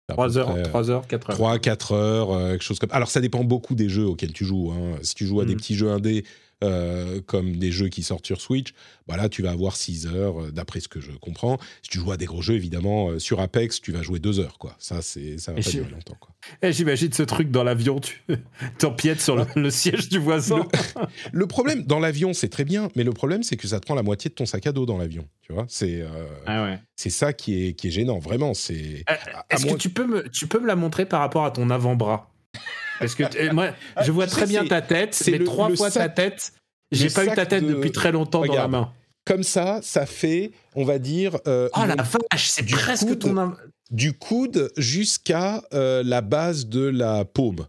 [0.07, 1.36] 3 heures, 3 heures, 4 heures.
[1.36, 2.91] 3, 4 heures, euh, quelque chose comme.
[2.91, 4.72] Alors ça dépend beaucoup des jeux auxquels tu joues.
[4.72, 4.99] Hein.
[5.02, 5.57] Si tu joues à des mm.
[5.57, 6.26] petits jeux indés,
[6.66, 8.74] euh, comme des jeux qui sortent sur Switch,
[9.08, 11.58] bah là tu vas avoir 6 heures, euh, d'après ce que je comprends.
[11.82, 14.40] Si tu joues à des gros jeux, évidemment, euh, sur Apex, tu vas jouer 2
[14.40, 14.58] heures.
[14.58, 14.76] Quoi.
[14.80, 16.18] Ça, c'est, ça va pas durer longtemps.
[16.20, 16.36] Quoi.
[16.62, 18.22] Et j'imagine ce truc dans l'avion, tu
[18.78, 20.68] t'empiètes sur le, siège du voisin.
[21.32, 23.96] Le, problème, dans l'avion, c'est très bien, mais le problème, c'est que ça te prend
[23.96, 25.28] la moitié de ton sac à dos dans l'avion.
[25.42, 26.04] Tu vois, c'est
[26.46, 28.54] ah c'est ça qui est, qui est gênant, vraiment.
[28.54, 29.04] C'est,
[29.50, 32.32] Est-ce que tu peux, me, tu peux me la montrer par rapport à ton avant-bras?
[33.00, 33.70] Parce que moi,
[34.02, 36.54] je vois très bien ta tête, c'est trois fois ta tête.
[36.92, 38.92] J'ai pas eu ta tête depuis très longtemps dans la main.
[39.26, 41.38] Comme ça, ça fait, on va dire.
[41.48, 43.54] Euh, oh la vache, c'est presque ton.
[43.92, 47.68] Du coude jusqu'à euh, la base de la paume.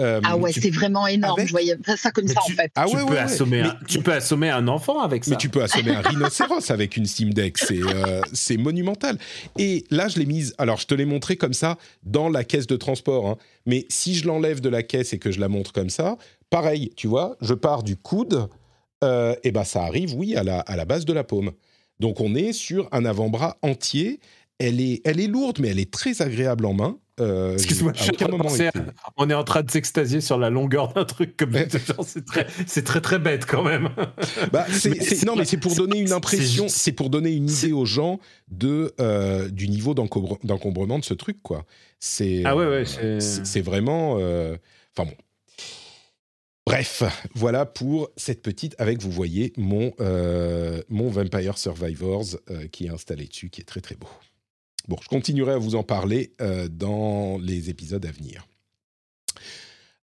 [0.00, 1.34] Euh, Ah ouais, tu- c'est vraiment énorme.
[1.38, 2.70] avec- Je voyais pas ça comme Mais ça tu- en fait.
[2.76, 3.18] Ah tu, ouais, peux ouais, ouais.
[3.18, 5.32] assommer Mais- un, tu peux assommer un enfant avec ça.
[5.32, 9.18] Mais tu peux assommer un rhinocéros avec une Steam Deck, c'est euh, c'est monumental.
[9.58, 12.66] Et là, je l'ai mise, alors je te l'ai montré comme ça dans la caisse
[12.68, 13.36] de transport, hein.
[13.66, 16.16] mais si je l'enlève de la caisse et que je la montre comme ça,
[16.50, 18.48] pareil, tu vois, je pars du coude,
[19.02, 21.50] euh, et ben ça arrive, oui, à la, à la base de la paume.
[22.00, 24.20] Donc on est sur un avant-bras entier.
[24.60, 26.98] Elle est, elle est lourde, mais elle est très agréable en main.
[27.20, 27.92] Euh, Excuse-moi,
[29.16, 31.68] on est en train de s'extasier sur la longueur d'un truc comme Ouais.
[32.04, 33.88] c'est très, c'est très très bête quand même.
[34.52, 37.84] Bah, Mais non, mais c'est pour donner une impression, c'est pour donner une idée aux
[37.86, 38.20] gens
[38.50, 41.64] de euh, du niveau d'encombre- d'encombrement de ce truc, quoi.
[42.00, 44.14] C'est Ah ouais, ouais, euh, c'est- vraiment.
[44.14, 45.14] Enfin bon.
[46.66, 47.02] Bref,
[47.34, 48.74] voilà pour cette petite.
[48.78, 53.64] Avec, vous voyez, mon, euh, mon Vampire Survivors euh, qui est installé dessus, qui est
[53.64, 54.08] très très beau.
[54.88, 58.46] Bon, je continuerai à vous en parler euh, dans les épisodes à venir.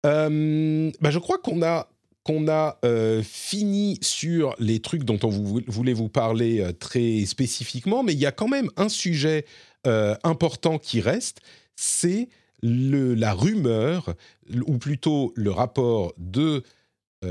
[0.04, 1.88] Euh, bah, je crois qu'on a
[2.22, 8.02] qu'on a euh, fini sur les trucs dont on vou- voulait vous parler très spécifiquement,
[8.02, 9.44] mais il y a quand même un sujet
[10.22, 11.40] important qui reste,
[11.76, 12.30] c'est
[12.62, 14.14] la rumeur,
[14.66, 16.62] ou plutôt le rapport de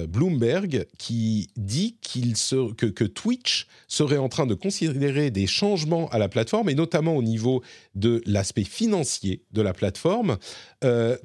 [0.07, 6.70] Bloomberg qui dit que, Twitch serait en train de considérer des changements à la plateforme,
[6.70, 7.64] et notamment au niveau
[7.95, 10.38] de l'aspect financier de la plateforme,
[10.84, 11.18] euh,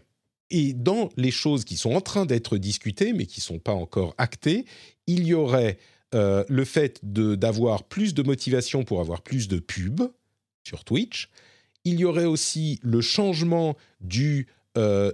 [0.51, 3.73] et dans les choses qui sont en train d'être discutées, mais qui ne sont pas
[3.73, 4.65] encore actées,
[5.07, 5.79] il y aurait
[6.15, 10.11] euh, le fait d'avoir plus de motivation pour avoir plus de pubs
[10.65, 11.29] sur Twitch.
[11.85, 14.47] Il y aurait aussi le changement du
[14.77, 15.13] euh,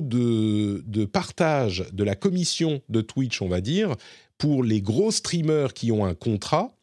[0.00, 3.96] de, partage de la commission de Twitch, on va dire,
[4.38, 6.74] pour les gros streamers qui ont un contrat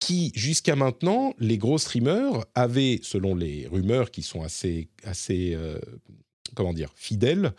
[0.00, 5.78] qui, jusqu'à maintenant, les gros streamers avaient, selon les rumeurs qui sont assez, assez euh,
[6.54, 7.52] comment dire, fidèles,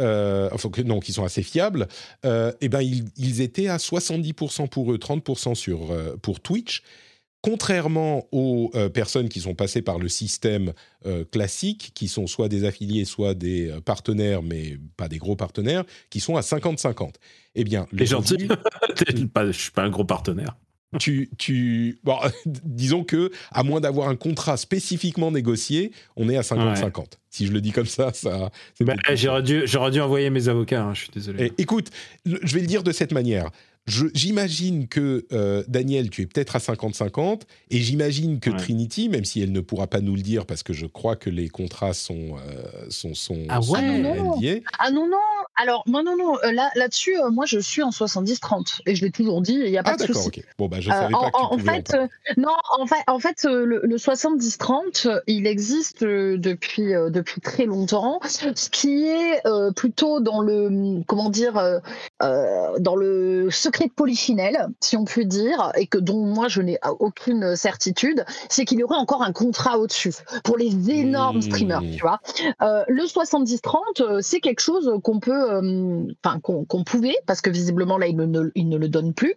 [0.00, 1.88] euh, enfin, non, qui sont assez fiables,
[2.26, 6.82] euh, eh ben, ils, ils étaient à 70% pour eux, 30% sur, euh, pour Twitch.
[7.46, 10.72] Contrairement aux euh, personnes qui sont passées par le système
[11.06, 15.36] euh, classique, qui sont soit des affiliés, soit des euh, partenaires, mais pas des gros
[15.36, 17.12] partenaires, qui sont à 50-50.
[17.54, 18.48] Eh bien, T'es le gentil.
[19.08, 20.56] je suis pas un gros partenaire.
[20.98, 26.40] tu, tu, bon, disons que à moins d'avoir un contrat spécifiquement négocié, on est à
[26.40, 27.12] 50-50.
[27.30, 28.50] Si je le dis comme ça, ça.
[28.80, 30.82] Bah, J'aurais dû, envoyer mes avocats.
[30.82, 31.52] hein, je suis désolé.
[31.56, 31.90] Eh, écoute,
[32.24, 33.52] je vais le dire de cette manière.
[33.86, 38.56] J'imagine que euh, Daniel, tu es peut-être à 50-50, et j'imagine que Ouais.
[38.56, 41.30] Trinity, même si elle ne pourra pas nous le dire parce que je crois que
[41.30, 43.80] les contrats sont euh, sont, sont, Ah sont ouais.
[43.82, 44.40] Ah non, non.
[44.78, 45.16] Ah non, non,
[45.56, 49.04] alors, non, non, non, euh, là, là-dessus, euh, moi, je suis en 70-30, et je
[49.04, 50.40] l'ai toujours dit, il n'y a pas Ah de d'accord, souci.
[50.40, 50.44] ok.
[50.58, 52.06] Bon bah je Euh, savais en, pas que tu en- en en fait, euh,
[52.36, 57.10] non, en fait, en fait euh, le, le 70-30, euh, il existe euh, depuis, euh,
[57.10, 61.54] depuis très longtemps, ce qui est euh, plutôt dans le, comment dire,
[62.20, 66.78] dans le secret de Polichinelle, si on peut dire, et que dont moi je n'ai
[66.98, 71.42] aucune certitude, c'est qu'il y aurait encore un contrat au-dessus pour les énormes Mmh.
[71.42, 72.20] streamers, tu vois.
[72.62, 77.50] Euh, le 70-30, euh, c'est quelque chose qu'on peut, euh, enfin qu'on pouvait, parce que
[77.50, 79.34] visiblement là, il ne, ne- il ne le donne plus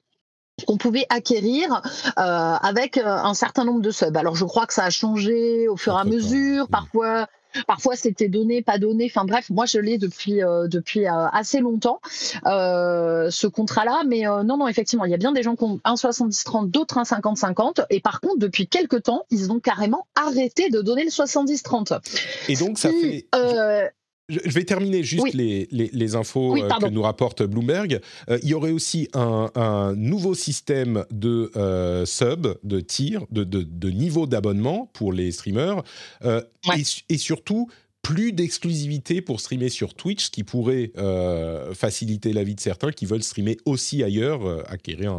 [0.67, 1.81] qu'on pouvait acquérir
[2.17, 4.17] euh, avec un certain nombre de subs.
[4.17, 6.65] Alors je crois que ça a changé au fur et à mesure.
[6.65, 6.69] mm.
[6.69, 7.27] Parfois,
[7.67, 9.05] parfois c'était donné, pas donné.
[9.13, 11.99] Enfin bref, moi je l'ai depuis euh, depuis euh, assez longtemps
[12.45, 14.03] euh, ce contrat-là.
[14.07, 16.69] Mais euh, non, non, effectivement, il y a bien des gens qui ont un 70-30,
[16.69, 17.85] d'autres un 50-50.
[17.89, 21.99] Et par contre, depuis quelques temps, ils ont carrément arrêté de donner le 70-30.
[22.47, 23.87] Et donc ça fait euh,
[24.29, 25.31] Je vais terminer juste Oui.
[25.33, 27.99] les, les, les infos Oui, euh, que nous rapporte Bloomberg.
[28.29, 33.43] Euh, il y aurait aussi un, un nouveau système de euh, sub, de tir, de,
[33.43, 35.83] de, de niveau d'abonnement pour les streamers.
[36.23, 36.81] Euh, Ouais.
[36.81, 37.69] et, su- et surtout,
[38.01, 42.91] plus d'exclusivité pour streamer sur Twitch, ce qui pourrait euh, faciliter la vie de certains
[42.91, 45.11] qui veulent streamer aussi ailleurs, euh, acquérir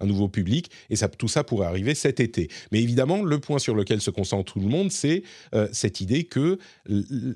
[0.00, 0.70] un, nouveau public.
[0.88, 2.48] Et ça, tout ça pourrait arriver cet été.
[2.72, 5.22] Mais évidemment, le point sur lequel se concentre tout le monde, c'est
[5.54, 6.58] euh, cette idée que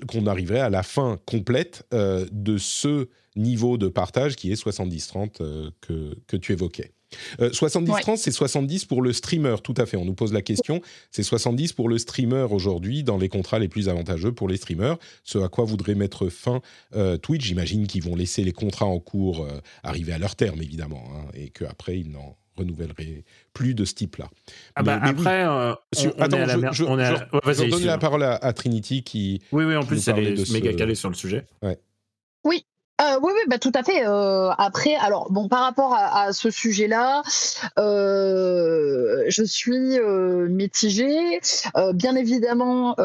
[0.07, 5.71] qu'on arriverait à la fin complète de ce niveau de partage qui est 70-30 euh,
[5.81, 6.91] que, que tu évoquais.
[7.41, 9.97] Euh, 70-30, c'est 70 pour le streamer, tout à fait.
[9.97, 10.81] On nous pose la question.
[11.11, 14.97] C'est 70 pour le streamer aujourd'hui dans les contrats les plus avantageux pour les streamers.
[15.23, 16.61] Ce à quoi voudrait mettre fin
[16.95, 17.43] euh, Twitch.
[17.45, 21.25] J'imagine qu'ils vont laisser les contrats en cours euh, arriver à leur terme, évidemment, hein,
[21.33, 23.23] et qu'après, ils n'en renouvelleraient
[23.53, 24.29] plus de ce type-là.
[24.75, 25.09] Ah bah, oui.
[25.09, 27.63] après, euh, on, attends, est à la je- mer- je- on est à- ouais, je
[27.63, 30.29] redonne la parole à, à Trinity qui, Oui, oui, en qui plus, nous elle parlait
[30.39, 31.45] est de méga ce- calée sur le sujet.
[32.43, 32.63] Oui,
[33.01, 34.05] Euh, oui, oui, bah, tout à fait.
[34.05, 37.23] Euh, après, alors, bon, par rapport à, ce sujet-là,
[37.79, 41.39] euh, je suis euh, mitigée.
[41.75, 42.95] Euh, bien évidemment,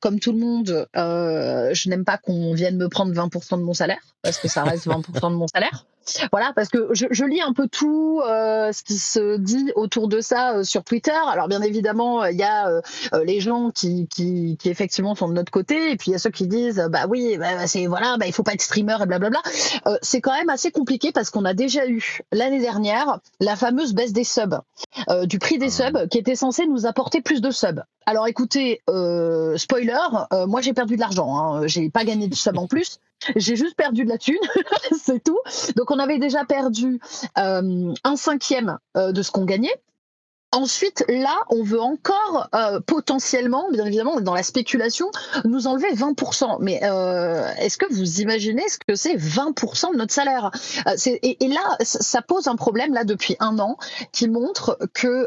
[0.00, 4.00] comme tout le monde, je n'aime pas qu'on vienne me prendre 20% de mon salaire,
[4.22, 5.84] parce que ça reste 20% de mon salaire.
[6.32, 10.08] Voilà, parce que je, je lis un peu tout euh, ce qui se dit autour
[10.08, 11.12] de ça euh, sur Twitter.
[11.12, 12.80] Alors, bien évidemment, il y a euh,
[13.24, 16.18] les gens qui, qui, qui, effectivement sont de notre côté, et puis il y a
[16.18, 19.06] ceux qui disent, bah oui, bah, c'est voilà, bah, il faut pas être streamer et
[19.06, 19.40] blablabla.
[20.02, 24.12] C'est quand même assez compliqué parce qu'on a déjà eu l'année dernière la fameuse baisse
[24.12, 24.60] des subs,
[25.24, 27.82] du prix des subs, qui était censé nous apporter plus de subs.
[28.06, 28.82] Alors écoutez,
[29.56, 29.98] spoiler,
[30.46, 31.66] moi j'ai perdu de l'argent, hein.
[31.66, 33.00] j'ai pas gagné de sub en plus,
[33.36, 34.36] j'ai juste perdu de la thune,
[34.98, 35.38] c'est tout.
[35.76, 37.00] Donc on avait déjà perdu
[37.38, 39.74] euh, un cinquième euh, de ce qu'on gagnait.
[40.54, 45.10] Ensuite, là, on veut encore euh, potentiellement, bien évidemment, dans la spéculation,
[45.44, 46.58] nous enlever 20%.
[46.60, 50.52] Mais euh, est-ce que vous imaginez ce que c'est 20% de notre salaire?
[50.86, 53.76] Euh, et, là, ça pose un problème là depuis un an
[54.12, 55.26] qui montre que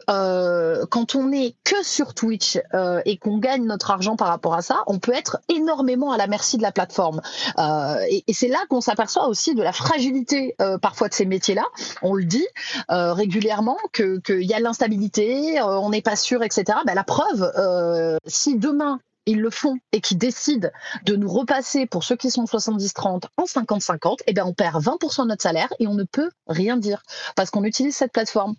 [0.85, 2.57] quand on est que sur Twitch
[3.05, 6.27] et qu'on gagne notre argent par rapport à ça, on peut être énormément à la
[6.27, 7.21] merci de la plateforme.
[7.57, 11.65] Et c'est là qu'on s'aperçoit aussi de la fragilité parfois de ces métiers-là.
[12.01, 12.47] On le dit
[12.89, 16.79] régulièrement qu'il y a l'instabilité, euh, on n'est pas sûr, etc.
[16.85, 20.69] Ben, la preuve, euh, si demain ils le font et qu'ils décident
[21.05, 25.23] de nous repasser pour ceux qui sont 70-30 en 50-50, eh ben on perd 20%
[25.23, 27.03] de notre salaire et on ne peut rien dire
[27.35, 28.55] parce qu'on utilise cette plateforme.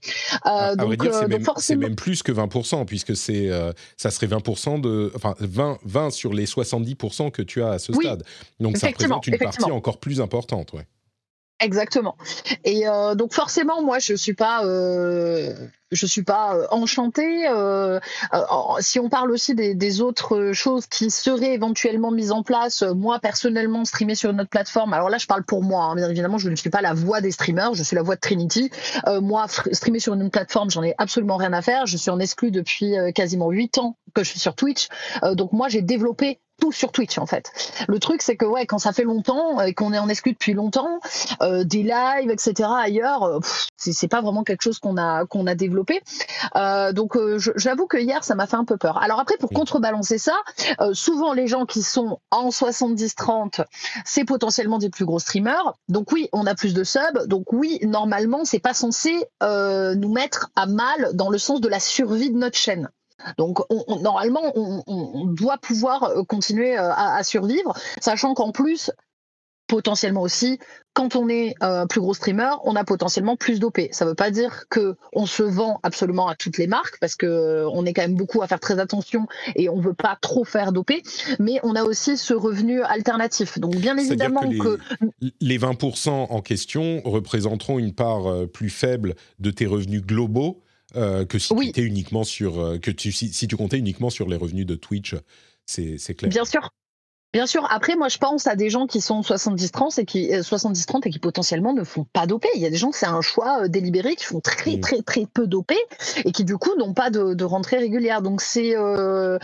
[0.47, 4.27] Euh, donc, euh, c'est même, forcément, même plus que 20%, puisque c'est, euh, ça serait
[4.27, 8.23] 20%, de, enfin 20, 20 sur les 70% que tu as à ce Oui, stade.
[8.61, 10.75] Donc ça représente une partie encore plus importante.
[10.75, 10.87] Ouais.
[11.61, 12.17] Exactement.
[12.65, 15.55] Et euh, donc forcément, moi, je suis pas, euh,
[15.91, 17.49] je suis pas euh, enchantée.
[17.49, 17.99] euh,
[18.35, 18.41] euh,
[18.81, 23.85] si on parle aussi des, autres choses qui seraient éventuellement mises en place, moi personnellement,
[23.85, 24.93] streamer sur notre plateforme.
[24.93, 25.85] Alors là, je parle pour moi.
[25.85, 27.75] hein, bien évidemment, je ne suis pas la voix des streamers.
[27.75, 28.71] Je suis la voix de Trinity.
[29.21, 31.87] Moi, streamer sur une plateforme, j'en ai absolument rien à faire.
[31.87, 34.89] Je suis en exclu depuis quasiment huit ans que je suis sur Twitch.
[35.35, 37.53] Donc moi, j'ai développé tout sur Twitch en fait.
[37.87, 40.55] Le truc c'est que ouais quand ça fait longtemps et qu'on est en exclu depuis
[40.55, 40.99] longtemps,
[41.41, 43.41] des lives etc ailleurs,
[43.77, 45.78] c'est pas vraiment quelque chose qu'on a qu'on a développé.
[46.57, 48.99] Euh, donc euh, j'avoue que hier ça m'a fait un peu peur.
[49.03, 50.35] Alors après pour contrebalancer ça,
[50.81, 53.65] euh, souvent les gens qui sont en 70-30,
[54.05, 55.75] c'est potentiellement des plus gros streamers.
[55.89, 57.27] Donc oui on a plus de subs.
[57.27, 61.81] Donc oui normalement c'est pas censé nous mettre à mal dans le sens de la
[61.81, 62.89] survie de notre chaîne.
[63.37, 68.93] Donc on- on- normalement, on, doit pouvoir continuer à, à survivre, sachant qu'en plus,
[69.69, 70.59] potentiellement aussi,
[70.95, 73.79] quand on est euh, plus gros streamer, on a potentiellement plus d'OP.
[73.93, 77.15] Ça ne veut pas dire que on se vend absolument à toutes les marques, parce
[77.15, 80.19] que euh, on est quand même beaucoup à faire très attention et on veut pas
[80.21, 80.91] trop faire d'OP,
[81.39, 83.59] mais on a aussi ce revenu alternatif.
[83.61, 84.79] Donc bien évidemment que que
[85.21, 90.63] les, les 20% en question représenteront une part euh, plus faible de tes revenus globaux
[90.97, 91.71] euh, que si Oui.
[91.73, 95.15] tu uniquement sur que tu si, si tu comptais uniquement sur les revenus de Twitch.
[95.67, 96.31] C'est clair.
[96.31, 96.71] Bien sûr.
[97.35, 97.67] Bien sûr.
[97.71, 101.11] Après, moi, je pense à des gens qui sont 70-30 et qui euh, 70-30 et
[101.11, 102.47] qui potentiellement ne font pas d'OP.
[102.55, 104.81] Il y a des gens c'est un choix euh, délibéré qui font très Mm.
[104.81, 105.73] très très peu d'OP
[106.25, 108.23] et qui du coup n'ont pas de, de rentrée régulière.
[108.23, 109.39] Donc c'est euh,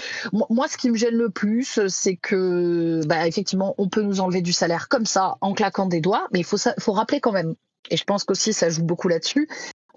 [0.49, 4.41] moi, ce qui me gêne le plus, c'est que bah, effectivement, on peut nous enlever
[4.41, 7.55] du salaire comme ça en claquant des doigts, mais il faut faut rappeler quand même.
[7.91, 9.47] Et je pense qu'aussi ça joue beaucoup là-dessus.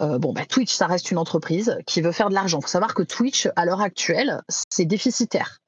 [0.02, 2.60] Euh, bon, bah, Twitch, ça reste une entreprise qui veut faire de l'argent.
[2.60, 5.60] Il faut savoir que Twitch, à l'heure actuelle, c'est déficitaire.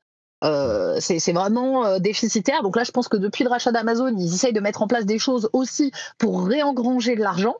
[0.43, 2.63] Euh, c'est vraiment euh, déficitaire.
[2.63, 5.05] Donc là, je pense que depuis le rachat d'Amazon, ils essayent de mettre en place
[5.05, 7.55] des choses aussi pour réengranger de l'argent.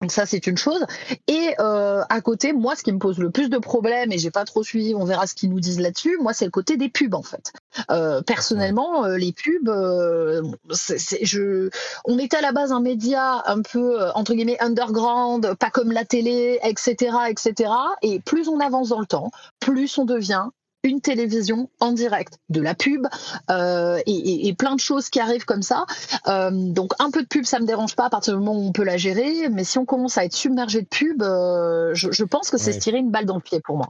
[0.00, 0.82] Donc ça, c'est une chose.
[1.28, 4.30] Et euh, à côté, moi, ce qui me pose le plus de problèmes, et j'ai
[4.30, 6.88] pas trop suivi, on verra ce qu'ils nous disent là-dessus, moi, c'est le côté des
[6.88, 7.52] pubs, en fait.
[7.90, 9.70] Euh, personnellement, euh, les pubs,
[10.70, 11.68] c'est- c'est- je,
[12.06, 16.06] on était à la base un média un peu, entre guillemets, underground, pas comme la
[16.06, 17.70] télé, etc., etc.
[18.00, 19.30] Et plus on avance dans le temps,
[19.60, 20.46] plus on devient
[20.82, 23.06] une télévision en direct, de la pub
[23.50, 25.84] euh, et, et- et plein de choses qui arrivent comme ça.
[26.26, 28.66] Euh, donc un peu de pub, ça me dérange pas à partir du moment où
[28.68, 32.10] on peut la gérer, mais si on commence à être submergé de pub, euh, je,
[32.12, 32.72] je pense que c'est Ouais.
[32.72, 33.88] se tirer une balle dans le pied pour moi.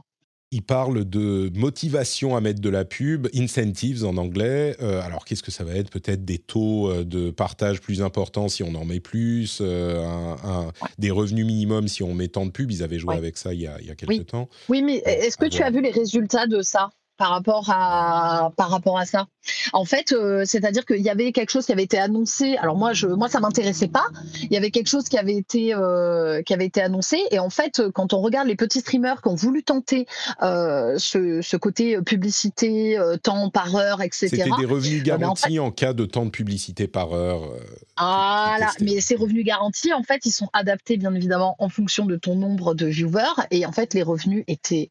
[0.53, 4.75] Il parle de motivation à mettre de la pub, incentives en anglais.
[4.81, 5.89] Euh, alors qu'est-ce que ça va être?
[5.89, 10.35] Peut-être des taux euh, de partage plus importants si on en met plus, euh, un-
[10.43, 12.69] un- des revenus minimums si on met tant de pubs.
[12.69, 13.17] Ils avaient joué Ouais.
[13.17, 14.25] avec ça il y a, il y a quelques Oui.
[14.25, 14.49] temps.
[14.67, 16.89] Oui, mais est-ce que tu as vu les résultats de ça?
[17.21, 19.27] Par rapport à par rapport à ça.
[19.73, 22.57] En fait, euh, c'est-à-dire qu'il y avait quelque chose qui avait été annoncé.
[22.57, 24.05] Alors moi, je moi ça m'intéressait pas.
[24.41, 27.51] Il y avait quelque chose qui avait été euh, qui avait été annoncé et en
[27.51, 30.07] fait, quand on regarde les petits streamers qui ont voulu tenter
[30.41, 34.27] euh, ce, ce, côté publicité temps par heure, etc.
[34.29, 37.53] C'était des revenus garantis en, cas de temps de publicité par heure.
[37.99, 42.15] voilà, mais ces revenus garantis, en fait, ils sont adaptés bien évidemment en fonction de
[42.15, 44.89] ton nombre de viewers et en fait, les revenus étaient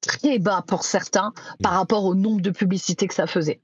[0.00, 3.60] très bas pour certains par rapport au nombre de publicités que ça faisait.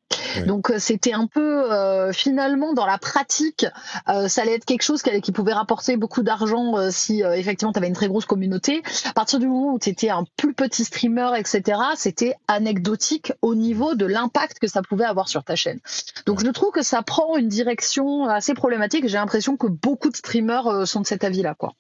[0.46, 3.66] Donc euh, c'était un peu euh, finalement dans la pratique,
[4.08, 7.78] euh, ça allait être quelque chose qui, qui pouvait rapporter beaucoup d'argent si effectivement tu
[7.78, 8.82] avais une très grosse communauté.
[9.04, 13.54] À partir du moment où tu étais un plus petit streamer, etc., c'était anecdotique au
[13.54, 15.78] niveau de l'impact que ça pouvait avoir sur ta chaîne.
[16.26, 19.08] Donc je trouve que ça prend une direction assez problématique.
[19.08, 21.74] J'ai l'impression que beaucoup de streamers sont de cet avis-là, quoi.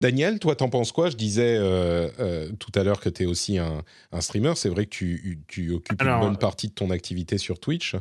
[0.00, 1.08] Daniel, toi, t'en penses quoi?
[1.08, 3.82] Je disais euh, euh, tout à l'heure que tu es aussi un,
[4.20, 4.52] streamer.
[4.56, 7.96] C'est vrai que tu, occupes une bonne partie de ton activité sur Twitch.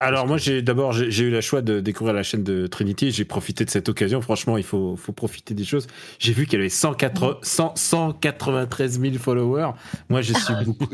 [0.00, 3.10] Alors moi, j'ai d'abord j'ai eu la choix de découvrir la chaîne de Trinity.
[3.10, 4.20] J'ai profité de cette occasion.
[4.20, 5.88] Franchement, il faut, faut profiter des choses.
[6.20, 9.72] J'ai vu qu'elle avait 193 000 followers.
[10.08, 10.86] Moi, je suis beaucoup.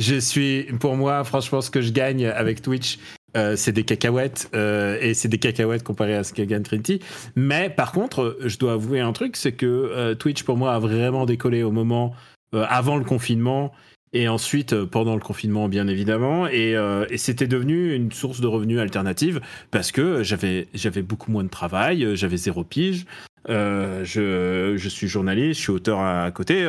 [0.00, 2.98] je suis pour moi, franchement, ce que je gagne avec Twitch,
[3.36, 7.00] euh, c'est des cacahuètes euh, et c'est des cacahuètes comparé à ce Trinity.
[7.34, 10.78] Mais par contre, je dois avouer un truc, c'est que euh, Twitch pour moi a
[10.78, 12.14] vraiment décollé au moment
[12.52, 13.72] avant le confinement
[14.12, 16.76] et ensuite pendant le confinement bien évidemment et,
[17.16, 19.40] c'était devenu une source de revenus alternative
[19.72, 23.06] parce que j'avais j'avais beaucoup moins de travail, j'avais zéro pige.
[23.48, 26.64] je, je, suis journaliste, je suis auteur à, côté.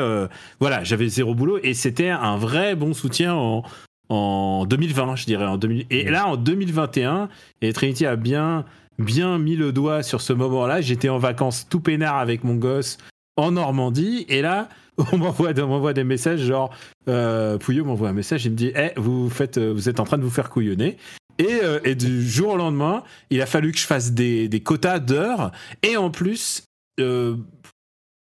[0.59, 3.61] voilà, j'avais zéro boulot et c'était un vrai bon soutien en,
[4.09, 5.45] en 2020, je dirais.
[5.45, 5.85] En 2000...
[5.89, 7.29] Et là, en 2021,
[7.61, 8.65] et Trinity a bien,
[8.99, 10.81] bien mis le doigt sur ce moment-là.
[10.81, 12.97] J'étais en vacances tout peinard avec mon gosse
[13.37, 14.69] en Normandie, et là,
[15.11, 16.73] on m'envoie, des messages genre,
[17.09, 20.17] euh, Pouillot m'envoie un message, il me dit, hey, vous, faites, vous êtes en train
[20.17, 20.97] de vous faire couillonner.
[21.37, 24.61] Et, euh, et, du jour au lendemain, il a fallu que je fasse des, des
[24.61, 25.51] quotas d'heures.
[25.83, 26.63] Et en plus,
[26.99, 27.35] euh,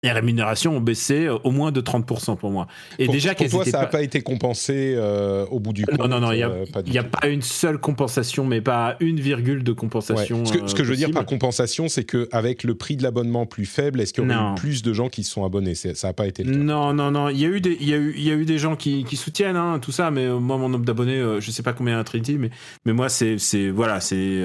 [0.03, 2.67] les rémunérations ont baissé euh, au moins de 30% pour moi.
[2.99, 4.03] Et pour, déjà, pour toi, ça n'a pas...
[4.03, 7.05] été compensé euh, au bout du compte Non, non, non, il n'y a, euh, a
[7.05, 10.45] pas une seule compensation, mais pas une virgule de compensation.
[10.45, 13.47] Ce, que, ce que je veux dire par compensation, c'est qu'avec le prix de l'abonnement
[13.47, 15.75] plus faible, est-ce qu'il y aurait eu plus de gens qui se sont abonnés?
[15.77, 16.59] Ça n'a pas été le cas.
[16.59, 17.29] Non, non, non.
[17.29, 19.05] Il y a eu des, y a eu, il y a eu des gens qui,
[19.05, 22.01] qui soutiennent hein, tout ça, mais moi, mon nombre d'abonnés, je ne sais pas combien
[22.01, 22.51] à Trinity, mais,
[22.85, 23.37] mais moi, c'est,
[23.71, 24.43] voilà, c'est,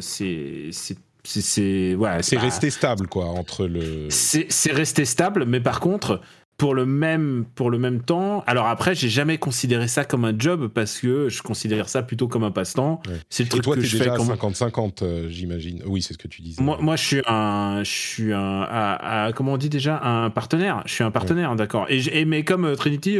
[0.00, 4.08] c'est c'est ouais, c'est resté stable quoi entre le.
[4.10, 6.20] C'est resté stable, mais par contre
[6.56, 8.44] pour le même pour le même temps.
[8.46, 12.28] Alors après, j'ai jamais considéré ça comme un job parce que je considère ça plutôt
[12.28, 13.02] comme un passe-temps.
[13.28, 14.22] C'est le truc Et toi, que es je déjà fais.
[14.22, 15.82] 50-50, euh, j'imagine.
[15.86, 16.62] Oui, c'est ce que tu disais.
[16.62, 20.82] Moi, moi, je suis un, je suis un, comment on dit déjà, un partenaire.
[20.86, 21.86] Je suis un partenaire, d'accord.
[21.88, 23.18] Et, et, mais comme euh, Trinity,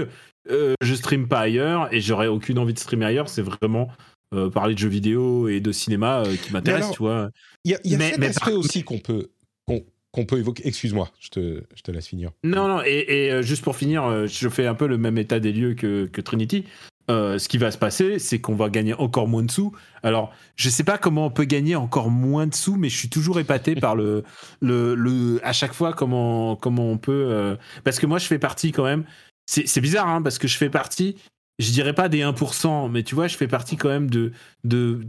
[0.51, 3.29] euh, je stream pas ailleurs et j'aurais aucune envie de streamer ailleurs.
[3.29, 3.89] C'est vraiment
[4.35, 7.31] euh, parler de jeux vidéo et de cinéma euh, qui m'intéresse, tu vois.
[7.65, 9.31] Il y a, y a mais, cet aussi qu'on peut,
[9.67, 10.67] qu'on peut évoquer.
[10.67, 12.31] Excuse-moi, je te, je te laisse finir.
[12.43, 15.53] Non, non, et, euh, juste pour finir, je fais un peu le même état des
[15.53, 16.65] lieux que, que Trinity.
[17.09, 19.73] ce qui va se passer, c'est qu'on va gagner encore moins de sous.
[20.03, 23.09] Alors, je sais pas comment on peut gagner encore moins de sous, mais je suis
[23.09, 24.25] toujours épaté par le,
[24.61, 27.57] le, le, à chaque fois comment, comment on peut.
[27.85, 29.05] parce que moi, je fais partie quand même.
[29.47, 31.17] C'est bizarre, hein, parce que je fais partie
[31.59, 34.33] je dirais pas des 1%, mais tu vois, je fais partie quand même de,
[34.65, 35.01] de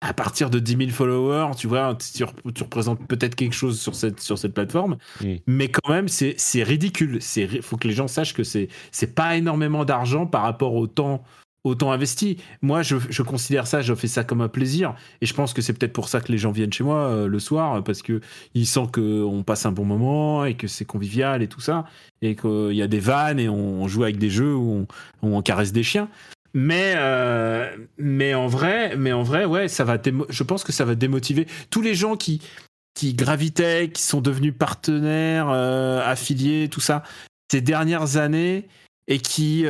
[0.00, 4.20] à partir de 10 000 followers, tu vois, tu, représentes peut-être quelque chose sur cette,
[4.20, 4.96] sur cette plateforme,
[5.46, 7.18] mais quand même, c'est ridicule.
[7.36, 8.68] Il faut que les gens sachent que c'est
[9.14, 11.22] pas énormément d'argent par rapport au temps
[11.64, 12.38] autant investi.
[12.62, 14.94] Moi, je, considère ça, je fais ça comme un plaisir.
[15.20, 17.26] Et je pense que c'est peut-être pour ça que les gens viennent chez moi euh,
[17.26, 21.48] le soir, parce qu'ils sentent qu'on passe un bon moment et que c'est convivial et
[21.48, 21.84] tout ça.
[22.22, 24.86] Et qu'il y a des vannes et on, joue avec des jeux où
[25.22, 26.08] on, caresse des chiens.
[26.52, 30.84] Mais, euh, mais, en vrai, mais en vrai, ouais, ça va je pense que ça
[30.84, 32.42] va démotiver tous les gens qui,
[32.94, 37.04] qui gravitaient, qui sont devenus partenaires, euh, affiliés, tout ça,
[37.50, 38.66] ces dernières années
[39.06, 39.64] et qui,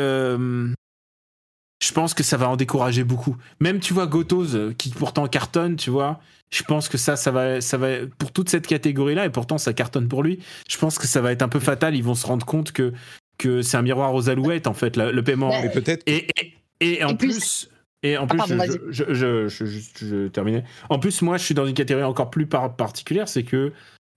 [1.83, 3.37] je pense que ça va en décourager beaucoup.
[3.59, 6.21] Même, tu vois, Gotos, euh, qui pourtant cartonne, tu vois,
[6.51, 7.89] je pense que ça, ça va, ça va,
[8.19, 11.33] pour toute cette catégorie-là, et pourtant ça cartonne pour lui, je pense que ça va
[11.33, 11.97] être un peu fatal.
[11.97, 12.93] Ils vont se rendre compte que,
[13.39, 15.63] que c'est un miroir aux alouettes, en fait, le paiement.
[15.63, 16.03] Et peut-être.
[16.07, 16.29] Et,
[16.81, 17.71] et, en plus.
[18.03, 20.65] Et en ah, plus, je, je, je, je, terminais.
[20.89, 23.73] En plus, moi, je suis dans une catégorie encore plus particulière, c'est que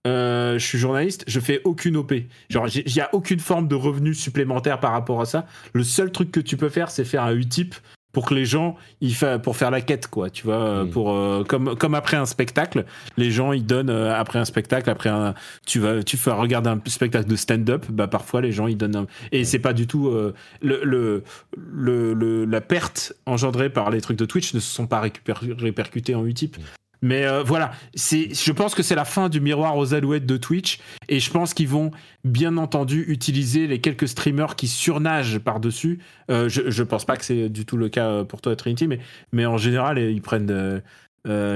[0.06, 2.12] euh, je suis journaliste, je fais aucune OP.
[2.50, 5.46] Genre, il n'y a aucune forme de revenu supplémentaire par rapport à ça.
[5.72, 7.74] Le seul truc que tu peux faire, c'est faire un Utip
[8.12, 9.40] pour que les gens, ils fa...
[9.40, 10.90] pour faire la quête, quoi, tu vois, Mm.
[10.90, 12.84] pour euh, comme comme après un spectacle,
[13.16, 15.34] les gens ils donnent euh, après un spectacle, après un,
[15.66, 18.94] tu vas, tu fais regarder un spectacle de stand-up, bah parfois les gens ils donnent,
[18.94, 20.32] un- et c'est pas du tout euh,
[20.62, 21.24] le, le,
[21.56, 26.14] le, le- la perte engendrée par les trucs de Twitch ne se sont pas répercutés
[26.14, 26.56] en Utip.
[27.04, 30.78] Mais euh, voilà, je pense que c'est la fin du miroir aux alouettes de Twitch,
[31.10, 31.90] et je pense qu'ils vont
[32.24, 35.98] bien entendu utiliser les quelques streamers qui surnagent par-dessus.
[36.30, 38.88] Euh, je, je pense pas que c'est du tout le cas euh, pour toi, Trinity,
[38.88, 39.00] mais,
[39.32, 40.80] mais en général, ils prennent euh,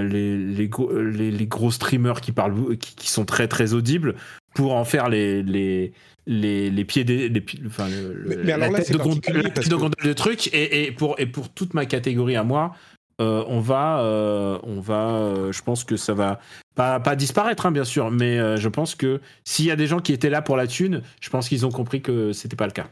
[0.02, 4.16] les, les, gros, les, les gros streamers qui, parlent, qui, qui sont très très audibles
[4.54, 5.42] pour en faire les.
[5.42, 5.92] les
[6.30, 9.48] les, les pieds des les, enfin le, Mais- mais la là, tête de gondole, la
[9.48, 12.44] tête de que- gondole de trucs et, et pour et pour toute ma catégorie à
[12.44, 12.74] moi
[13.20, 16.40] euh, on va euh, on va euh, je pense que ça va
[16.74, 20.12] pas, disparaître hein, bien sûr mais je pense que s'il y a des gens qui
[20.12, 22.88] étaient là pour la thune je pense qu'ils ont compris que c'était pas le cas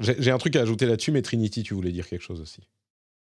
[0.00, 2.60] j'ai un truc à ajouter là-dessus, mais Trinity, tu voulais dire quelque chose aussi.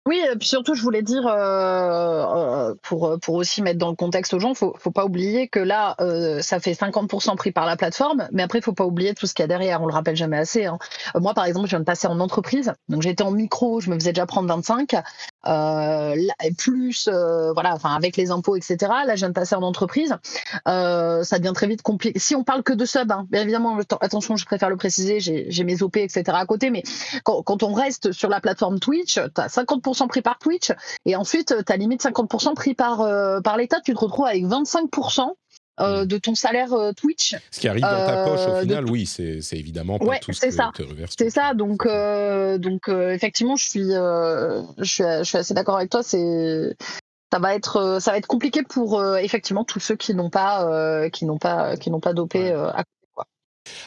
[0.08, 3.96] Oui, et puis surtout, je voulais dire, euh, euh, pour, pour aussi mettre dans le
[3.96, 7.66] contexte aux gens, faut, faut pas oublier que là, euh, ça fait 50% pris par
[7.66, 9.82] la plateforme, mais après, faut pas oublier tout ce qu'il y a derrière.
[9.82, 10.66] On le rappelle jamais assez.
[10.66, 10.78] hein.
[11.16, 13.90] Euh, Moi, par exemple, je viens de passer en entreprise, donc j'étais en micro, je
[13.90, 14.94] me faisais déjà prendre 25,
[15.48, 18.92] euh, et plus, euh, voilà, enfin avec les impôts, etc.
[19.08, 20.16] Là, je viens de passer en entreprise,
[20.68, 22.20] euh, ça devient très vite compliqué.
[22.20, 25.20] Si on parle que de sub, hein, bien évidemment, atten- attention, je préfère le préciser,
[25.20, 26.38] j'ai j'ai mes OP, etc.
[26.38, 26.84] à côté, mais
[27.24, 30.72] quand, quand on reste sur la plateforme Twitch, tu as 50% pris par Twitch
[31.06, 33.80] et ensuite tu as limite 50% pris par, euh, par l'État.
[33.82, 35.28] Tu te retrouves avec 25%
[35.82, 37.36] euh, de ton salaire euh, Twitch.
[37.52, 40.20] Ce qui arrive dans ta poche, au Euh, de final, oui, c'est évidemment pas Ouais,
[40.20, 40.72] tout ce c'est que ça.
[40.74, 45.24] te reverse C'est ça, donc, euh, donc euh, effectivement, je suis, euh, je suis, je
[45.24, 46.02] suis assez d'accord avec toi.
[46.02, 46.78] C'est,
[47.34, 50.30] ça va être, euh, ça va être compliqué pour euh, effectivement tous ceux qui n'ont
[50.30, 52.40] pas, euh, qui n'ont pas, qui n'ont pas dopé.
[52.40, 52.52] Ouais.
[52.52, 52.84] euh, à-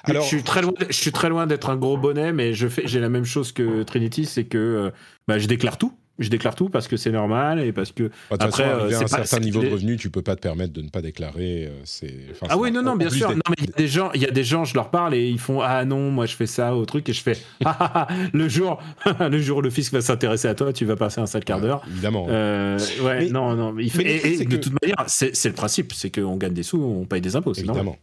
[0.04, 2.68] Alors- je suis très loin je suis très loin d'être un gros bonnet mais je
[2.68, 4.90] fais j'ai la même chose que Trinity c'est que euh,
[5.26, 8.36] bah, je déclare tout je déclare tout parce que c'est normal et parce que Bah,
[8.40, 10.72] Après, façon, euh, c'est un pas- certain niveau de revenu, tu peux pas te permettre
[10.72, 11.66] de ne pas déclarer.
[11.66, 12.12] euh, C'est.
[12.48, 13.30] Ah oui, non, non, en bien sûr.
[13.30, 15.14] Non, mais il y a des gens, il y a des gens, je leur parle
[15.14, 17.76] et ils font ah non, moi je fais ça au truc et je fais ah,
[17.78, 18.82] ah, ah, le jour,
[19.20, 21.60] le jour où le fisc va s'intéresser à toi, tu vas passer un sale quart
[21.60, 21.82] d'heure.
[21.88, 22.26] Évidemment.
[22.28, 25.04] Euh, ouais, Mais- non, non, mais il faut- mais le et, de que- toute manière,
[25.06, 27.84] c'est le principe, c'est qu'on gagne des sous, on paye des impôts, c'est normal.
[27.84, 27.98] Évidemment.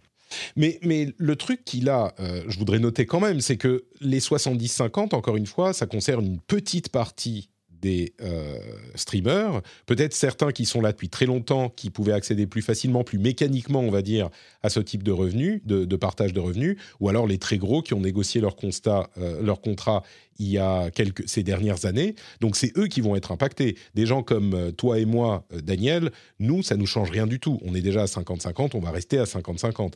[0.56, 0.80] Mais,
[1.18, 5.38] le truc qu'il a, euh, je voudrais noter quand même, c'est que les 70-50, encore
[5.38, 7.50] une fois, ça concerne une petite partie
[7.86, 8.58] des euh,
[8.96, 13.20] streamers, peut-être certains qui sont là depuis très longtemps, qui pouvaient accéder plus facilement, plus
[13.20, 14.30] mécaniquement, on va dire,
[14.64, 17.94] à ce type de revenus, de, partage de revenus, ou alors les très gros qui
[17.94, 20.02] ont négocié leur, constat, euh, leur contrat
[20.40, 20.90] il y a
[21.28, 22.16] ces dernières années.
[22.42, 23.78] Donc c'est eux qui vont être impactés.
[23.94, 27.60] Des gens comme toi et moi, Daniel, nous, ça nous change rien du tout.
[27.64, 29.94] On est déjà à 50-50, on va rester à 50-50.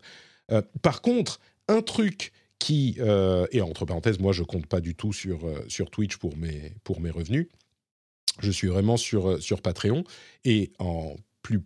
[0.52, 4.96] Euh, par contre, un truc qui, euh, et entre parenthèses, moi je compte pas du
[4.96, 7.48] tout sur, euh, sur Twitch pour mes, pour mes revenus,
[8.40, 10.04] je suis vraiment sur, sur Patreon
[10.46, 11.62] et en plus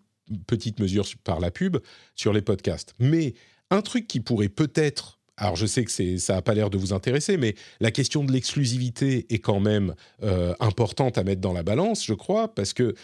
[0.47, 1.77] petite mesure sur- par la pub
[2.15, 2.93] sur les podcasts.
[2.99, 3.33] Mais
[3.69, 6.93] un truc qui pourrait peut-être, alors je sais que ça n'a pas l'air de vous
[6.93, 9.95] intéresser, mais la question de l'exclusivité est quand même
[10.59, 12.95] importante à mettre dans la balance, je crois, parce que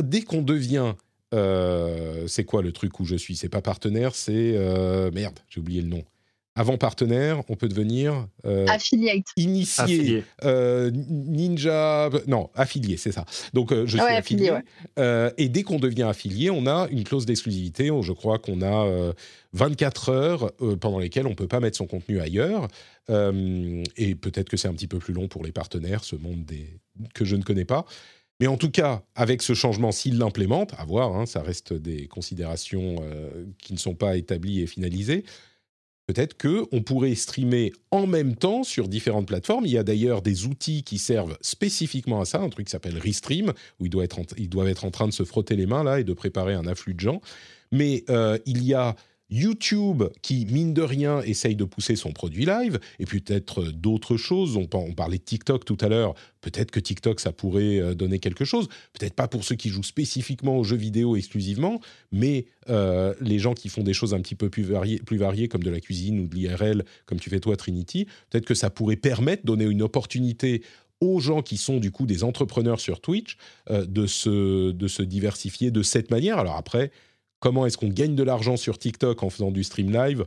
[0.00, 0.94] dès qu'on devient
[1.32, 3.36] c'est quoi le truc où je suis?
[3.36, 6.02] C'est pas partenaire, c'est euh, merde, j'ai oublié le nom.
[6.56, 9.24] Avant partenaire, on peut devenir euh, Affiliate.
[9.36, 10.24] initié, Affilié.
[10.44, 13.24] euh, ninja, non, affilié, c'est ça.
[13.54, 14.48] Donc euh, je suis Ouais, affilié.
[14.48, 14.64] affilié, ouais.
[14.98, 17.90] Euh, et dès qu'on devient affilié, on a une clause d'exclusivité.
[18.02, 19.12] Je crois qu'on a euh,
[19.52, 22.66] 24 heures euh, pendant lesquelles on peut pas mettre son contenu ailleurs.
[23.10, 26.44] Euh, et peut-être que c'est un petit peu plus long pour les partenaires, ce monde
[26.44, 26.66] des...
[27.14, 27.86] que je ne connais pas.
[28.40, 32.08] Mais en tout cas, avec ce changement, s'il l'implémente, à voir, hein, ça reste des
[32.08, 35.24] considérations euh, qui ne sont pas établies et finalisées.
[36.06, 39.64] Peut-être que on pourrait streamer en même temps sur différentes plateformes.
[39.66, 42.98] Il y a d'ailleurs des outils qui servent spécifiquement à ça, un truc qui s'appelle
[42.98, 45.66] Restream, où ils doivent, être en, ils doivent être en train de se frotter les
[45.66, 47.20] mains là et de préparer un afflux de gens.
[47.70, 48.96] Mais euh, il y a
[49.30, 54.16] YouTube qui, mine de rien, essaye de pousser son produit live, et peut-être euh, d'autres
[54.16, 54.56] choses.
[54.56, 56.14] On, par- on parlait de TikTok tout à l'heure.
[56.40, 58.68] Peut-être que TikTok, ça pourrait euh, donner quelque chose.
[58.92, 61.80] Peut-être pas pour ceux qui jouent spécifiquement aux jeux vidéo exclusivement,
[62.10, 65.48] mais euh, les gens qui font des choses un petit peu plus variées, plus variées,
[65.48, 68.70] comme de la cuisine ou de l'IRL, comme tu fais toi, Trinity, peut-être que ça
[68.70, 70.62] pourrait permettre, donner une opportunité
[71.00, 73.38] aux gens qui sont du coup des entrepreneurs sur Twitch
[73.70, 76.38] de, se, de se diversifier de cette manière.
[76.38, 76.90] Alors après,
[77.40, 80.24] comment est-ce qu'on gagne de l'argent sur TikTok en faisant du stream live?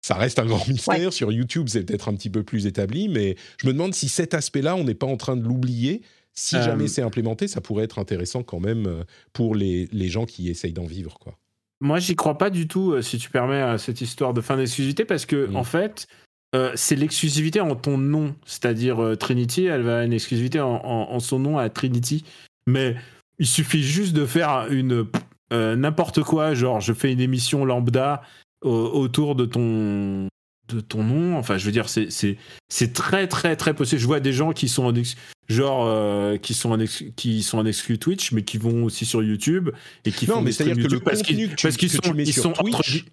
[0.00, 1.12] Ça reste un grand mystère.
[1.12, 4.32] Sur YouTube, c'est peut-être un petit peu plus établi, mais je me demande si cet
[4.32, 6.02] aspect-là, on n'est pas en train de l'oublier.
[6.34, 9.02] Si Euh, jamais c'est implémenté, ça pourrait être intéressant quand même euh,
[9.32, 11.18] pour les, les gens qui essayent d'en vivre.
[11.18, 11.36] Quoi.
[11.80, 14.56] Moi, j'y crois pas du tout, euh, si tu permets, à cette histoire de fin
[14.56, 15.56] d'exclusivité, parce que, Mm.
[15.56, 16.06] en fait,
[16.54, 18.36] euh, c'est l'exclusivité en ton nom.
[18.46, 22.22] C'est-à-dire euh, Trinity, elle va une exclusivité en, en- en son nom à Trinity.
[22.68, 22.94] Mais
[23.40, 25.06] il suffit juste de faire une
[25.52, 28.22] euh, n'importe quoi, genre je fais une émission lambda
[28.62, 30.28] au- autour de ton
[30.68, 31.38] de ton nom.
[31.38, 32.36] Enfin, je veux dire, c'est c'est
[32.68, 34.00] c'est très très très possible.
[34.00, 35.16] Je vois des gens qui sont en ex-
[35.48, 39.06] genre euh, qui sont en ex- qui sont en exclu Twitch, mais qui vont aussi
[39.06, 39.70] sur YouTube
[40.04, 41.90] et qui Non, font mais des que le YouTube parce contenu qu'ils que parce qu'ils
[41.90, 43.04] sont ils sont Twitch-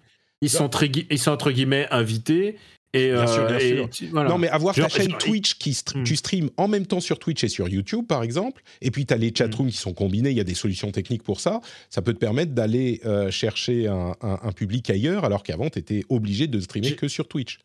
[0.42, 0.68] ils sont
[1.10, 2.58] ils sont entre guillemets invités
[2.94, 3.90] et, Bien sûr, bien euh, et sûr.
[3.90, 4.30] tu- voilà.
[4.30, 6.04] Non, mais avoir Genre- ta chaîne Twitch qui st- Hmm.
[6.04, 9.12] tu streams en même temps sur Twitch et sur YouTube, par exemple, et puis tu
[9.12, 9.36] as les Hmm.
[9.36, 11.60] chatrooms qui sont combinés, il y a des solutions techniques pour ça,
[11.90, 15.78] ça peut te permettre d'aller euh, chercher un, un- un public ailleurs, alors qu'avant, tu
[15.78, 17.58] étais obligé de streamer que sur Twitch.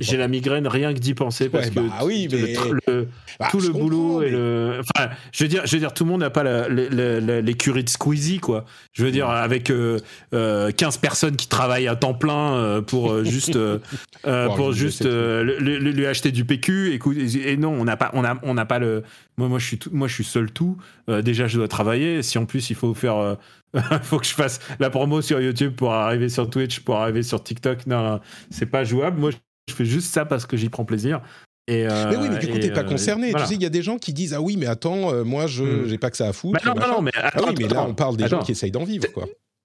[0.00, 2.54] J'ai la migraine rien que d'y penser parce Ouais, que bah oui, le- mais-
[2.86, 6.04] le- Bah, tout le boulot et le enfin je veux dire je veux dire tout
[6.04, 8.64] le monde n'a pas l'écurie de Squeezie quoi.
[8.92, 9.98] Je veux dire avec euh,
[10.32, 13.78] euh, 15 personnes qui travaillent à temps plein euh, pour euh, juste euh,
[14.26, 18.24] euh, pour juste euh, lui, acheter du PQ et, et non on n'a pas on
[18.24, 19.02] a on n'a pas le
[19.36, 20.76] moi moi je suis tout- moi je suis seul tout.
[21.10, 22.22] Euh, déjà je dois travailler.
[22.22, 23.34] Si en plus il faut faire euh,
[24.02, 27.42] faut que je fasse la promo sur YouTube pour arriver sur Twitch pour arriver sur
[27.42, 27.86] TikTok.
[27.86, 28.20] Non, non
[28.50, 29.18] c'est pas jouable.
[29.20, 29.30] Moi
[29.68, 31.20] je fais juste ça parce que j'y prends plaisir
[31.66, 33.30] et euh, Mais oui, mais du coup, t'es pas euh, concerné.
[33.30, 33.46] voilà.
[33.46, 35.46] Tu sais, il y a des gens qui disent Ah oui, mais attends, euh, moi,
[35.46, 35.86] je Hmm.
[35.86, 36.52] j'ai pas que ça à foutre.
[36.52, 36.92] Bah non, non, machin.
[36.96, 39.10] non, mais ah attends, oui, mais là, on parle des gens qui essayent d'en vivre,
[39.12, 39.24] quoi.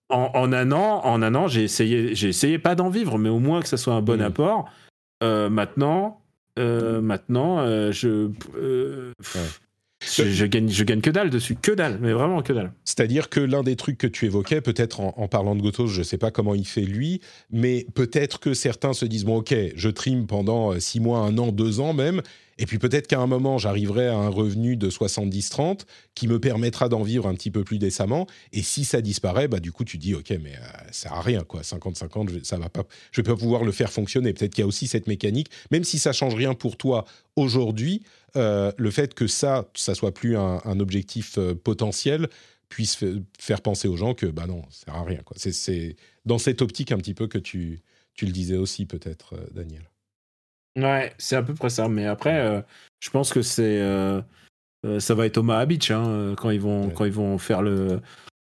[0.10, 3.28] en, en un an, en un an, j'ai essayé, j'ai essayé pas d'en vivre, mais
[3.30, 4.26] au moins que ça soit un bon Mm.
[4.26, 4.72] apport.
[5.24, 6.22] Euh, maintenant,
[6.58, 9.12] euh, maintenant, euh, je, euh,
[10.02, 12.72] je, gagne, je gagne que dalle dessus, que dalle, mais vraiment que dalle.
[12.86, 16.04] C'est-à-dire que l'un des trucs que tu évoquais, peut-être en, parlant de Gotos, je ne
[16.04, 17.22] sais pas comment il fait lui,
[17.52, 21.38] mais peut-être que certains se disent bon, ok, je trime pendant euh, six mois, un
[21.38, 22.22] an, deux ans même,
[22.58, 25.82] et puis peut-être qu'à un moment, j'arriverai à un revenu de 70-30
[26.14, 28.28] qui me permettra d'en vivre un petit peu plus décemment.
[28.52, 31.22] Et si ça disparaît, bah du coup, tu dis ok, mais euh, ça sert à
[31.22, 31.62] rien, quoi.
[31.62, 34.34] 50-50, je- ça va pas, je vais pas pouvoir le faire fonctionner.
[34.34, 37.06] Peut-être qu'il y a aussi cette mécanique, même si ça change rien pour toi
[37.38, 38.04] aujourd'hui,
[38.35, 42.27] euh, le fait que ça, ça soit plus un, un objectif euh, potentiel
[42.69, 43.06] puisse fa-
[43.39, 45.22] faire penser aux gens que bah non, ça sert à rien.
[45.23, 45.35] Quoi.
[45.39, 45.95] C'est, c'est
[46.26, 47.81] dans cette optique un petit peu que tu,
[48.14, 49.89] tu le disais aussi peut-être, euh, Daniel.
[50.77, 51.89] Ouais, c'est à peu près ça.
[51.89, 52.61] Mais après, euh,
[52.99, 53.81] je pense que c'est,
[54.99, 56.93] ça va être Omaha Beach hein, quand ils vont, Ouais.
[56.93, 57.99] quand ils vont faire le,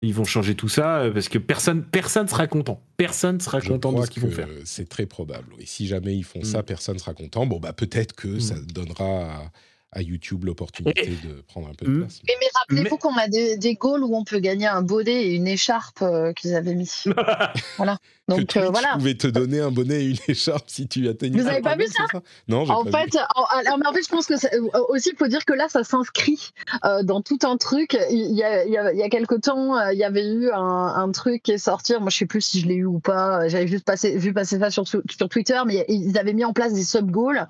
[0.01, 2.81] ils vont changer tout ça euh, parce que personne, personne sera content.
[2.97, 4.47] Personne sera Je content de ce qu'ils vont faire.
[4.65, 5.53] C'est très probable.
[5.59, 6.63] Et si jamais ils font ça, Mm.
[6.63, 7.45] personne sera content.
[7.45, 8.39] Bon, bah peut-être que Mm.
[8.39, 9.51] ça donnera à,
[9.93, 11.99] à YouTube l'opportunité de prendre un peu de Mm.
[12.01, 12.21] place.
[12.27, 15.23] Mais, mais rappelez-vous Mais- qu'on a des, des goals où on peut gagner un bonnet
[15.27, 16.91] et une écharpe euh, qu'ils avaient mis.
[17.77, 17.97] voilà.
[18.27, 18.89] Que Donc Twitch euh, voilà.
[18.93, 21.39] pouvait te donner un bonnet et une écharpe si tu atteignais.
[21.41, 22.03] Vous avez pas vu ça?
[22.47, 23.11] Non, En pas vu.
[23.11, 25.67] fait, en, mais en fait, je pense que euh, aussi il faut dire que là,
[25.69, 26.51] ça s'inscrit
[26.85, 27.97] euh, dans tout un truc.
[28.09, 30.25] Il y a, il y a, il y a quelque temps, euh, il y avait
[30.25, 31.93] eu un, un truc qui est sorti.
[31.99, 33.47] Moi, je sais plus si je l'ai eu ou pas.
[33.47, 36.73] J'avais juste passé, vu passer ça sur, sur Twitter, mais ils avaient mis en place
[36.73, 37.47] des sub goals.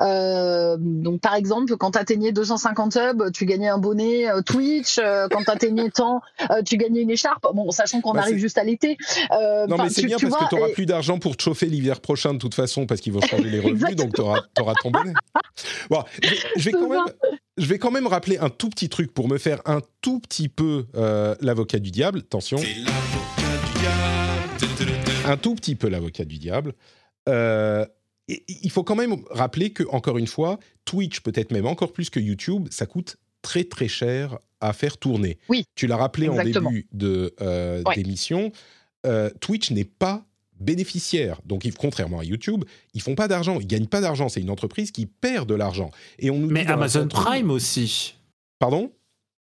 [0.00, 4.96] Euh, donc, par exemple, quand tu atteignais 250 subs, tu gagnais un bonnet Twitch.
[5.30, 6.20] Quand tu atteignais tant,
[6.64, 7.46] tu gagnais une écharpe.
[7.54, 8.96] Bon, sachant qu'on Bah, arrive juste à l'été.
[9.30, 11.36] Non, mais c'est tu- bien tu parce vois, que tu n'auras et- plus d'argent pour
[11.36, 14.20] te chauffer l'hiver prochain de toute façon parce qu'ils vont changer les revenus, donc tu
[14.20, 14.40] auras,
[14.82, 15.12] ton bonnet.
[15.90, 17.04] Bon, je, je vais quand même,
[17.58, 20.48] je vais quand même rappeler un tout petit truc pour me faire un tout petit
[20.48, 22.20] peu euh, l'avocat du diable.
[22.20, 22.58] Attention.
[25.26, 26.74] Un tout petit peu l'avocat du diable.
[27.28, 27.86] Euh,
[28.28, 32.10] et- il faut quand même rappeler que, encore une fois, Twitch, peut-être même encore plus
[32.10, 35.38] que YouTube, ça coûte très très cher à faire tourner.
[35.48, 36.68] Oui, Tu l'as rappelé exactement.
[36.68, 37.94] en début de euh, Ouais.
[37.96, 38.50] d'émission,
[39.06, 40.24] euh, Twitch n'est pas
[40.60, 41.40] bénéficiaire.
[41.44, 42.64] Donc, ils- contrairement à YouTube,
[42.94, 44.28] ils font pas d'argent, ils gagnent pas d'argent.
[44.28, 45.90] C'est une entreprise qui perd de l'argent.
[46.18, 48.14] Et on nous Mais Amazon Prime aussi.
[48.58, 48.90] Pardon?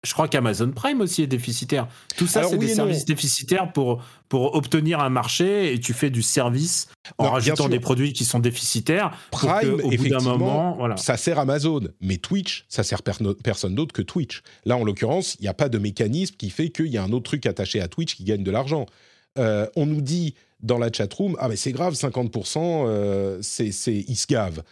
[0.04, 1.86] Je crois qu'Amazon Prime aussi est déficitaire.
[2.16, 2.74] Tout ça, c'est oui des et non.
[2.86, 6.88] services déficitaires pour, pour obtenir un marché et tu fais du service
[7.18, 9.16] en Non, rajoutant des produits qui sont déficitaires.
[9.30, 10.96] pour que, Prime, au bout d'un moment, voilà.
[10.96, 14.42] ça sert Amazon, mais Twitch, ça sert personne d'autre que Twitch.
[14.64, 17.12] Là, en l'occurrence, il n'y a pas de mécanisme qui fait qu'il y a un
[17.12, 18.86] autre truc attaché à Twitch qui gagne de l'argent.
[19.38, 24.16] Euh, on nous dit dans la chatroom, ah mais c'est grave, 50%, euh, c'est, ils
[24.16, 24.62] se gavent.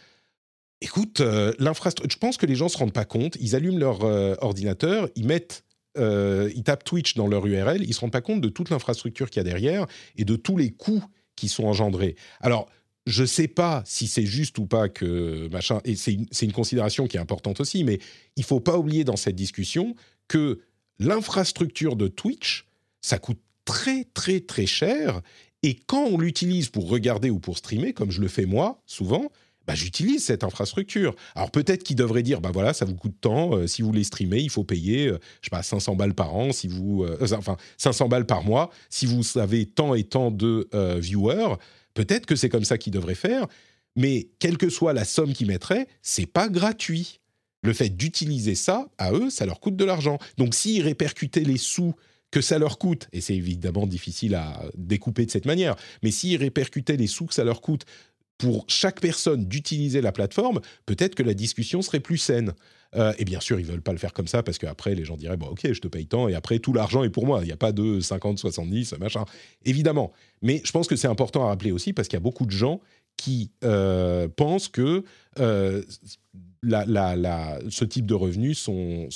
[0.81, 4.05] Écoute, euh, l'infrastructure, je pense que les gens se rendent pas compte, ils allument leur
[4.05, 5.65] euh, ordinateur, ils mettent,
[5.97, 9.41] ils tapent Twitch dans leur URL, ils se rendent pas compte de toute l'infrastructure qu'il
[9.41, 11.05] y a derrière et de tous les coûts
[11.37, 12.15] qui sont engendrés.
[12.41, 12.69] Alors,
[13.07, 17.07] je sais pas si c'est juste ou pas que machin, et c'est une, une considération
[17.07, 17.99] qui est importante aussi, mais
[18.37, 19.97] il faut pas oublier dans cette discussion
[20.29, 20.61] que
[21.01, 22.67] l'infrastructure de Twitch,
[23.01, 23.41] ça coûte
[23.71, 25.21] très très très cher,
[25.63, 29.31] et quand on l'utilise pour regarder ou pour streamer, comme je le fais moi souvent,
[29.67, 31.15] bah, j'utilise cette infrastructure.
[31.37, 34.05] Alors peut-être qu'ils devraient dire, bah voilà, ça vous coûte tant, euh, si vous voulez
[34.05, 37.19] streamer, il faut payer, euh, je sais pas, 500 balles par an, si vous, euh,
[37.33, 41.57] enfin 500 balles par mois, si vous avez tant et tant de euh, viewers,
[41.95, 43.47] peut-être que c'est comme ça qu'ils devraient faire.
[43.97, 47.21] Mais quelle que soit la somme qu'ils mettraient, c'est pas gratuit.
[47.63, 50.19] Le fait d'utiliser ça, à eux, ça leur coûte de l'argent.
[50.39, 51.95] Donc s'ils répercutaient les sous
[52.31, 56.37] que ça leur coûte, et c'est évidemment difficile à découper de cette manière, mais s'ils
[56.37, 57.85] répercutaient les sous que ça leur coûte
[58.41, 62.55] pour chaque personne d'utiliser la plateforme, peut-être que la discussion serait plus saine.
[62.97, 65.17] Euh, et bien sûr, ils veulent pas le faire comme ça parce qu'après, les gens
[65.17, 67.41] diraient bon, ok, je te paye tant et après tout l'argent est pour moi.
[67.43, 69.25] Il n'y a pas de 50, 70, machin.
[69.65, 70.13] Évidemment.
[70.43, 72.51] Mais je pense que c'est important à rappeler aussi parce qu'il y a beaucoup de
[72.51, 72.81] gens
[73.17, 75.05] qui euh, pensent que
[75.39, 75.83] euh,
[76.63, 79.09] ce type de revenus sont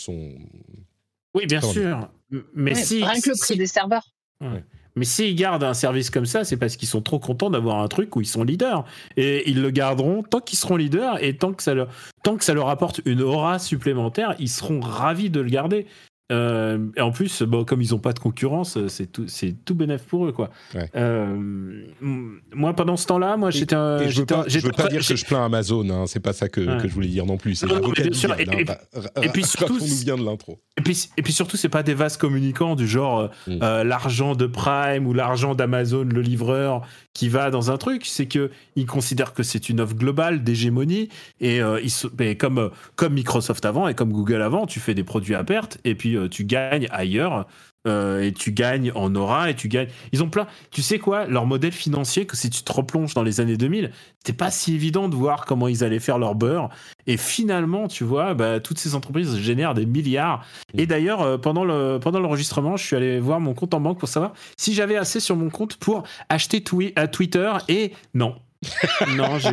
[1.34, 2.08] oui, bien sûr.
[2.54, 4.12] Mais si rien que le prix des serveurs.
[4.40, 4.64] Ouais.
[4.96, 7.88] Mais s'ils gardent un service comme ça, c'est parce qu'ils sont trop contents d'avoir un
[7.88, 8.84] truc où ils sont leaders.
[9.16, 11.88] Et ils le garderont tant qu'ils seront leaders et tant que ça leur,
[12.22, 15.86] tant que ça leur apporte une aura supplémentaire, ils seront ravis de le garder.
[16.32, 19.74] Euh, et en plus, bon, comme ils n'ont pas de concurrence, c'est tout, c'est tout
[19.74, 20.48] bénéf pour eux, quoi.
[20.74, 20.88] Ouais.
[20.96, 25.02] Euh, moi, pendant ce temps-là, moi, j'étais, un, Et je veux je veux pas dire
[25.02, 26.82] j'ai- que je plains Amazon, hein, c'est pas ça que, Ouais.
[26.82, 27.54] que je voulais dire non plus.
[27.56, 28.74] C'est Non, non, l'avocat mais du bien sûr, diable, et- hein,
[29.04, 30.60] pas- et puis surtout, de l'intro.
[30.78, 33.58] Et puis, et puis surtout, c'est pas des vases communicants du genre euh, Mm.
[33.62, 36.82] euh, l'argent de Prime ou l'argent d'Amazon, le livreur,
[37.12, 38.06] qui va dans un truc.
[38.06, 41.10] C'est que ils considèrent que c'est une offre globale d'hégémonie
[41.40, 44.94] et euh, ils mais comme euh, comme Microsoft avant et comme Google avant, tu fais
[44.94, 47.46] des produits à perte et puis euh, tu gagnes ailleurs.
[47.86, 49.88] euh, et tu gagnes en aura et tu gagnes.
[50.12, 50.46] Ils ont plein.
[50.70, 53.90] Tu sais quoi Leur modèle financier, que si tu te replonges dans les années 2000,
[54.18, 56.70] c'était pas si évident de voir comment ils allaient faire leur beurre.
[57.06, 60.46] Et finalement, tu vois, bah, toutes ces entreprises génèrent des milliards.
[60.72, 63.98] Et d'ailleurs, euh, pendant le pendant l'enregistrement, je suis allé voir mon compte en banque
[64.00, 67.52] pour savoir si j'avais assez sur mon compte pour acheter twi- à Twitter.
[67.68, 68.36] Et non,
[69.18, 69.50] non, j'ai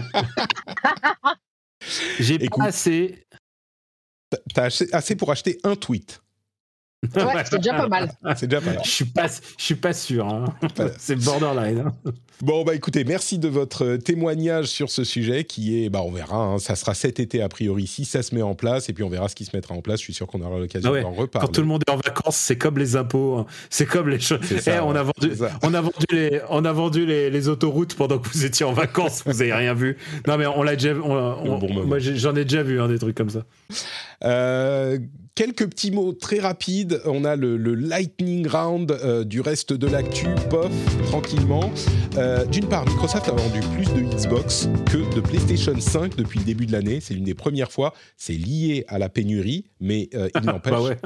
[2.20, 3.26] j'ai pas assez.
[4.54, 6.21] T'as assez pour acheter un tweet.
[7.16, 8.12] Ouais, c'est déjà pas mal.
[8.36, 8.82] C'est déjà pas mal.
[8.86, 10.28] Je suis pas, je suis pas sûr.
[10.28, 10.46] hein.
[11.00, 11.86] C'est borderline.
[11.88, 12.12] hein.
[12.42, 16.12] Bon, bah écoutez, merci de votre euh, témoignage sur ce sujet qui est, bah on
[16.12, 18.94] verra, hein, ça sera cet été a priori si ça se met en place et
[18.94, 20.00] puis on verra ce qui se mettra en place.
[20.00, 21.48] Je suis sûr qu'on aura l'occasion Ah ouais, d'en reparler.
[21.48, 23.36] Quand tout le monde est en vacances, c'est comme les impôts.
[23.38, 23.46] hein.
[23.70, 24.40] C'est comme les choses.
[24.52, 25.34] Eh, on, a vendu,
[25.64, 28.74] on a vendu les, on a vendu les, les autoroutes pendant que vous étiez en
[28.74, 29.24] vacances.
[29.26, 29.98] vous avez rien vu.
[30.28, 30.94] Non mais on l'a déjà.
[30.96, 33.42] on- bon moi j'en ai déjà vu hein, des trucs comme ça.
[34.24, 35.00] Euh,
[35.36, 37.02] quelques petits mots très rapides.
[37.06, 40.72] On a le, le lightning round euh, du reste de l'actu, pof,
[41.06, 41.72] tranquillement.
[42.18, 46.46] Euh, D'une part, Microsoft a vendu plus de Xbox que de PlayStation 5 depuis le
[46.46, 47.00] début de l'année.
[47.02, 47.94] C'est l'une des premières fois.
[48.18, 50.72] C'est lié à la pénurie, mais il n'empêche.
[50.72, 50.98] Bah ouais.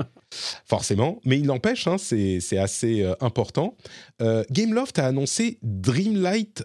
[0.66, 1.22] forcément.
[1.24, 3.78] Mais il n'empêche, hein, c'est assez important.
[4.52, 6.64] Gameloft a annoncé Dreamlight,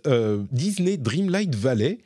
[0.50, 1.98] Disney Dreamlight Valley,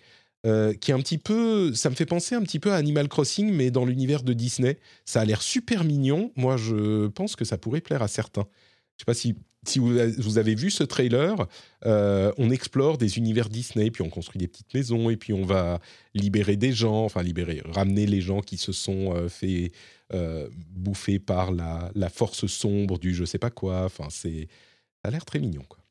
[0.44, 3.08] euh, qui est un petit peu, ça me fait penser un petit peu à Animal
[3.08, 4.78] Crossing, mais dans l'univers de Disney.
[5.04, 6.32] Ça a l'air super mignon.
[6.36, 8.46] Moi, je pense que ça pourrait plaire à certains.
[8.96, 9.34] Je sais pas si,
[9.66, 9.98] si vous,
[10.38, 11.46] avez- vu ce trailer.
[11.86, 15.44] Euh, on explore des univers Disney, puis on construit des petites maisons, et puis on
[15.44, 15.80] va
[16.14, 19.72] libérer des gens, enfin libérer, ramener les gens qui se sont euh, fait
[20.76, 23.84] bouffer par la, la force sombre du je sais pas quoi.
[23.84, 24.48] Enfin, c'est,
[25.02, 25.83] ça a l'air très mignon, quoi.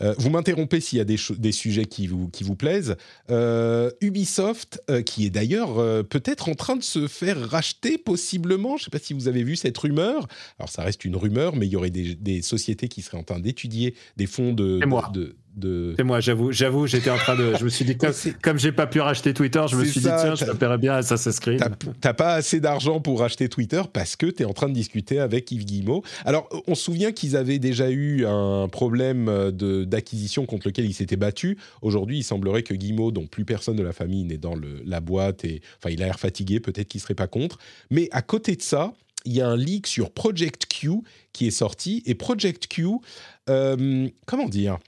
[0.00, 2.96] Euh, vous m'interrompez s'il y a des, sujets qui vous, qui vous plaisent.
[3.30, 5.74] Euh, Ubisoft, euh, qui est d'ailleurs
[6.06, 8.76] peut-être en train de se faire racheter, possiblement.
[8.76, 10.26] Je ne sais pas si vous avez vu cette rumeur.
[10.58, 13.22] Alors, ça reste une rumeur, mais il y aurait des, des sociétés qui seraient en
[13.22, 14.80] train d'étudier des fonds de.
[15.12, 17.54] De, de- C'est moi, j'avoue, j'avoue, j'étais en train de.
[17.58, 18.12] Je me suis dit, comme,
[18.42, 20.78] comme j'ai pas pu racheter Twitter, je me suis ça, dit, tiens, je t'as- m'appellerais
[20.78, 21.62] bien Assassin's Creed.
[22.00, 25.18] T'as- pas assez d'argent pour acheter Twitter parce que tu es en train de discuter
[25.18, 26.02] avec Yves Guillemot.
[26.24, 30.94] Alors, on se souvient qu'ils avaient déjà eu un problème de- d'acquisition contre lequel ils
[30.94, 31.56] s'étaient battus.
[31.82, 35.00] Aujourd'hui, il semblerait que Guillemot, dont plus personne de la famille n'est dans le- la
[35.00, 37.58] boîte, et enfin, il a l'air fatigué, peut-être qu'il serait pas contre.
[37.90, 38.92] Mais à côté de ça,
[39.24, 40.90] il y a un leak sur Project Q
[41.32, 42.02] qui est sorti.
[42.06, 42.86] Et Project Q,
[43.48, 44.78] euh, comment dire?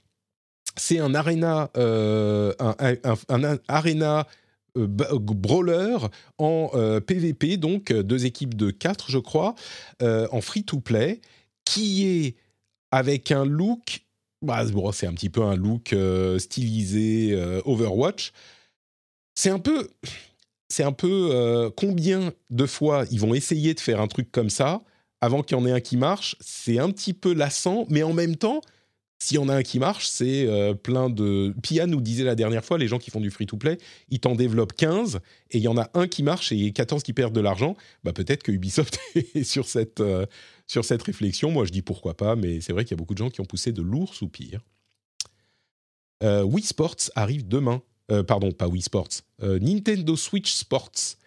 [0.77, 2.75] C'est un arena, euh, un,
[4.77, 5.97] euh, brawler
[6.37, 6.69] en
[7.05, 9.55] PVP, donc euh, deux équipes de quatre, je crois,
[10.01, 11.21] en free-to-play,
[11.63, 12.35] qui est
[12.91, 14.01] avec un look,
[14.41, 15.95] bah, c'est un petit peu un look
[16.37, 17.35] stylisé
[17.65, 18.31] Overwatch.
[19.33, 19.89] C'est un peu,
[20.69, 24.81] c'est un peu combien de fois ils vont essayer de faire un truc comme ça
[25.21, 26.35] avant qu'il y en ait un qui marche?
[26.39, 28.61] C'est un petit peu lassant, mais en même temps,
[29.25, 31.55] s'il y en a un qui marche, c'est euh, plein de.
[31.63, 33.79] Pia nous disait la dernière fois, les gens qui font du free-to-play,
[34.09, 35.19] ils t'en développent 15
[35.49, 37.75] et il y en a un qui marche et 14 qui perdent de l'argent.
[38.03, 40.27] Bah, peut-être que Ubisoft est sur cette, euh,
[40.67, 41.49] sur cette réflexion.
[41.49, 43.41] Moi, je dis pourquoi pas, mais c'est vrai qu'il y a beaucoup de gens qui
[43.41, 44.61] ont poussé de lourds soupirs.
[46.21, 47.81] Euh, Wii Sports arrive demain.
[48.27, 49.23] Pardon, pas Wii Sports.
[49.41, 51.17] Nintendo Switch Sports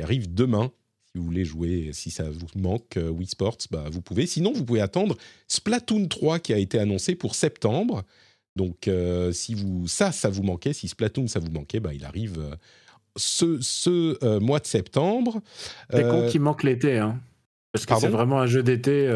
[0.00, 0.70] arrive demain.
[1.12, 4.26] Si vous voulez jouer, si ça vous manque euh, Wii Sports, bah, vous pouvez.
[4.26, 5.16] Sinon, vous pouvez attendre
[5.48, 8.02] Splatoon 3 qui a été annoncé pour septembre.
[8.56, 12.04] Donc, euh, si vous ça, ça vous manquait, si Splatoon, ça vous manquait, bah, il
[12.04, 12.54] arrive euh,
[13.16, 15.40] ce, ce mois de septembre.
[15.90, 17.18] C'est con qu'il manque l'été, hein.
[17.72, 19.10] Parce que c'est vraiment un jeu d'été.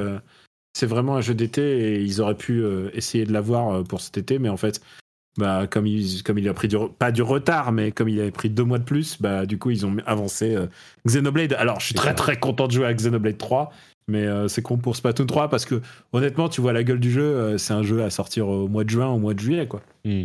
[0.75, 2.63] c'est vraiment un jeu d'été et ils auraient pu
[2.93, 4.81] essayer de l'avoir pour cet été, mais en fait,
[5.39, 8.31] bah, comme, il, comme il a pris du, pas du retard, mais comme il avait
[8.31, 10.67] pris deux mois de plus, bah, du coup, ils ont avancé euh,
[11.07, 11.55] Xenoblade.
[11.55, 13.73] Alors, je suis très très content de jouer à Xenoblade 3,
[14.09, 15.81] mais euh, c'est con pour Splatoon 3 parce que
[16.13, 18.85] honnêtement, tu vois la gueule du jeu, euh, c'est un jeu à sortir au mois
[18.85, 19.81] de juin, au mois de juillet, quoi.
[20.05, 20.25] hmm.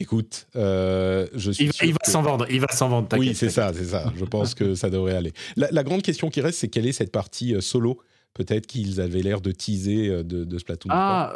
[0.00, 2.88] Écoute, euh, je suis Il, va- sûr il va que- s'en vendre, il va s'en
[2.88, 3.08] vendre.
[3.18, 4.12] Oui, c'est ça, c'est ça.
[4.16, 5.32] Je pense que ça devrait aller.
[5.56, 8.00] La, la grande question qui reste, c'est quelle est cette partie solo
[8.34, 11.32] Peut-être qu'ils avaient l'air de teaser de, de Splatoon 3.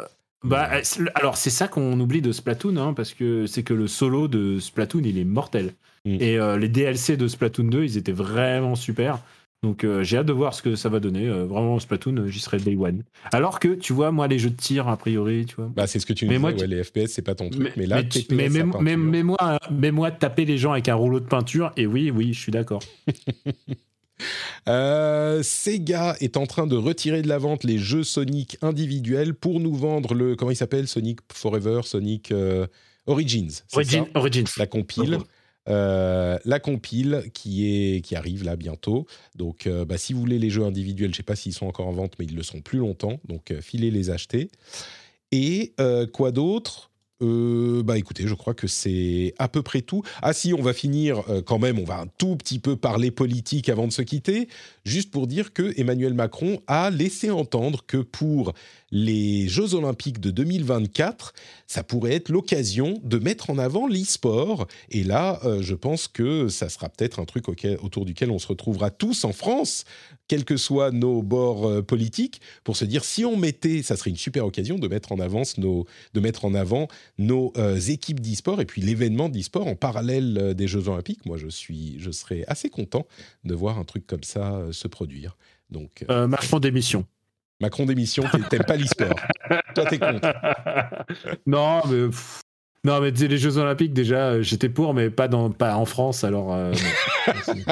[0.51, 3.73] Ah, bah, euh, alors c'est ça qu'on oublie de Splatoon, hein, parce que c'est que
[3.73, 5.73] le solo de Splatoon, il est mortel.
[6.05, 6.17] Mm.
[6.21, 9.19] Et euh, les DLC de Splatoon 2, ils étaient vraiment super.
[9.63, 11.27] Donc euh, j'ai hâte de voir ce que ça va donner.
[11.27, 13.03] Euh, vraiment, Splatoon, euh, j'y serai day one.
[13.31, 15.71] Alors que, tu vois, moi, les jeux de tir, a priori, tu vois.
[15.75, 17.33] Bah, c'est ce que tu me Mais disais, moi, ouais, tu- les FPS, c'est pas
[17.35, 17.73] ton truc.
[17.75, 20.95] Mais, là, mais, mais, mais, mais- mais moi, mais moi, taper les gens avec un
[20.95, 22.81] rouleau de peinture, et oui, oui, je suis d'accord.
[24.67, 29.59] Euh, Sega est en train de retirer de la vente les jeux Sonic individuels pour
[29.59, 32.67] nous vendre le comment il s'appelle Sonic Forever, Sonic euh,
[33.05, 33.49] Origins.
[33.67, 34.45] c'est Origin- ça Origins.
[34.57, 35.17] la compile.
[35.69, 39.05] Euh, la compile qui, est, qui arrive là bientôt.
[39.35, 41.65] Donc, euh, bah, si vous voulez les jeux individuels, je ne sais pas s'ils sont
[41.67, 43.19] encore en vente, mais ils le sont plus longtemps.
[43.27, 44.49] Donc, euh, filez les acheter.
[45.33, 45.73] Et
[46.13, 46.86] quoi d'autre?
[47.23, 50.03] Euh, bah écoutez, je crois que c'est à peu près tout.
[50.21, 53.09] Ah si, on va finir euh, quand même, on va un tout petit peu parler
[53.09, 54.47] politique avant de se quitter,
[54.85, 58.53] juste pour dire que Emmanuel Macron a laissé entendre que pour
[58.91, 61.33] les Jeux Olympiques de 2024,
[61.65, 64.67] ça pourrait être l'occasion de mettre en avant l'e-sport.
[64.91, 67.45] Et là, euh, je pense que ça sera peut-être un truc
[67.81, 69.85] autour duquel on se retrouvera tous en France,
[70.27, 74.09] quels que soient nos bords euh, politiques, pour se dire si on mettait, ça serait
[74.09, 76.87] une super occasion de mettre en avance nos, de mettre en avant
[77.17, 81.25] nos euh, équipes d'e-sport et puis l'événement d'e-sport en parallèle euh, des Jeux Olympiques.
[81.25, 83.05] Moi, je suis, je serais assez content
[83.43, 85.37] de voir un truc comme ça se produire.
[85.69, 87.05] Donc, euh, Macron d'émission.
[87.59, 89.19] Macron d'émission, t'aimes pas l'e-sport.
[89.75, 90.31] Toi, t'es contre.
[91.45, 92.07] non, mais.
[92.07, 92.41] pff,
[92.85, 96.23] Non, mais les Jeux Olympiques, déjà, euh, j'étais pour, mais pas, dans, pas en France,
[96.23, 96.53] alors.
[96.53, 96.71] euh.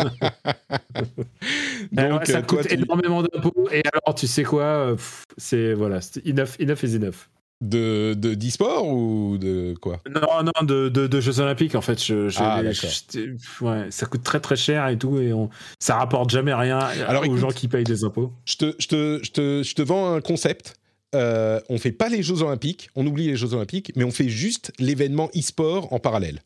[1.91, 4.95] Donc, ça euh, coûte tu- énormément d'impôts, et alors, tu sais quoi euh,
[5.37, 5.73] C'est.
[5.73, 7.27] Voilà, enough, enough is enough.
[7.61, 10.01] de de d'e-sport ou de quoi?
[10.09, 12.03] Non, non, de, de, de Jeux Olympiques, en fait.
[12.03, 15.49] Je, je- Ah, je- ouais, ça coûte très très cher et tout, et on,
[15.79, 18.33] ça rapporte jamais rien Alors, aux écoute- gens qui payent des impôts.
[18.45, 20.75] je te, je, te, je, te, je te vends un concept.
[21.15, 24.29] Euh, on fait pas les Jeux Olympiques, on oublie les Jeux Olympiques, mais on fait
[24.29, 26.41] juste l'événement e-sport en parallèle.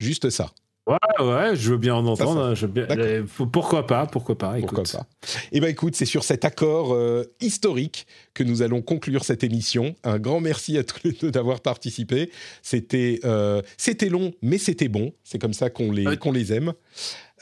[0.00, 0.52] Juste ça.
[0.86, 2.48] Ouais, ouais, je veux bien en entendre.
[2.50, 2.54] ça.
[2.54, 3.04] je veux bien- D'accord.
[3.04, 3.22] euh,
[3.52, 4.54] pourquoi pas, pourquoi pas.
[4.60, 4.92] Pourquoi écoute.
[4.92, 5.06] pas
[5.50, 9.96] Eh ben écoute, c'est sur cet accord euh, historique que nous allons conclure cette émission.
[10.04, 12.30] Un grand merci à tous les deux d'avoir participé.
[12.62, 15.12] C'était euh, c'était long, mais c'était bon.
[15.24, 16.72] C'est comme ça qu'on les Euh, qu'on les aime.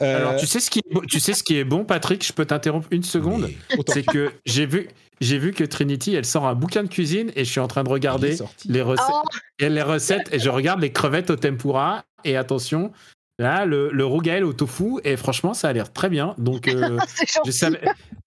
[0.01, 2.25] Euh, Alors, tu sais, ce qui est, bon- tu sais ce qui est bon, Patrick?
[2.25, 4.89] Je peux t'interrompre une seconde mais C'est que j'ai vu,
[5.21, 7.83] j'ai vu que Trinity, elle sort un bouquin de cuisine et je suis en train
[7.83, 8.35] de regarder
[8.67, 9.21] les recettes, Oh,
[9.59, 12.91] et les recettes et je regarde les crevettes au tempura et attention,
[13.39, 16.35] là le, le rougail au tofu et franchement ça a l'air très bien.
[16.37, 16.99] Donc euh,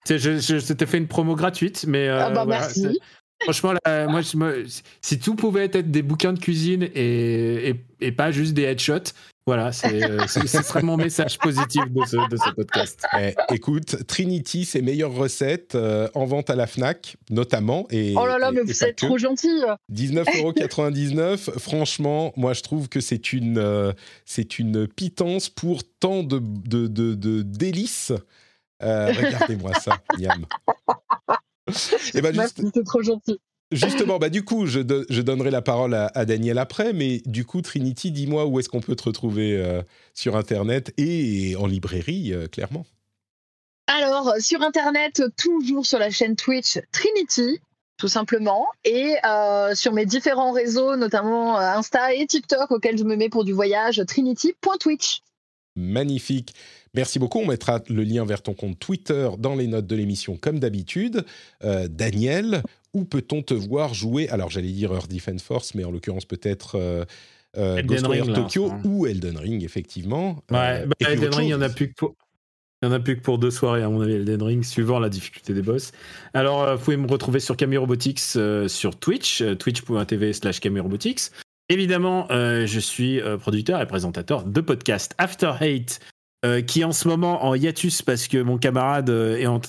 [0.07, 2.81] je t'ai fait une promo gratuite, mais euh, Ah bah voilà, merci.
[2.81, 2.99] c'est-
[3.43, 4.67] Franchement, là, moi, je
[5.01, 9.13] si tout pouvait être des bouquins de cuisine et, et, et pas juste des headshots,
[9.49, 13.03] voilà, c'est, euh, ce serait mon message positif de ce, de ce podcast.
[13.19, 17.87] Eh, écoute, Trinity, ses meilleures recettes euh, en vente à la Fnac, notamment.
[17.89, 19.05] Et, Oh là là, et- mais et vous êtes que.
[19.07, 19.49] trop gentil.
[19.91, 21.37] 19,99€.
[21.59, 23.91] Franchement, moi, je trouve que c'est une, euh,
[24.25, 28.11] c'est une pitance pour tant de, de, de, de délices.
[28.83, 30.45] Euh, Regardez-moi ça, Yam.
[32.13, 33.39] Et ben, juste- Merci, c'est trop gentil.
[33.71, 37.21] Justement, bah, du coup, je, do- je donnerai la parole à, à Daniel après, mais
[37.25, 39.81] du coup, Trinity, dis-moi où est-ce qu'on peut te retrouver euh,
[40.13, 42.85] sur Internet et en librairie, euh, clairement.
[43.87, 47.59] Alors, sur Internet, toujours sur la chaîne Twitch Trinity,
[47.97, 53.03] tout simplement, et euh, sur mes différents réseaux, notamment euh, Insta et TikTok, auxquels je
[53.03, 55.21] me mets pour du voyage, trinity.twitch.
[55.75, 56.53] Magnifique.
[56.93, 57.39] Merci beaucoup.
[57.39, 61.23] On mettra le lien vers ton compte Twitter dans les notes de l'émission, comme d'habitude.
[61.63, 62.63] Euh, Daniel,
[62.93, 64.29] où peut-on te voir jouer?
[64.29, 67.05] Alors, j'allais dire Earth Defense Force, mais en l'occurrence, peut-être euh,
[67.57, 70.43] euh, Elden Ghostwire Ring, Tokyo ou Elden Ring, effectivement.
[70.51, 72.15] Ouais, Euh, bah, et puis Elden Ring, il y en a plus que pour.
[72.81, 74.99] Il y en a plus que pour deux soirées, à mon avis, Elden Ring, suivant
[74.99, 75.91] la difficulté des boss.
[76.33, 80.61] Alors, euh, vous pouvez me retrouver sur Camille Robotics euh, sur Twitch, euh, twitch.tv slash
[80.61, 81.23] Camille Robotics.
[81.67, 85.99] Évidemment, euh, je suis producteur et présentateur de podcast After Hate
[86.45, 89.59] euh, qui est en ce moment en hiatus parce que mon camarade euh, est en,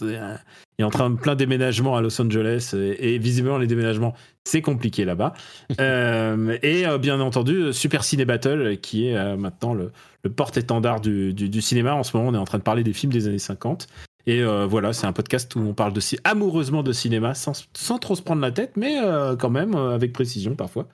[0.78, 4.14] est en train de plein déménagement à Los Angeles et, visiblement les déménagements
[4.44, 5.34] c'est compliqué là-bas.
[5.78, 9.90] et bien entendu Super Ciné Battle qui est maintenant le,
[10.22, 11.94] le porte-étendard du, du, cinéma.
[11.94, 13.88] En ce moment on est en train de parler des films des années 50.
[14.26, 18.14] Et voilà, c'est un podcast où on parle de, amoureusement de cinéma sans, sans trop
[18.14, 18.96] se prendre la tête, mais
[19.38, 20.86] quand même avec précision parfois.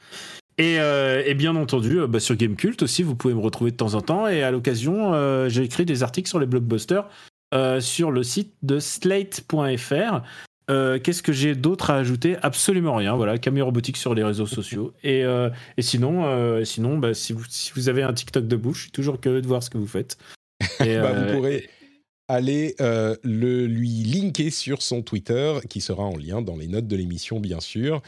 [0.61, 3.95] Euh, et, bien entendu, euh, bah, sur Gamecult aussi, vous pouvez me retrouver de temps
[3.95, 4.27] en temps.
[4.27, 7.09] Et à l'occasion, euh, j'ai écrit des articles sur les blockbusters
[7.81, 10.21] sur le site de slate.fr.
[10.69, 12.37] Qu'est-ce que j'ai d'autre à ajouter?
[12.43, 13.17] Absolument rien.
[13.17, 14.93] Voilà, Camille Robotique sur les réseaux sociaux.
[15.03, 18.83] Et, et sinon, sinon bah, si, vous, si vous avez un TikTok de bouche, je
[18.83, 20.19] suis toujours curieux de voir ce que vous faites.
[20.85, 21.71] Et, bah, vous pourrez
[22.29, 26.97] aller le, lui linker sur son Twitter, qui sera en lien dans les notes de
[26.97, 28.03] l'émission, bien sûr.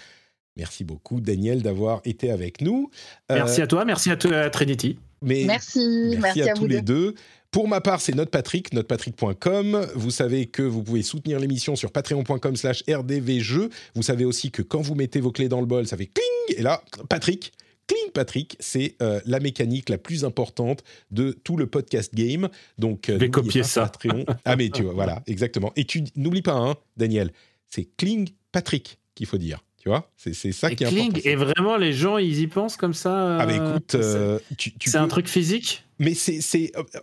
[0.59, 2.91] Merci beaucoup, Daniel, d'avoir été avec nous.
[3.31, 4.99] Merci euh, à toi, merci à, toi, Trinity.
[5.23, 7.15] Mais merci, merci, à, tous les deux.
[7.51, 9.87] Pour ma part, c'est NotePatrick, notepatrick.com.
[9.95, 13.71] Vous savez que vous pouvez soutenir l'émission sur patreon.com slash rdvjeux.
[13.95, 16.59] Vous savez aussi que quand vous mettez vos clés dans le bol, ça fait cling
[16.59, 17.53] Et là, Patrick,
[17.87, 22.49] cling Patrick, c'est euh, la mécanique la plus importante de tout le podcast game.
[22.77, 23.83] Donc, euh, copier ça.
[23.83, 24.27] Patreon.
[24.45, 25.73] ah mais tu vois, voilà, exactement.
[25.77, 27.33] Et tu n'oublie pas, hein, Daniel,
[27.67, 29.65] c'est cling Patrick qu'il faut dire.
[29.81, 31.21] Tu vois, c'est ça qui est important.
[31.25, 33.39] Et vraiment, les gens, ils y pensent comme ça.
[33.39, 34.39] ah, euh, écoute, euh,
[34.85, 35.85] c'est un truc physique?
[36.01, 36.41] Mais c'est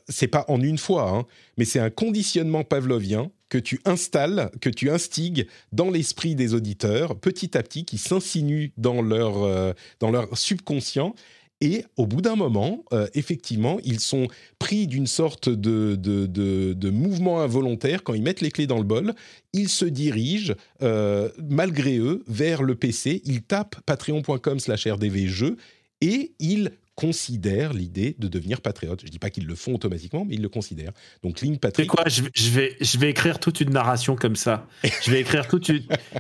[0.08, 1.26] c'est pas en une fois, hein,
[1.58, 7.18] mais c'est un conditionnement pavlovien que tu installes, que tu instigues dans l'esprit des auditeurs,
[7.18, 11.16] petit à petit, qui s'insinue dans leur, euh, dans leur subconscient
[11.62, 14.28] et au bout d'un moment, euh, effectivement, ils sont
[14.60, 18.04] pris d'une sorte de, de, mouvement involontaire.
[18.04, 19.14] Quand ils mettent les clés dans le bol,
[19.54, 23.22] ils se dirigent, euh, malgré eux, vers le PC.
[23.26, 25.56] Ils tapent patreon.com slash rdvjeux
[26.02, 29.02] et ils considèrent l'idée de devenir patriote.
[29.02, 30.94] Je ne dis pas qu'ils le font automatiquement, mais ils le considèrent.
[31.24, 31.92] Donc, ligne patriote.
[31.92, 34.66] C'est quoi je, vais, je vais écrire toute une narration comme ça.
[35.04, 35.66] je vais écrire toute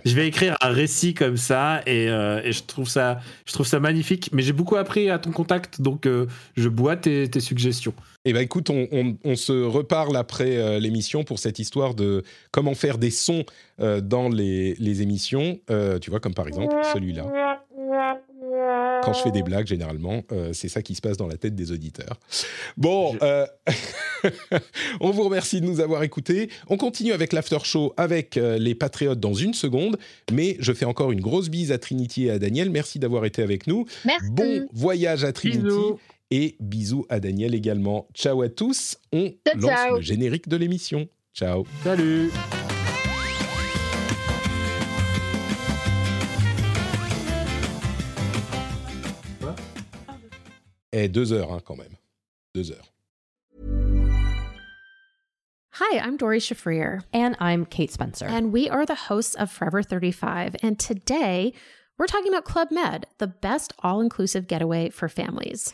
[0.05, 3.65] je vais écrire un récit comme ça et, euh, et, je trouve ça, je trouve
[3.65, 4.29] ça magnifique.
[4.33, 6.27] Mais j'ai beaucoup appris à ton contact, donc euh,
[6.57, 7.93] je bois tes, tes suggestions.
[8.25, 12.73] Eh ben écoute, on, on, se reparle après euh, l'émission pour cette histoire de comment
[12.73, 13.45] faire des sons
[13.77, 15.59] dans les, les émissions.
[16.01, 17.25] tu vois, comme par exemple celui-là
[19.03, 21.55] quand je fais des blagues, généralement, euh, c'est ça qui se passe dans la tête
[21.55, 22.19] des auditeurs.
[22.77, 23.45] Bon, euh,
[24.99, 26.49] on vous remercie de nous avoir écoutés.
[26.67, 29.97] On continue avec l'after show avec euh, les Patriotes dans une seconde,
[30.31, 32.69] mais je fais encore une grosse bise à Trinity et à Daniel.
[32.69, 33.85] Merci d'avoir été avec nous.
[34.05, 34.29] Merci.
[34.31, 35.93] Bon voyage à Trinity.
[36.31, 38.07] Et bisous à Daniel également.
[38.15, 38.97] Ciao à tous.
[39.13, 41.07] On lance le générique de l'émission.
[41.35, 41.65] Ciao.
[41.83, 42.31] Salut.
[50.95, 51.97] Et deux heures, hein, quand même.
[52.53, 52.93] Deux heures.
[55.71, 57.03] Hi, I'm Dory Shafrir.
[57.11, 58.25] And I'm Kate Spencer.
[58.25, 60.55] And we are the hosts of Forever 35.
[60.63, 61.51] And today,
[61.97, 65.73] we're talking about Club Med, the best all inclusive getaway for families.